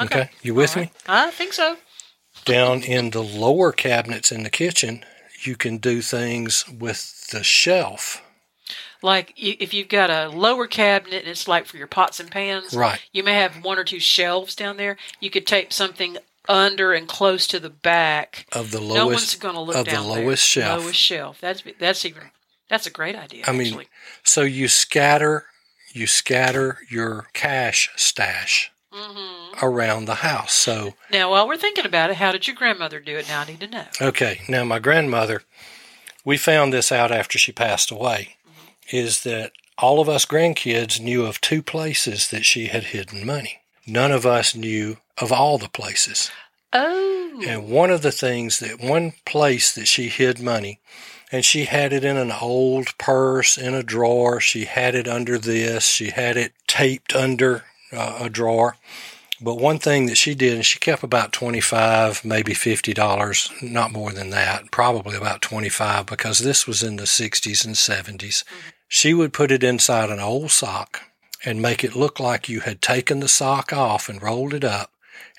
Okay, 0.00 0.30
you 0.42 0.54
with 0.54 0.76
All 0.76 0.82
me? 0.82 0.90
I 1.06 1.30
think 1.30 1.52
so. 1.52 1.76
Down 2.44 2.82
in 2.82 3.10
the 3.10 3.22
lower 3.22 3.72
cabinets 3.72 4.32
in 4.32 4.42
the 4.42 4.50
kitchen, 4.50 5.04
you 5.42 5.54
can 5.54 5.78
do 5.78 6.00
things 6.00 6.64
with 6.68 7.28
the 7.30 7.44
shelf. 7.44 8.22
Like 9.02 9.34
if 9.36 9.74
you've 9.74 9.88
got 9.88 10.10
a 10.10 10.28
lower 10.28 10.66
cabinet 10.66 11.20
and 11.22 11.28
it's 11.28 11.48
like 11.48 11.66
for 11.66 11.76
your 11.76 11.86
pots 11.86 12.20
and 12.20 12.30
pans, 12.30 12.74
Right. 12.74 13.00
you 13.12 13.22
may 13.22 13.34
have 13.34 13.64
one 13.64 13.78
or 13.78 13.84
two 13.84 14.00
shelves 14.00 14.54
down 14.54 14.76
there. 14.76 14.96
You 15.20 15.28
could 15.30 15.46
tape 15.46 15.72
something 15.72 16.18
under 16.48 16.92
and 16.92 17.06
close 17.08 17.46
to 17.48 17.60
the 17.60 17.70
back. 17.70 18.46
Of 18.52 18.70
the 18.70 18.80
no 18.80 19.06
one's 19.06 19.18
lowest 19.18 19.40
going 19.40 19.54
to 19.54 19.60
look 19.60 19.76
of 19.76 19.84
the 19.84 19.90
down 19.92 20.08
there. 20.08 20.24
lowest 20.24 20.44
shelf. 20.44 20.80
Lowest 20.82 20.98
shelf. 20.98 21.40
That's 21.40 21.62
that's 21.78 22.04
even 22.04 22.22
that's 22.68 22.86
a 22.86 22.90
great 22.90 23.16
idea. 23.16 23.44
I 23.46 23.52
mean. 23.52 23.84
So 24.22 24.42
you 24.42 24.68
scatter 24.68 25.46
you 25.92 26.06
scatter 26.06 26.78
your 26.88 27.26
cash 27.32 27.90
stash 27.96 28.70
hmm 28.92 29.52
around 29.62 30.06
the 30.06 30.16
house. 30.16 30.52
So 30.54 30.94
Now, 31.10 31.30
while 31.30 31.46
we're 31.46 31.56
thinking 31.58 31.84
about 31.84 32.08
it, 32.10 32.16
how 32.16 32.32
did 32.32 32.46
your 32.46 32.56
grandmother 32.56 32.98
do 33.00 33.16
it? 33.18 33.28
Now 33.28 33.42
I 33.42 33.44
need 33.44 33.60
to 33.60 33.66
know. 33.68 33.84
okay, 34.00 34.40
now 34.48 34.64
my 34.64 34.78
grandmother, 34.78 35.42
we 36.24 36.36
found 36.38 36.72
this 36.72 36.90
out 36.90 37.12
after 37.12 37.38
she 37.38 37.52
passed 37.52 37.90
away, 37.90 38.36
is 38.92 39.22
that 39.22 39.52
all 39.78 40.00
of 40.00 40.08
us 40.08 40.26
grandkids 40.26 41.00
knew 41.00 41.24
of 41.24 41.40
two 41.40 41.62
places 41.62 42.28
that 42.28 42.44
she 42.44 42.66
had 42.66 42.84
hidden 42.84 43.26
money. 43.26 43.60
None 43.86 44.12
of 44.12 44.24
us 44.26 44.54
knew 44.54 44.98
of 45.18 45.32
all 45.32 45.58
the 45.58 45.68
places. 45.68 46.30
Oh, 46.72 47.42
And 47.46 47.68
one 47.68 47.90
of 47.90 48.02
the 48.02 48.12
things 48.12 48.60
that 48.60 48.80
one 48.80 49.14
place 49.26 49.72
that 49.72 49.88
she 49.88 50.08
hid 50.08 50.40
money, 50.40 50.80
and 51.30 51.44
she 51.44 51.64
had 51.64 51.92
it 51.92 52.04
in 52.04 52.16
an 52.16 52.32
old 52.32 52.96
purse 52.98 53.58
in 53.58 53.74
a 53.74 53.82
drawer. 53.82 54.40
She 54.40 54.66
had 54.66 54.94
it 54.94 55.08
under 55.08 55.38
this. 55.38 55.84
She 55.84 56.10
had 56.10 56.36
it 56.36 56.52
taped 56.66 57.14
under 57.14 57.64
uh, 57.92 58.18
a 58.20 58.30
drawer. 58.30 58.76
But 59.40 59.56
one 59.56 59.78
thing 59.78 60.06
that 60.06 60.16
she 60.16 60.34
did, 60.36 60.54
and 60.54 60.64
she 60.64 60.78
kept 60.78 61.02
about 61.02 61.32
twenty-five, 61.32 62.24
maybe 62.24 62.54
fifty 62.54 62.94
dollars, 62.94 63.50
not 63.60 63.90
more 63.90 64.12
than 64.12 64.30
that, 64.30 64.70
probably 64.70 65.16
about 65.16 65.42
twenty-five, 65.42 66.06
because 66.06 66.38
this 66.38 66.66
was 66.66 66.82
in 66.82 66.96
the 66.96 67.04
'60s 67.04 67.64
and 67.64 67.74
'70s. 67.74 68.44
She 68.94 69.14
would 69.14 69.32
put 69.32 69.50
it 69.50 69.64
inside 69.64 70.10
an 70.10 70.20
old 70.20 70.50
sock 70.50 71.00
and 71.46 71.62
make 71.62 71.82
it 71.82 71.96
look 71.96 72.20
like 72.20 72.46
you 72.46 72.60
had 72.60 72.82
taken 72.82 73.20
the 73.20 73.28
sock 73.28 73.72
off 73.72 74.06
and 74.10 74.22
rolled 74.22 74.52
it 74.52 74.64
up 74.64 74.92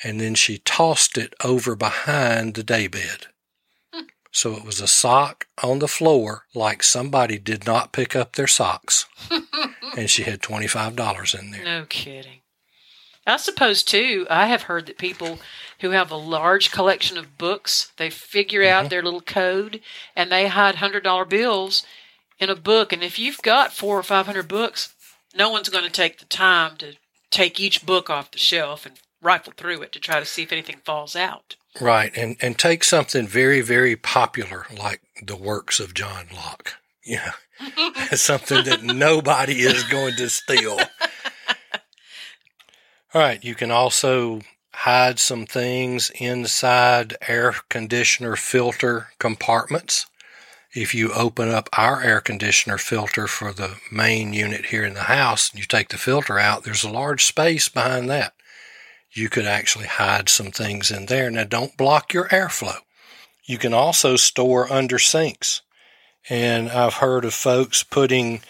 and 0.04 0.20
then 0.20 0.34
she 0.34 0.58
tossed 0.58 1.20
it 1.20 1.36
over 1.44 1.76
behind 1.76 2.56
the 2.56 2.63
daybed. 2.63 3.28
So 4.32 4.54
it 4.56 4.66
was 4.66 4.82
a 4.82 4.88
sock 4.88 5.46
on 5.62 5.78
the 5.78 5.88
floor, 5.88 6.46
like 6.56 6.82
somebody 6.82 7.38
did 7.38 7.68
not 7.68 7.92
pick 7.94 8.16
up 8.16 8.36
their 8.36 8.48
socks, 8.48 9.06
and 9.96 10.10
she 10.10 10.24
had 10.24 10.42
$25 10.42 11.39
in 11.39 11.52
there. 11.52 11.63
no 11.63 11.86
kidding. 11.88 12.39
I 13.28 13.38
suppose 13.38 13.84
too. 13.84 14.26
I 14.32 14.48
have 14.48 14.63
heard 14.63 14.88
that 14.88 14.98
people 14.98 15.38
who 15.82 15.92
have 15.92 16.10
a 16.10 16.16
large 16.18 16.72
collection 16.72 17.20
of 17.20 17.38
books, 17.38 17.92
they 17.98 18.10
figure 18.10 18.63
Mm-hmm. 18.63 18.86
out 18.86 18.89
their 18.89 19.04
little 19.04 19.22
code 19.22 19.80
and 20.16 20.32
they 20.32 20.48
hide 20.48 20.76
hundred 20.76 21.04
dollar 21.04 21.26
bills 21.26 21.86
in 22.39 22.50
a 22.50 22.56
book. 22.56 22.93
And 22.93 23.04
if 23.04 23.19
you've 23.19 23.41
got 23.41 23.74
four 23.74 23.98
or 23.98 24.04
five 24.04 24.26
hundred 24.26 24.48
books, 24.48 24.93
no 25.36 25.50
one's 25.50 25.69
going 25.69 25.86
to 25.86 25.91
take 25.91 26.19
the 26.19 26.26
time 26.26 26.78
to 26.78 26.93
take 27.32 27.60
each 27.60 27.86
book 27.86 28.10
off 28.10 28.32
the 28.32 28.38
shelf 28.38 28.86
and 28.86 28.96
rifle 29.22 29.54
through 29.56 29.82
it 29.82 29.91
to 29.93 30.00
try 30.00 30.19
to 30.19 30.26
see 30.26 30.43
if 30.43 30.52
anything 30.52 30.78
falls 30.84 31.15
out. 31.15 31.56
Right, 31.82 32.12
and, 32.15 32.38
and 32.39 32.58
take 32.58 32.84
something 32.84 33.26
very, 33.26 33.62
very 33.62 33.96
popular 33.96 34.67
like 34.78 35.02
the 35.26 35.36
works 35.36 35.80
of 35.80 35.96
John 35.96 36.28
Locke. 36.36 36.76
Yeah, 37.04 37.32
something 38.12 38.63
that 38.65 38.84
nobody 38.84 39.62
is 39.62 39.84
going 39.84 40.15
to 40.15 40.30
steal. 40.30 40.80
All 43.13 43.22
right, 43.22 43.43
you 43.43 43.56
can 43.56 43.72
also 43.72 44.41
hide 44.74 45.19
some 45.19 45.46
things 45.46 46.12
inside 46.19 47.15
air 47.28 47.54
conditioner 47.69 48.36
filter 48.36 49.10
compartments. 49.19 50.08
If 50.76 50.96
you 50.96 51.14
open 51.14 51.50
up 51.50 51.70
our 51.74 52.02
air 52.02 52.20
conditioner 52.20 52.80
filter 52.80 53.28
for 53.28 53.54
the 53.54 53.78
main 53.92 54.34
unit 54.34 54.68
here 54.68 54.84
in 54.84 54.96
the 54.96 55.04
house 55.04 55.52
and 55.52 55.60
you 55.60 55.66
take 55.66 55.90
the 55.90 55.98
filter 55.98 56.40
out, 56.40 56.64
there's 56.64 56.84
a 56.84 56.90
large 56.90 57.26
space 57.26 57.70
behind 57.70 58.10
that. 58.10 58.34
You 59.12 59.30
could 59.30 59.46
actually 59.46 59.86
hide 59.86 60.30
some 60.30 60.50
things 60.50 60.90
in 60.90 61.06
there. 61.06 61.30
Now, 61.30 61.44
don't 61.44 61.78
block 61.78 62.12
your 62.12 62.28
airflow. 62.30 62.78
You 63.46 63.60
can 63.60 63.74
also 63.74 64.16
store 64.16 64.72
under 64.72 64.98
sinks. 64.98 65.62
And 66.28 66.70
I've 66.70 66.96
heard 66.96 67.24
of 67.26 67.36
folks 67.36 67.84
putting 67.84 68.42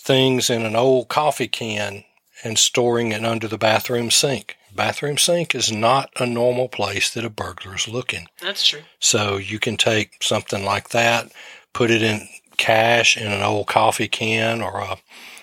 things 0.00 0.48
in 0.48 0.64
an 0.64 0.76
old 0.76 1.08
coffee 1.08 1.48
can 1.48 2.04
and 2.42 2.58
storing 2.58 3.12
it 3.12 3.24
under 3.24 3.48
the 3.48 3.58
bathroom 3.58 4.10
sink. 4.10 4.56
Bathroom 4.74 5.18
sink 5.18 5.54
is 5.54 5.72
not 5.72 6.10
a 6.16 6.26
normal 6.26 6.68
place 6.68 7.12
that 7.12 7.24
a 7.24 7.30
burglar 7.30 7.74
is 7.74 7.88
looking. 7.88 8.28
That's 8.40 8.66
true. 8.66 8.82
So 9.00 9.36
you 9.38 9.58
can 9.58 9.76
take 9.76 10.22
something 10.22 10.64
like 10.64 10.90
that, 10.90 11.32
put 11.76 11.90
it 11.90 12.02
in 12.02 12.26
cash 12.56 13.18
in 13.18 13.30
an 13.30 13.42
old 13.42 13.66
coffee 13.66 14.08
can 14.08 14.62
or 14.62 14.78
a 14.78 14.96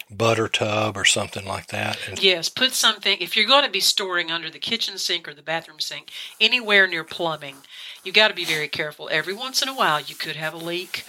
butter 0.10 0.48
tub 0.48 0.98
or 0.98 1.06
something 1.06 1.46
like 1.46 1.68
that. 1.68 2.00
And 2.08 2.22
Yes, 2.22 2.50
put 2.50 2.72
something, 2.72 3.20
if 3.20 3.38
you're 3.38 3.46
going 3.46 3.66
to 3.66 3.70
be 3.70 3.80
storing 3.80 4.32
under 4.32 4.50
the 4.50 4.58
kitchen 4.58 4.98
sink 4.98 5.28
or 5.28 5.36
the 5.36 5.44
bathroom 5.44 5.80
sink, 5.80 6.10
anywhere 6.42 6.88
near 6.88 7.04
plumbing, 7.04 7.58
you 8.04 8.12
got 8.12 8.30
to 8.30 8.34
be 8.34 8.46
very 8.46 8.68
careful. 8.68 9.10
Every 9.12 9.34
once 9.36 9.62
in 9.62 9.70
a 9.70 9.76
while, 9.76 10.02
you 10.02 10.16
could 10.16 10.36
have 10.36 10.56
a 10.56 10.58
leak. 10.58 11.06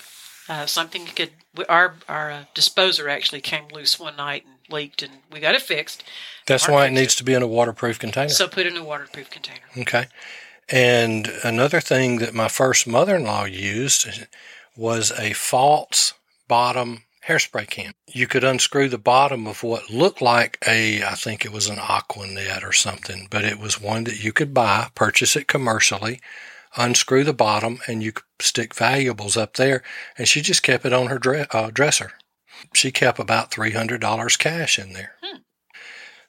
Uh, 0.47 0.67
something 0.67 1.07
could, 1.07 1.31
our, 1.71 1.95
our 2.07 2.31
uh, 2.31 2.45
disposer 2.53 3.09
actually 3.09 3.41
came 3.41 3.65
loose 3.69 3.99
one 3.99 4.17
night 4.17 4.45
and 4.45 4.57
leaked, 4.71 5.03
and 5.03 5.13
we 5.33 5.41
got 5.41 5.55
it 5.55 5.63
fixed. 5.63 6.05
that's 6.47 6.69
why 6.69 6.85
it 6.85 6.91
needs 6.91 7.15
to 7.17 7.25
be 7.25 7.33
in 7.33 7.43
a 7.43 7.47
waterproof 7.47 7.99
container. 7.99 8.29
So 8.29 8.47
put 8.47 8.67
it 8.67 8.75
in 8.75 8.77
a 8.77 8.85
waterproof 8.85 9.31
container. 9.31 9.65
Okay. 9.79 10.05
And 10.69 11.33
another 11.43 11.81
thing 11.81 12.19
that 12.19 12.35
my 12.35 12.49
first 12.49 12.87
mother 12.87 13.17
in 13.17 13.25
law 13.25 13.45
used 13.45 14.27
was 14.77 15.13
a 15.19 15.33
false 15.33 16.15
bottom 16.49 17.05
hairspray 17.27 17.69
can. 17.69 17.93
You 18.07 18.27
could 18.27 18.45
unscrew 18.45 18.89
the 18.89 18.99
bottom 18.99 19.47
of 19.47 19.63
what 19.63 19.91
looked 19.91 20.21
like 20.21 20.59
a, 20.67 21.03
I 21.03 21.15
think 21.15 21.45
it 21.45 21.53
was 21.53 21.69
an 21.69 21.77
Aquanet 21.77 22.63
or 22.63 22.73
something, 22.73 23.29
but 23.31 23.45
it 23.45 23.59
was 23.59 23.81
one 23.81 24.05
that 24.05 24.23
you 24.23 24.33
could 24.33 24.53
buy, 24.53 24.89
purchase 24.95 25.37
it 25.37 25.49
commercially, 25.49 26.21
unscrew 26.77 27.25
the 27.25 27.33
bottom, 27.33 27.79
and 27.87 28.03
you 28.03 28.13
could 28.13 28.25
stick 28.41 28.75
valuables 28.75 29.37
up 29.37 29.55
there. 29.55 29.83
And 30.19 30.29
she 30.29 30.43
just 30.43 30.63
kept 30.63 30.85
it 30.85 30.93
on 30.93 31.07
her 31.07 31.19
dre- 31.19 31.47
uh, 31.51 31.71
dresser. 31.71 32.13
She 32.75 32.91
kept 32.91 33.19
about 33.19 33.51
$300 33.51 34.39
cash 34.39 34.79
in 34.79 34.93
there. 34.93 35.13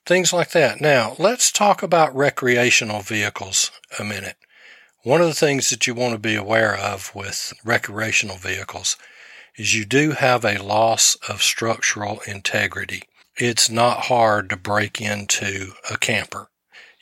Things 0.05 0.31
like 0.31 0.51
that. 0.51 0.79
Now, 0.79 1.15
let's 1.17 1.51
talk 1.51 1.81
about 1.81 2.15
recreational 2.15 3.01
vehicles 3.01 3.71
a 3.99 4.03
minute. 4.03 4.37
One 5.05 5.21
of 5.21 5.27
the 5.27 5.35
things 5.35 5.69
that 5.69 5.85
you 5.85 5.93
want 5.93 6.13
to 6.13 6.19
be 6.19 6.33
aware 6.33 6.75
of 6.75 7.13
with 7.13 7.53
recreational 7.63 8.37
vehicles 8.37 8.97
is 9.55 9.75
you 9.75 9.85
do 9.85 10.13
have 10.13 10.43
a 10.43 10.57
loss 10.57 11.13
of 11.29 11.43
structural 11.43 12.21
integrity. 12.21 13.03
It's 13.37 13.69
not 13.69 14.05
hard 14.05 14.49
to 14.49 14.57
break 14.57 14.99
into 14.99 15.73
a 15.91 15.97
camper. 15.99 16.49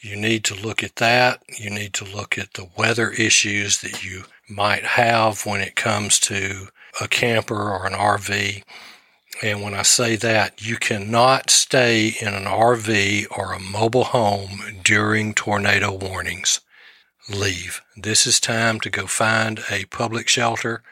You 0.01 0.17
need 0.17 0.43
to 0.43 0.53
look 0.53 0.83
at 0.83 0.97
that. 0.97 1.43
You 1.57 1.69
need 1.69 1.93
to 1.93 2.03
look 2.03 2.37
at 2.37 2.55
the 2.55 2.67
weather 2.77 3.09
issues 3.11 3.79
that 3.79 4.03
you 4.03 4.25
might 4.49 4.83
have 4.83 5.45
when 5.45 5.61
it 5.61 5.77
comes 5.77 6.19
to 6.21 6.67
a 6.99 7.07
camper 7.07 7.71
or 7.71 7.85
an 7.85 7.93
RV. 7.93 8.63
And 9.41 9.61
when 9.61 9.73
I 9.73 9.83
say 9.83 10.17
that, 10.17 10.61
you 10.61 10.75
cannot 10.75 11.49
stay 11.49 12.17
in 12.19 12.33
an 12.33 12.43
RV 12.43 13.27
or 13.31 13.53
a 13.53 13.61
mobile 13.61 14.03
home 14.03 14.81
during 14.83 15.33
tornado 15.33 15.93
warnings. 15.93 16.59
Leave. 17.29 17.81
This 17.95 18.27
is 18.27 18.41
time 18.41 18.81
to 18.81 18.89
go 18.89 19.07
find 19.07 19.63
a 19.71 19.85
public 19.85 20.27
shelter 20.27 20.83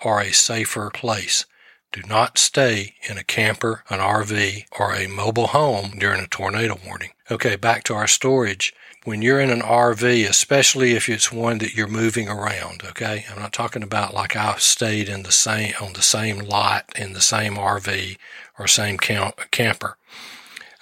or 0.00 0.20
a 0.20 0.32
safer 0.32 0.90
place. 0.90 1.44
Do 1.90 2.02
not 2.06 2.38
stay 2.38 2.94
in 3.08 3.18
a 3.18 3.24
camper, 3.24 3.82
an 3.90 3.98
RV, 3.98 4.66
or 4.78 4.94
a 4.94 5.08
mobile 5.08 5.48
home 5.48 5.98
during 5.98 6.22
a 6.22 6.28
tornado 6.28 6.78
warning. 6.86 7.10
Okay, 7.32 7.56
back 7.56 7.82
to 7.84 7.94
our 7.94 8.06
storage. 8.06 8.74
When 9.02 9.22
you're 9.22 9.40
in 9.40 9.50
an 9.50 9.60
RV, 9.60 10.28
especially 10.28 10.92
if 10.92 11.08
it's 11.08 11.32
one 11.32 11.58
that 11.58 11.74
you're 11.74 11.88
moving 11.88 12.28
around, 12.28 12.82
okay? 12.84 13.24
I'm 13.28 13.40
not 13.40 13.52
talking 13.52 13.82
about 13.82 14.14
like 14.14 14.36
I 14.36 14.56
stayed 14.58 15.08
in 15.08 15.24
the 15.24 15.32
same 15.32 15.72
on 15.80 15.94
the 15.94 16.02
same 16.02 16.38
lot 16.38 16.92
in 16.96 17.12
the 17.12 17.20
same 17.20 17.54
RV 17.56 18.18
or 18.56 18.68
same 18.68 18.98
camp, 18.98 19.40
camper. 19.50 19.96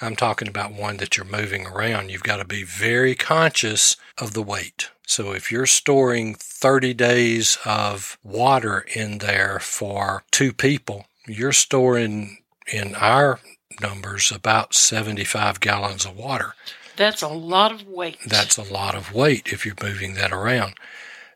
I'm 0.00 0.16
talking 0.16 0.48
about 0.48 0.72
one 0.72 0.96
that 0.98 1.16
you're 1.16 1.26
moving 1.26 1.66
around. 1.66 2.10
You've 2.10 2.22
got 2.22 2.38
to 2.38 2.44
be 2.44 2.64
very 2.64 3.14
conscious 3.14 3.96
of 4.18 4.34
the 4.34 4.42
weight. 4.42 4.90
So 5.06 5.32
if 5.32 5.52
you're 5.52 5.66
storing 5.66 6.34
30 6.34 6.94
days 6.94 7.58
of 7.64 8.18
water 8.22 8.84
in 8.94 9.18
there 9.18 9.58
for 9.60 10.24
two 10.30 10.52
people, 10.52 11.06
you're 11.26 11.52
storing 11.52 12.38
in 12.72 12.94
our 12.96 13.40
numbers 13.80 14.32
about 14.32 14.74
75 14.74 15.60
gallons 15.60 16.04
of 16.04 16.16
water. 16.16 16.54
That's 16.96 17.22
a 17.22 17.28
lot 17.28 17.72
of 17.72 17.86
weight. 17.86 18.18
That's 18.26 18.56
a 18.56 18.62
lot 18.62 18.94
of 18.94 19.12
weight 19.12 19.52
if 19.52 19.66
you're 19.66 19.74
moving 19.82 20.14
that 20.14 20.32
around. 20.32 20.74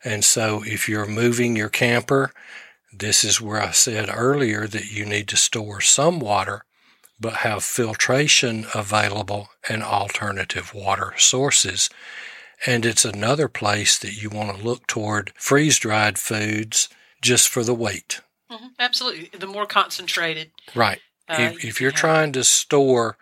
And 0.05 0.25
so 0.25 0.63
if 0.65 0.89
you're 0.89 1.07
moving 1.07 1.57
your 1.57 1.69
camper, 1.69 2.33
this 2.93 3.25
is 3.25 3.41
where 3.41 3.61
I 3.61 3.73
said 3.73 4.09
earlier 4.13 4.67
that 4.67 4.91
you 4.91 5.05
need 5.05 5.29
to 5.29 5.37
store 5.37 5.81
some 5.81 6.21
water, 6.21 6.65
but 7.21 7.35
have 7.39 7.64
filtration 7.64 8.66
available 8.75 9.49
and 9.69 9.83
alternative 9.83 10.73
water 10.75 11.14
sources. 11.16 11.91
And 12.66 12.85
it's 12.85 13.05
another 13.05 13.49
place 13.49 13.99
that 13.99 14.21
you 14.21 14.31
want 14.31 14.57
to 14.57 14.64
look 14.64 14.87
toward 14.87 15.33
freeze 15.37 15.79
dried 15.79 16.19
foods 16.19 16.89
just 17.23 17.49
for 17.49 17.62
the 17.62 17.75
weight. 17.75 18.21
Mhm, 18.51 18.71
Absolutely. 18.79 19.39
The 19.39 19.47
more 19.47 19.66
concentrated. 19.66 20.51
Right. 20.75 21.01
Uh, 21.29 21.37
if, 21.39 21.64
if 21.64 21.81
you're 21.81 21.91
trying 21.91 22.33
to 22.33 22.45
store 22.45 23.16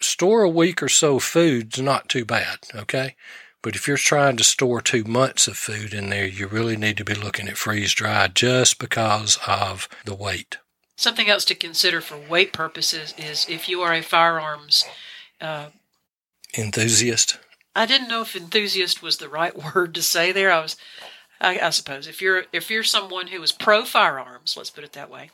store 0.00 0.42
a 0.42 0.48
week 0.48 0.82
or 0.82 0.88
so 0.90 1.16
of 1.16 1.22
food's 1.22 1.80
not 1.80 2.08
too 2.08 2.24
bad, 2.24 2.58
okay? 2.74 3.16
But 3.62 3.74
if 3.74 3.88
you're 3.88 3.96
trying 3.96 4.36
to 4.36 4.44
store 4.44 4.80
two 4.82 5.04
months 5.04 5.48
of 5.48 5.56
food 5.56 5.94
in 5.94 6.10
there, 6.10 6.26
you 6.26 6.46
really 6.46 6.76
need 6.76 6.98
to 6.98 7.04
be 7.04 7.14
looking 7.14 7.48
at 7.48 7.56
freeze 7.56 7.94
dried 7.94 8.34
just 8.34 8.78
because 8.78 9.38
of 9.46 9.88
the 10.04 10.14
weight. 10.14 10.58
Something 10.96 11.28
else 11.28 11.44
to 11.46 11.54
consider 11.54 12.00
for 12.00 12.16
weight 12.16 12.52
purposes 12.52 13.14
is 13.18 13.46
if 13.48 13.68
you 13.68 13.82
are 13.82 13.92
a 13.92 14.02
firearms. 14.02 14.84
Uh, 15.40 15.66
Enthusiast. 16.56 17.38
I 17.74 17.84
didn't 17.84 18.08
know 18.08 18.22
if 18.22 18.34
enthusiast 18.34 19.02
was 19.02 19.18
the 19.18 19.28
right 19.28 19.54
word 19.74 19.94
to 19.94 20.02
say 20.02 20.32
there. 20.32 20.50
I 20.50 20.60
was, 20.60 20.76
I, 21.40 21.58
I 21.58 21.70
suppose, 21.70 22.06
if 22.06 22.22
you're 22.22 22.44
if 22.52 22.70
you're 22.70 22.82
someone 22.82 23.26
who 23.26 23.42
is 23.42 23.52
pro 23.52 23.84
firearms, 23.84 24.56
let's 24.56 24.70
put 24.70 24.84
it 24.84 24.92
that 24.94 25.10
way, 25.10 25.30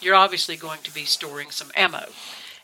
you're 0.00 0.16
obviously 0.16 0.56
going 0.56 0.80
to 0.82 0.92
be 0.92 1.04
storing 1.04 1.50
some 1.50 1.70
ammo. 1.76 2.06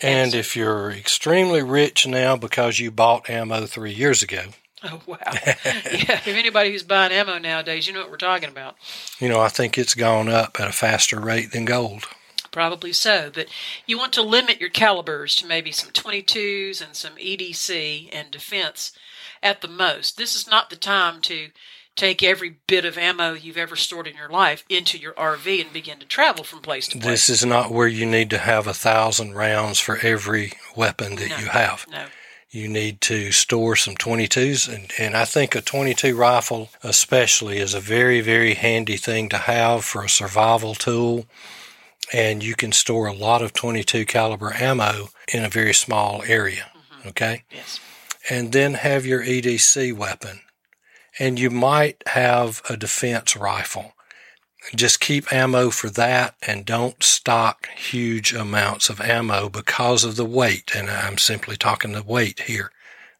And 0.03 0.33
so- 0.33 0.39
if 0.39 0.57
you're 0.57 0.91
extremely 0.91 1.63
rich 1.63 2.07
now 2.07 2.35
because 2.37 2.81
you 2.81 2.91
bought 2.91 3.31
ammo 3.31 3.67
three 3.67 3.93
years 3.93 4.23
ago, 4.25 4.47
Oh 4.83 5.01
wow! 5.07 5.19
yeah, 5.33 6.19
if 6.25 6.27
anybody 6.27 6.73
who's 6.73 6.83
buying 6.83 7.13
ammo 7.13 7.39
nowadays, 7.39 7.87
you 7.87 7.93
know 7.93 8.01
what 8.01 8.11
we're 8.11 8.17
talking 8.17 8.49
about. 8.49 8.75
you 9.21 9.29
know, 9.29 9.39
I 9.39 9.49
think 9.49 9.79
it's 9.79 9.95
gone 9.95 10.29
up 10.29 10.59
at 10.59 10.67
a 10.67 10.73
faster 10.73 11.21
rate 11.21 11.53
than 11.53 11.65
gold. 11.67 12.09
Probably 12.51 12.93
so, 12.93 13.31
but 13.33 13.47
you 13.87 13.97
want 13.97 14.13
to 14.15 14.23
limit 14.23 14.61
your 14.61 14.71
calibers 14.71 15.37
to 15.37 15.47
maybe 15.47 15.71
some 15.73 15.91
22s 15.91 16.85
and 16.85 16.95
some 16.97 17.15
EDC 17.17 18.09
and 18.13 18.31
defense 18.31 18.93
at 19.43 19.61
the 19.61 19.69
most. 19.69 20.17
This 20.17 20.35
is 20.35 20.51
not 20.51 20.69
the 20.71 20.77
time 20.77 21.21
to 21.23 21.49
take 21.97 22.23
every 22.23 22.57
bit 22.67 22.85
of 22.85 22.97
ammo 22.97 23.35
you've 23.35 23.57
ever 23.57 23.77
stored 23.77 24.07
in 24.07 24.17
your 24.17 24.29
life 24.29 24.65
into 24.69 24.97
your 24.99 25.13
RV 25.15 25.61
and 25.61 25.73
begin 25.73 25.99
to 25.99 26.07
travel 26.07 26.45
from 26.45 26.61
place 26.61 26.89
to 26.89 26.99
place. 26.99 27.05
This 27.27 27.31
is 27.31 27.45
not 27.45 27.71
where 27.71 27.89
you 27.89 28.07
need 28.07 28.31
to 28.31 28.39
have 28.39 28.67
a 28.67 28.75
thousand 28.75 29.35
rounds 29.35 29.79
for 29.79 29.99
every 29.99 30.53
weapon 30.77 31.17
that 31.17 31.29
No. 31.31 31.37
you 31.39 31.47
have. 31.47 31.87
no. 31.91 32.07
you 32.51 32.69
need 32.69 33.01
to 33.03 33.31
store 33.33 33.77
some 33.77 33.95
22s 33.95 34.73
and, 34.73 34.91
and 34.99 35.17
i 35.17 35.25
think 35.25 35.55
a 35.55 35.61
22 35.61 36.17
rifle 36.17 36.69
especially 36.83 37.59
is 37.59 37.75
a 37.75 37.81
very 37.81 38.21
very 38.21 38.55
handy 38.55 38.97
thing 38.97 39.29
to 39.29 39.39
have 39.39 39.85
for 39.85 40.03
a 40.05 40.09
survival 40.09 40.75
tool 40.75 41.27
and 42.13 42.43
you 42.43 42.55
can 42.55 42.73
store 42.73 43.07
a 43.07 43.13
lot 43.13 43.43
of 43.43 43.53
22 43.53 44.05
caliber 44.05 44.53
ammo 44.55 45.09
in 45.33 45.45
a 45.45 45.49
very 45.49 45.75
small 45.75 46.23
area 46.27 46.67
mm-hmm. 46.77 47.09
okay 47.09 47.45
Yes. 47.51 47.81
and 48.29 48.53
then 48.53 48.75
have 48.75 49.07
your 49.07 49.23
edc 49.23 49.93
weapon 49.95 50.41
and 51.19 51.39
you 51.39 51.51
might 51.51 52.03
have 52.07 52.63
a 52.69 52.77
defense 52.77 53.37
rifle 53.37 53.95
just 54.75 55.01
keep 55.01 55.33
ammo 55.33 55.71
for 55.71 55.89
that 55.91 56.35
and 56.47 56.65
don't 56.65 57.03
stock 57.03 57.69
huge 57.71 58.33
amounts 58.33 58.91
of 58.91 59.01
ammo 59.01 59.49
because 59.49 60.05
of 60.05 60.17
the 60.17 60.25
weight. 60.25 60.73
And 60.75 60.91
I'm 60.91 61.19
simply 61.19 61.57
talking 61.57 61.93
the 61.93 62.03
weight 62.03 62.41
here. 62.41 62.71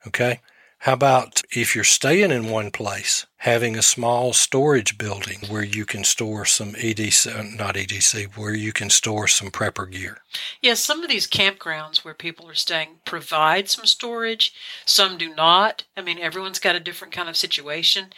Okay. 0.07 0.41
How 0.85 0.95
about 0.95 1.43
if 1.51 1.75
you're 1.75 1.85
staying 1.85 2.31
in 2.31 2.49
one 2.49 2.71
place, 2.71 3.27
having 3.37 3.77
a 3.77 3.83
small 3.83 4.33
storage 4.33 4.97
building 4.97 5.41
where 5.51 5.63
you 5.63 5.85
can 5.85 6.05
store 6.05 6.47
some 6.47 6.73
EDC, 6.73 7.59
not 7.59 7.75
EDC, 7.75 8.35
where 8.35 8.55
you 8.55 8.73
can 8.73 8.89
store 8.89 9.29
some 9.29 9.51
prepper 9.51 9.91
gear? 9.91 10.23
Yes, 10.63 10.81
some 10.81 11.03
of 11.03 11.11
these 11.11 11.27
campgrounds 11.27 11.99
where 11.99 12.15
people 12.15 12.49
are 12.49 12.55
staying 12.55 13.01
provide 13.05 13.69
some 13.69 13.85
storage. 13.85 14.55
Some 14.87 15.19
do 15.19 15.35
not. 15.35 15.85
I 15.99 16.01
mean, 16.01 16.19
everyone's 16.19 16.59
got 16.59 16.77
a 16.77 16.81
different 16.81 17.13
kind 17.13 17.29
of 17.29 17.37
situation. 17.37 18.15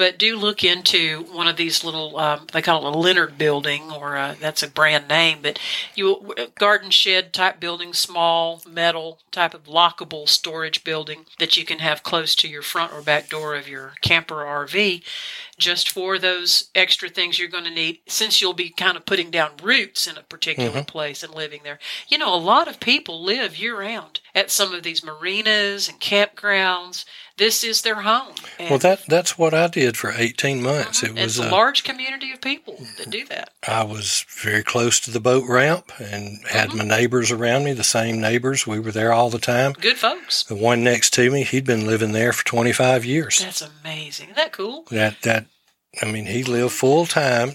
But 0.00 0.16
do 0.16 0.34
look 0.38 0.64
into 0.64 1.26
one 1.30 1.46
of 1.46 1.58
these 1.58 1.84
little, 1.84 2.18
um, 2.18 2.46
they 2.54 2.62
call 2.62 2.86
it 2.86 2.94
a 2.94 2.98
Leonard 2.98 3.36
building, 3.36 3.92
or 3.92 4.16
uh, 4.16 4.34
that's 4.40 4.62
a 4.62 4.70
brand 4.70 5.08
name, 5.08 5.40
but 5.42 5.58
you 5.94 6.34
garden 6.54 6.88
shed 6.88 7.34
type 7.34 7.60
building, 7.60 7.92
small 7.92 8.62
metal 8.66 9.18
type 9.30 9.52
of 9.52 9.64
lockable 9.64 10.26
storage 10.26 10.84
building 10.84 11.26
that 11.38 11.58
you 11.58 11.66
can 11.66 11.80
have 11.80 12.02
close 12.02 12.34
to 12.36 12.48
your 12.48 12.62
front 12.62 12.94
or 12.94 13.02
back 13.02 13.28
door 13.28 13.54
of 13.54 13.68
your 13.68 13.92
camper 14.00 14.42
or 14.42 14.64
RV. 14.66 15.02
Just 15.60 15.90
for 15.90 16.18
those 16.18 16.70
extra 16.74 17.08
things 17.08 17.38
you're 17.38 17.48
going 17.48 17.64
to 17.64 17.70
need 17.70 18.00
since 18.08 18.40
you'll 18.40 18.52
be 18.54 18.70
kind 18.70 18.96
of 18.96 19.06
putting 19.06 19.30
down 19.30 19.52
roots 19.62 20.06
in 20.08 20.16
a 20.18 20.22
particular 20.22 20.70
Mhm. 20.82 20.86
place 20.88 21.22
and 21.22 21.32
living 21.34 21.60
there. 21.62 21.78
You 22.08 22.18
know, 22.18 22.34
a 22.34 22.36
lot 22.36 22.66
of 22.66 22.80
people 22.80 23.22
live 23.22 23.56
year 23.56 23.78
round 23.78 24.20
at 24.34 24.50
some 24.50 24.74
of 24.74 24.82
these 24.82 25.04
marinas 25.04 25.88
and 25.88 26.00
campgrounds. 26.00 27.04
This 27.36 27.64
is 27.64 27.82
their 27.82 28.02
home. 28.02 28.34
And, 28.58 28.68
Well, 28.70 28.78
that 28.80 29.06
that's 29.06 29.38
what 29.38 29.54
I 29.54 29.66
did 29.68 29.96
for 29.96 30.12
18 30.12 30.62
months. 30.62 31.02
It 31.02 31.14
was 31.14 31.38
a 31.38 31.46
uh, 31.46 31.50
large 31.50 31.84
community 31.84 32.32
of 32.32 32.40
people 32.42 32.84
that 32.98 33.08
do 33.08 33.24
that. 33.26 33.52
I 33.66 33.82
was 33.84 34.26
very 34.42 34.62
close 34.62 35.00
to 35.00 35.10
the 35.10 35.20
boat 35.20 35.44
ramp 35.48 35.90
and 35.98 36.46
had 36.48 36.68
Mm-hmm. 36.70 36.78
my 36.78 36.84
neighbors 36.84 37.30
around 37.30 37.64
me, 37.64 37.72
the 37.72 37.82
same 37.84 38.20
neighbors. 38.20 38.66
We 38.66 38.78
were 38.78 38.92
there 38.92 39.12
all 39.12 39.30
the 39.30 39.38
time. 39.38 39.72
Good 39.72 39.96
folks. 39.98 40.42
The 40.42 40.54
one 40.54 40.84
next 40.84 41.14
to 41.14 41.30
me, 41.30 41.44
he'd 41.44 41.64
been 41.64 41.86
living 41.86 42.12
there 42.12 42.32
for 42.32 42.44
25 42.44 43.04
years. 43.06 43.38
That's 43.38 43.62
amazing. 43.62 44.26
Isn't 44.26 44.36
that 44.36 44.52
cool? 44.52 44.84
That 44.90 45.22
that 45.22 45.46
I 46.02 46.06
mean, 46.10 46.26
he 46.26 46.42
lived 46.44 46.72
full 46.72 47.06
time. 47.06 47.52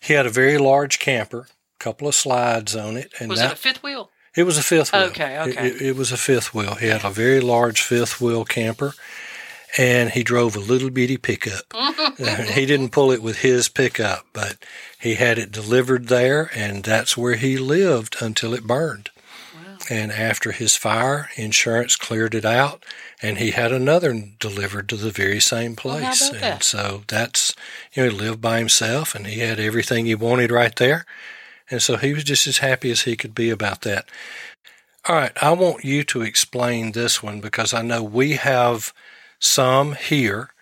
He 0.00 0.14
had 0.14 0.26
a 0.26 0.30
very 0.30 0.58
large 0.58 0.98
camper, 0.98 1.46
a 1.80 1.84
couple 1.84 2.08
of 2.08 2.14
slides 2.14 2.74
on 2.74 2.96
it, 2.96 3.12
and 3.20 3.28
Was 3.30 3.38
that 3.38 3.52
it 3.52 3.58
a 3.58 3.60
fifth 3.60 3.82
wheel? 3.82 4.10
it 4.36 4.42
was 4.44 4.58
a 4.58 4.62
fifth 4.62 4.92
wheel. 4.92 5.02
Okay, 5.02 5.36
It- 5.36 5.48
okay. 5.50 5.66
It, 5.68 5.82
it 5.82 5.96
was 5.96 6.10
a 6.10 6.16
fifth 6.16 6.52
wheel. 6.54 6.74
He 6.74 6.88
had 6.88 7.04
a 7.04 7.10
very 7.10 7.40
large 7.40 7.82
fifth 7.82 8.20
wheel 8.20 8.44
camper, 8.44 8.94
and 9.78 10.10
he 10.10 10.22
drove 10.24 10.56
a 10.56 10.60
little 10.60 10.90
bitty 10.90 11.16
pickup. 11.18 11.72
he 12.18 12.66
didn't 12.66 12.90
pull 12.90 13.12
it 13.12 13.22
with 13.22 13.38
his 13.42 13.68
pickup, 13.68 14.26
but 14.32 14.56
he 15.00 15.14
had 15.14 15.38
it 15.38 15.52
delivered 15.52 16.08
there, 16.08 16.50
and 16.54 16.82
that's 16.82 17.16
where 17.16 17.36
he 17.36 17.56
lived 17.58 18.16
until 18.20 18.54
it 18.54 18.64
burned. 18.66 19.10
And 19.92 20.10
after 20.10 20.52
his 20.52 20.74
fire, 20.74 21.28
insurance 21.36 21.96
cleared 21.96 22.34
it 22.34 22.46
out, 22.46 22.82
and 23.20 23.36
he 23.36 23.50
had 23.50 23.72
another 23.72 24.18
delivered 24.40 24.88
to 24.88 24.96
the 24.96 25.10
very 25.10 25.38
same 25.38 25.76
place. 25.76 26.30
about 26.30 26.32
and 26.32 26.42
that? 26.42 26.64
so 26.64 27.02
that's, 27.08 27.54
you 27.92 28.02
know, 28.02 28.08
he 28.08 28.16
lived 28.16 28.40
by 28.40 28.56
himself, 28.56 29.14
and 29.14 29.26
he 29.26 29.40
had 29.40 29.60
everything 29.60 30.06
he 30.06 30.14
wanted 30.14 30.50
right 30.50 30.74
there. 30.76 31.04
And 31.70 31.82
so 31.82 31.98
he 31.98 32.14
was 32.14 32.24
just 32.24 32.46
as 32.46 32.58
happy 32.58 32.90
as 32.90 33.02
he 33.02 33.16
could 33.16 33.34
be 33.34 33.50
about 33.50 33.82
that. 33.82 34.06
All 35.06 35.14
right, 35.14 35.32
I 35.42 35.52
want 35.52 35.84
you 35.84 36.04
to 36.04 36.22
explain 36.22 36.92
this 36.92 37.22
one 37.22 37.42
because 37.42 37.74
I 37.74 37.82
know 37.82 38.02
we 38.02 38.36
have 38.36 38.94
some 39.38 39.92
here, 39.92 40.54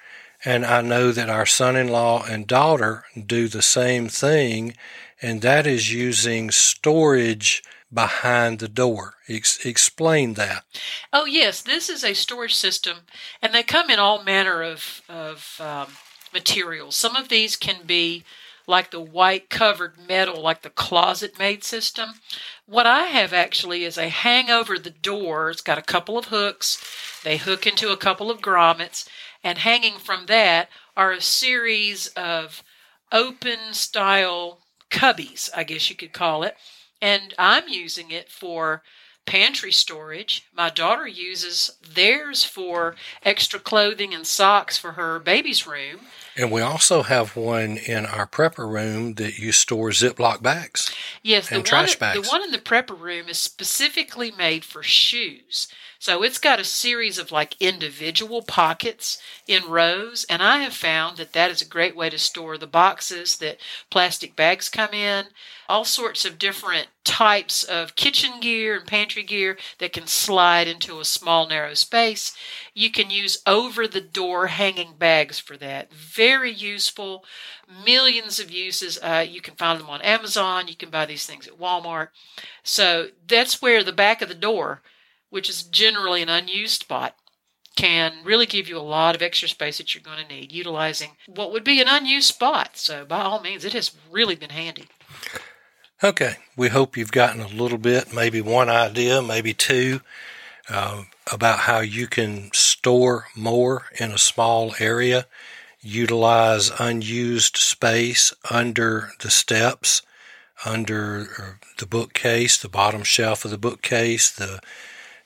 and 0.45 0.67
I 0.67 0.81
know 0.81 1.13
that 1.13 1.31
our 1.31 1.47
son 1.47 1.77
in 1.77 1.87
law 1.87 2.25
and 2.25 2.49
daughter 2.49 3.05
do 3.15 3.47
the 3.47 3.63
same 3.63 4.09
thing, 4.09 4.75
and 5.23 5.41
that 5.43 5.69
is 5.69 5.93
using 5.93 6.51
storage 6.51 7.63
behind 7.93 8.59
the 8.59 8.69
door. 8.69 9.15
Ex- 9.29 9.65
explain 9.65 10.35
that. 10.35 10.65
Oh 11.13 11.25
yes, 11.25 11.63
this 11.63 11.89
is 11.89 12.05
a 12.05 12.15
storage 12.15 12.55
system, 12.55 12.99
and 13.43 13.53
they 13.53 13.63
come 13.63 13.91
in 13.91 13.99
all 13.99 14.23
manner 14.23 14.63
of 14.63 15.03
of 15.09 15.61
um, 15.61 15.89
materials. 16.33 16.97
Some 16.97 17.17
of 17.17 17.29
these 17.29 17.57
can 17.57 17.87
be 17.87 18.25
like 18.67 18.91
the 18.91 19.01
white 19.01 19.51
covered 19.51 19.95
metal, 20.09 20.41
like 20.41 20.63
the 20.63 20.71
ClosetMaid 20.71 21.65
system. 21.65 22.11
What 22.67 22.87
I 22.87 23.07
have 23.07 23.33
actually 23.33 23.85
is 23.85 23.99
a 23.99 24.09
hang 24.09 24.49
over 24.49 24.79
the 24.79 24.91
door. 24.91 25.51
It's 25.51 25.61
got 25.61 25.79
a 25.79 25.83
couple 25.83 26.17
of 26.17 26.27
hooks. 26.27 26.83
They 27.25 27.37
hook 27.37 27.67
into 27.67 27.91
a 27.91 27.97
couple 27.97 28.31
of 28.31 28.41
grommets, 28.41 29.09
and 29.43 29.59
hanging 29.59 29.99
from 29.99 30.27
that 30.27 30.69
are 30.97 31.13
a 31.13 31.21
series 31.21 32.09
of 32.09 32.63
open 33.13 33.73
style 33.73 34.61
cubbies, 34.91 35.51
I 35.55 35.65
guess 35.65 35.91
you 35.91 35.97
could 35.97 36.13
call 36.13 36.43
it. 36.43 36.57
And 37.03 37.35
I'm 37.39 37.69
using 37.69 38.11
it 38.11 38.31
for 38.31 38.83
pantry 39.27 39.71
storage. 39.71 40.45
My 40.53 40.71
daughter 40.71 41.07
uses 41.07 41.77
theirs 41.95 42.43
for 42.43 42.97
extra 43.23 43.61
clothing 43.61 44.13
and 44.13 44.27
socks 44.27 44.77
for 44.77 44.93
her 44.93 45.19
baby's 45.19 45.67
room. 45.67 46.01
And 46.37 46.51
we 46.51 46.61
also 46.61 47.03
have 47.03 47.37
one 47.37 47.77
in 47.77 48.07
our 48.07 48.27
prepper 48.27 48.69
room 48.69 49.15
that 49.15 49.39
you 49.39 49.53
store 49.53 49.91
Ziploc 49.91 50.43
bags. 50.43 50.93
Yes, 51.23 51.49
the 51.49 51.57
And 51.57 51.69
one, 51.69 51.87
bags. 51.99 52.23
the 52.23 52.29
one 52.29 52.43
in 52.43 52.51
the 52.51 52.59
prepper 52.59 52.99
room 52.99 53.29
is 53.29 53.39
specifically 53.39 54.31
made 54.31 54.65
for 54.65 54.83
shoes. 54.83 55.69
So 56.01 56.23
it's 56.23 56.39
got 56.39 56.59
a 56.59 56.65
series 56.65 57.19
of 57.19 57.31
like 57.31 57.61
individual 57.61 58.41
pockets 58.41 59.21
in 59.47 59.69
rows, 59.69 60.25
and 60.31 60.43
I 60.43 60.61
have 60.61 60.73
found 60.73 61.19
that 61.19 61.35
that 61.35 61.51
is 61.51 61.61
a 61.61 61.67
great 61.67 61.95
way 61.95 62.09
to 62.09 62.19
store 62.19 62.57
the 62.57 62.67
boxes 62.67 63.37
that 63.37 63.59
plastic 63.91 64.35
bags 64.35 64.71
come 64.71 64.95
in, 64.95 65.27
all 65.69 65.85
sorts 65.85 66.25
of 66.25 66.39
different 66.39 66.89
types 67.05 67.65
of 67.65 67.97
kitchen 67.97 68.41
gear 68.41 68.79
and 68.79 68.87
pantry 68.87 69.23
gear 69.23 69.59
that 69.77 69.93
can 69.93 70.07
slide 70.07 70.67
into 70.67 71.01
a 71.01 71.05
small 71.05 71.47
narrow 71.47 71.75
space. 71.75 72.35
You 72.73 72.91
can 72.91 73.11
use 73.11 73.43
over 73.47 73.87
the 73.87 74.01
door 74.01 74.47
hanging 74.47 74.95
bags 74.99 75.39
for 75.39 75.59
that. 75.59 75.93
Very 75.93 76.51
useful. 76.51 77.27
Millions 77.85 78.41
of 78.41 78.51
uses. 78.51 78.99
Uh, 79.03 79.27
you 79.29 79.43
can 79.43 79.55
find 79.55 79.79
them 79.79 79.91
on 79.91 80.01
Amazon. 80.01 80.67
You 80.67 80.77
can 80.77 80.89
buy 80.89 81.05
these 81.05 81.27
things 81.27 81.47
at 81.47 81.59
Walmart. 81.59 82.09
So 82.63 83.09
that's 83.29 83.61
where 83.61 83.85
the 83.85 83.93
back 83.93 84.23
of 84.23 84.31
the 84.31 84.35
door, 84.35 84.81
which 85.31 85.49
is 85.49 85.63
generally 85.63 86.23
an 86.23 86.29
unused 86.29 86.83
spot, 86.83 87.17
can 87.77 88.13
really 88.25 88.47
give 88.47 88.69
you 88.69 88.77
a 88.77 88.81
lot 88.81 89.15
of 89.15 89.23
extra 89.23 89.49
space 89.49 89.79
that 89.79 89.95
you're 89.95 90.03
going 90.03 90.23
to 90.23 90.35
need 90.35 90.53
utilizing 90.53 91.13
what 91.27 91.53
would 91.53 91.65
be 91.65 91.81
an 91.81 91.89
unused 91.89 92.29
spot. 92.29 92.77
So 92.77 93.05
by 93.05 93.23
all 93.23 93.41
means, 93.41 93.65
it 93.65 93.73
has 93.73 93.93
really 94.11 94.35
been 94.35 94.51
handy. 94.51 94.87
Okay, 96.03 96.37
we 96.57 96.69
hope 96.69 96.97
you've 96.97 97.13
gotten 97.13 97.41
a 97.41 97.49
little 97.49 97.79
bit, 97.79 98.13
maybe 98.13 98.41
one 98.41 98.69
idea, 98.69 99.23
maybe 99.23 99.53
two, 99.53 100.01
uh, 100.69 101.05
about 101.31 101.61
how 101.61 101.81
you 101.81 102.07
can 102.07 102.51
store 102.53 103.27
more 103.37 103.85
in 103.99 104.11
a 104.11 104.19
small 104.19 104.75
area, 104.79 105.27
utilize 105.81 106.71
unused 106.79 107.57
space 107.57 108.33
under 108.51 109.11
the 109.21 109.31
steps, 109.31 110.03
under 110.65 111.29
uh, 111.39 111.67
the 111.79 111.87
bookcase, 111.87 112.57
the 112.57 112.69
bottom 112.69 113.03
shelf 113.03 113.45
of 113.45 113.51
the 113.51 113.59
bookcase, 113.59 114.31
the 114.31 114.61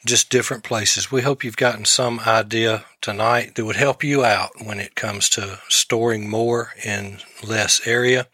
just 0.04 0.30
different 0.30 0.64
places. 0.64 1.10
We 1.10 1.22
hope 1.22 1.44
you've 1.44 1.56
gotten 1.56 1.84
some 1.84 2.20
idea 2.20 2.84
tonight 3.00 3.54
that 3.54 3.64
would 3.64 3.76
help 3.76 4.04
you 4.04 4.24
out 4.24 4.50
when 4.62 4.80
it 4.80 4.94
comes 4.94 5.28
to 5.30 5.60
storing 5.68 6.28
more 6.28 6.72
in 6.84 7.18
less 7.42 7.86
area. 7.86 8.28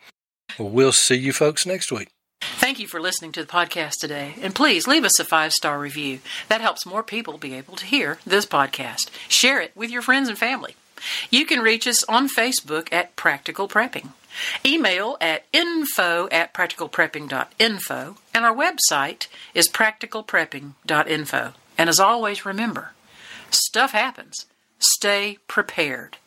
Well, 0.59 0.71
we'll 0.71 0.93
see 0.93 1.17
you 1.17 1.33
folks 1.33 1.65
next 1.65 1.93
week. 1.93 2.09
Thank 2.41 2.79
you 2.79 2.87
for 2.87 3.01
listening 3.01 3.33
to 3.33 3.43
the 3.43 3.53
podcast 3.53 3.95
today. 4.01 4.35
And 4.41 4.55
please 4.55 4.87
leave 4.87 5.05
us 5.05 5.19
a 5.21 5.25
five 5.25 5.53
star 5.53 5.79
review. 5.79 6.21
That 6.49 6.61
helps 6.61 6.87
more 6.87 7.03
people 7.03 7.39
be 7.39 7.55
able 7.55 7.77
to 7.77 7.87
hear 7.87 8.19
this 8.27 8.47
podcast. 8.47 9.11
Share 9.29 9.61
it 9.61 9.73
with 9.75 9.91
your 9.91 10.03
friends 10.03 10.29
and 10.29 10.39
family. 10.39 10.75
You 11.31 11.47
can 11.47 11.61
reach 11.61 11.87
us 11.87 12.03
on 12.05 12.29
Facebook 12.29 12.93
at 12.93 13.17
Practical 13.17 13.69
Prepping. 13.69 14.11
Email 14.65 15.17
at 15.21 15.47
info 15.53 16.29
at 16.31 16.55
practicalprepping.info. 16.55 18.17
And 18.35 18.45
our 18.45 18.55
website 18.55 19.27
is 19.55 19.69
practicalprepping.info. 19.69 21.53
And 21.81 21.89
as 21.89 21.99
always, 21.99 22.45
remember 22.45 22.91
stuff 23.49 23.93
happens. 23.93 24.45
Stay 24.79 25.39
prepared. 25.49 26.19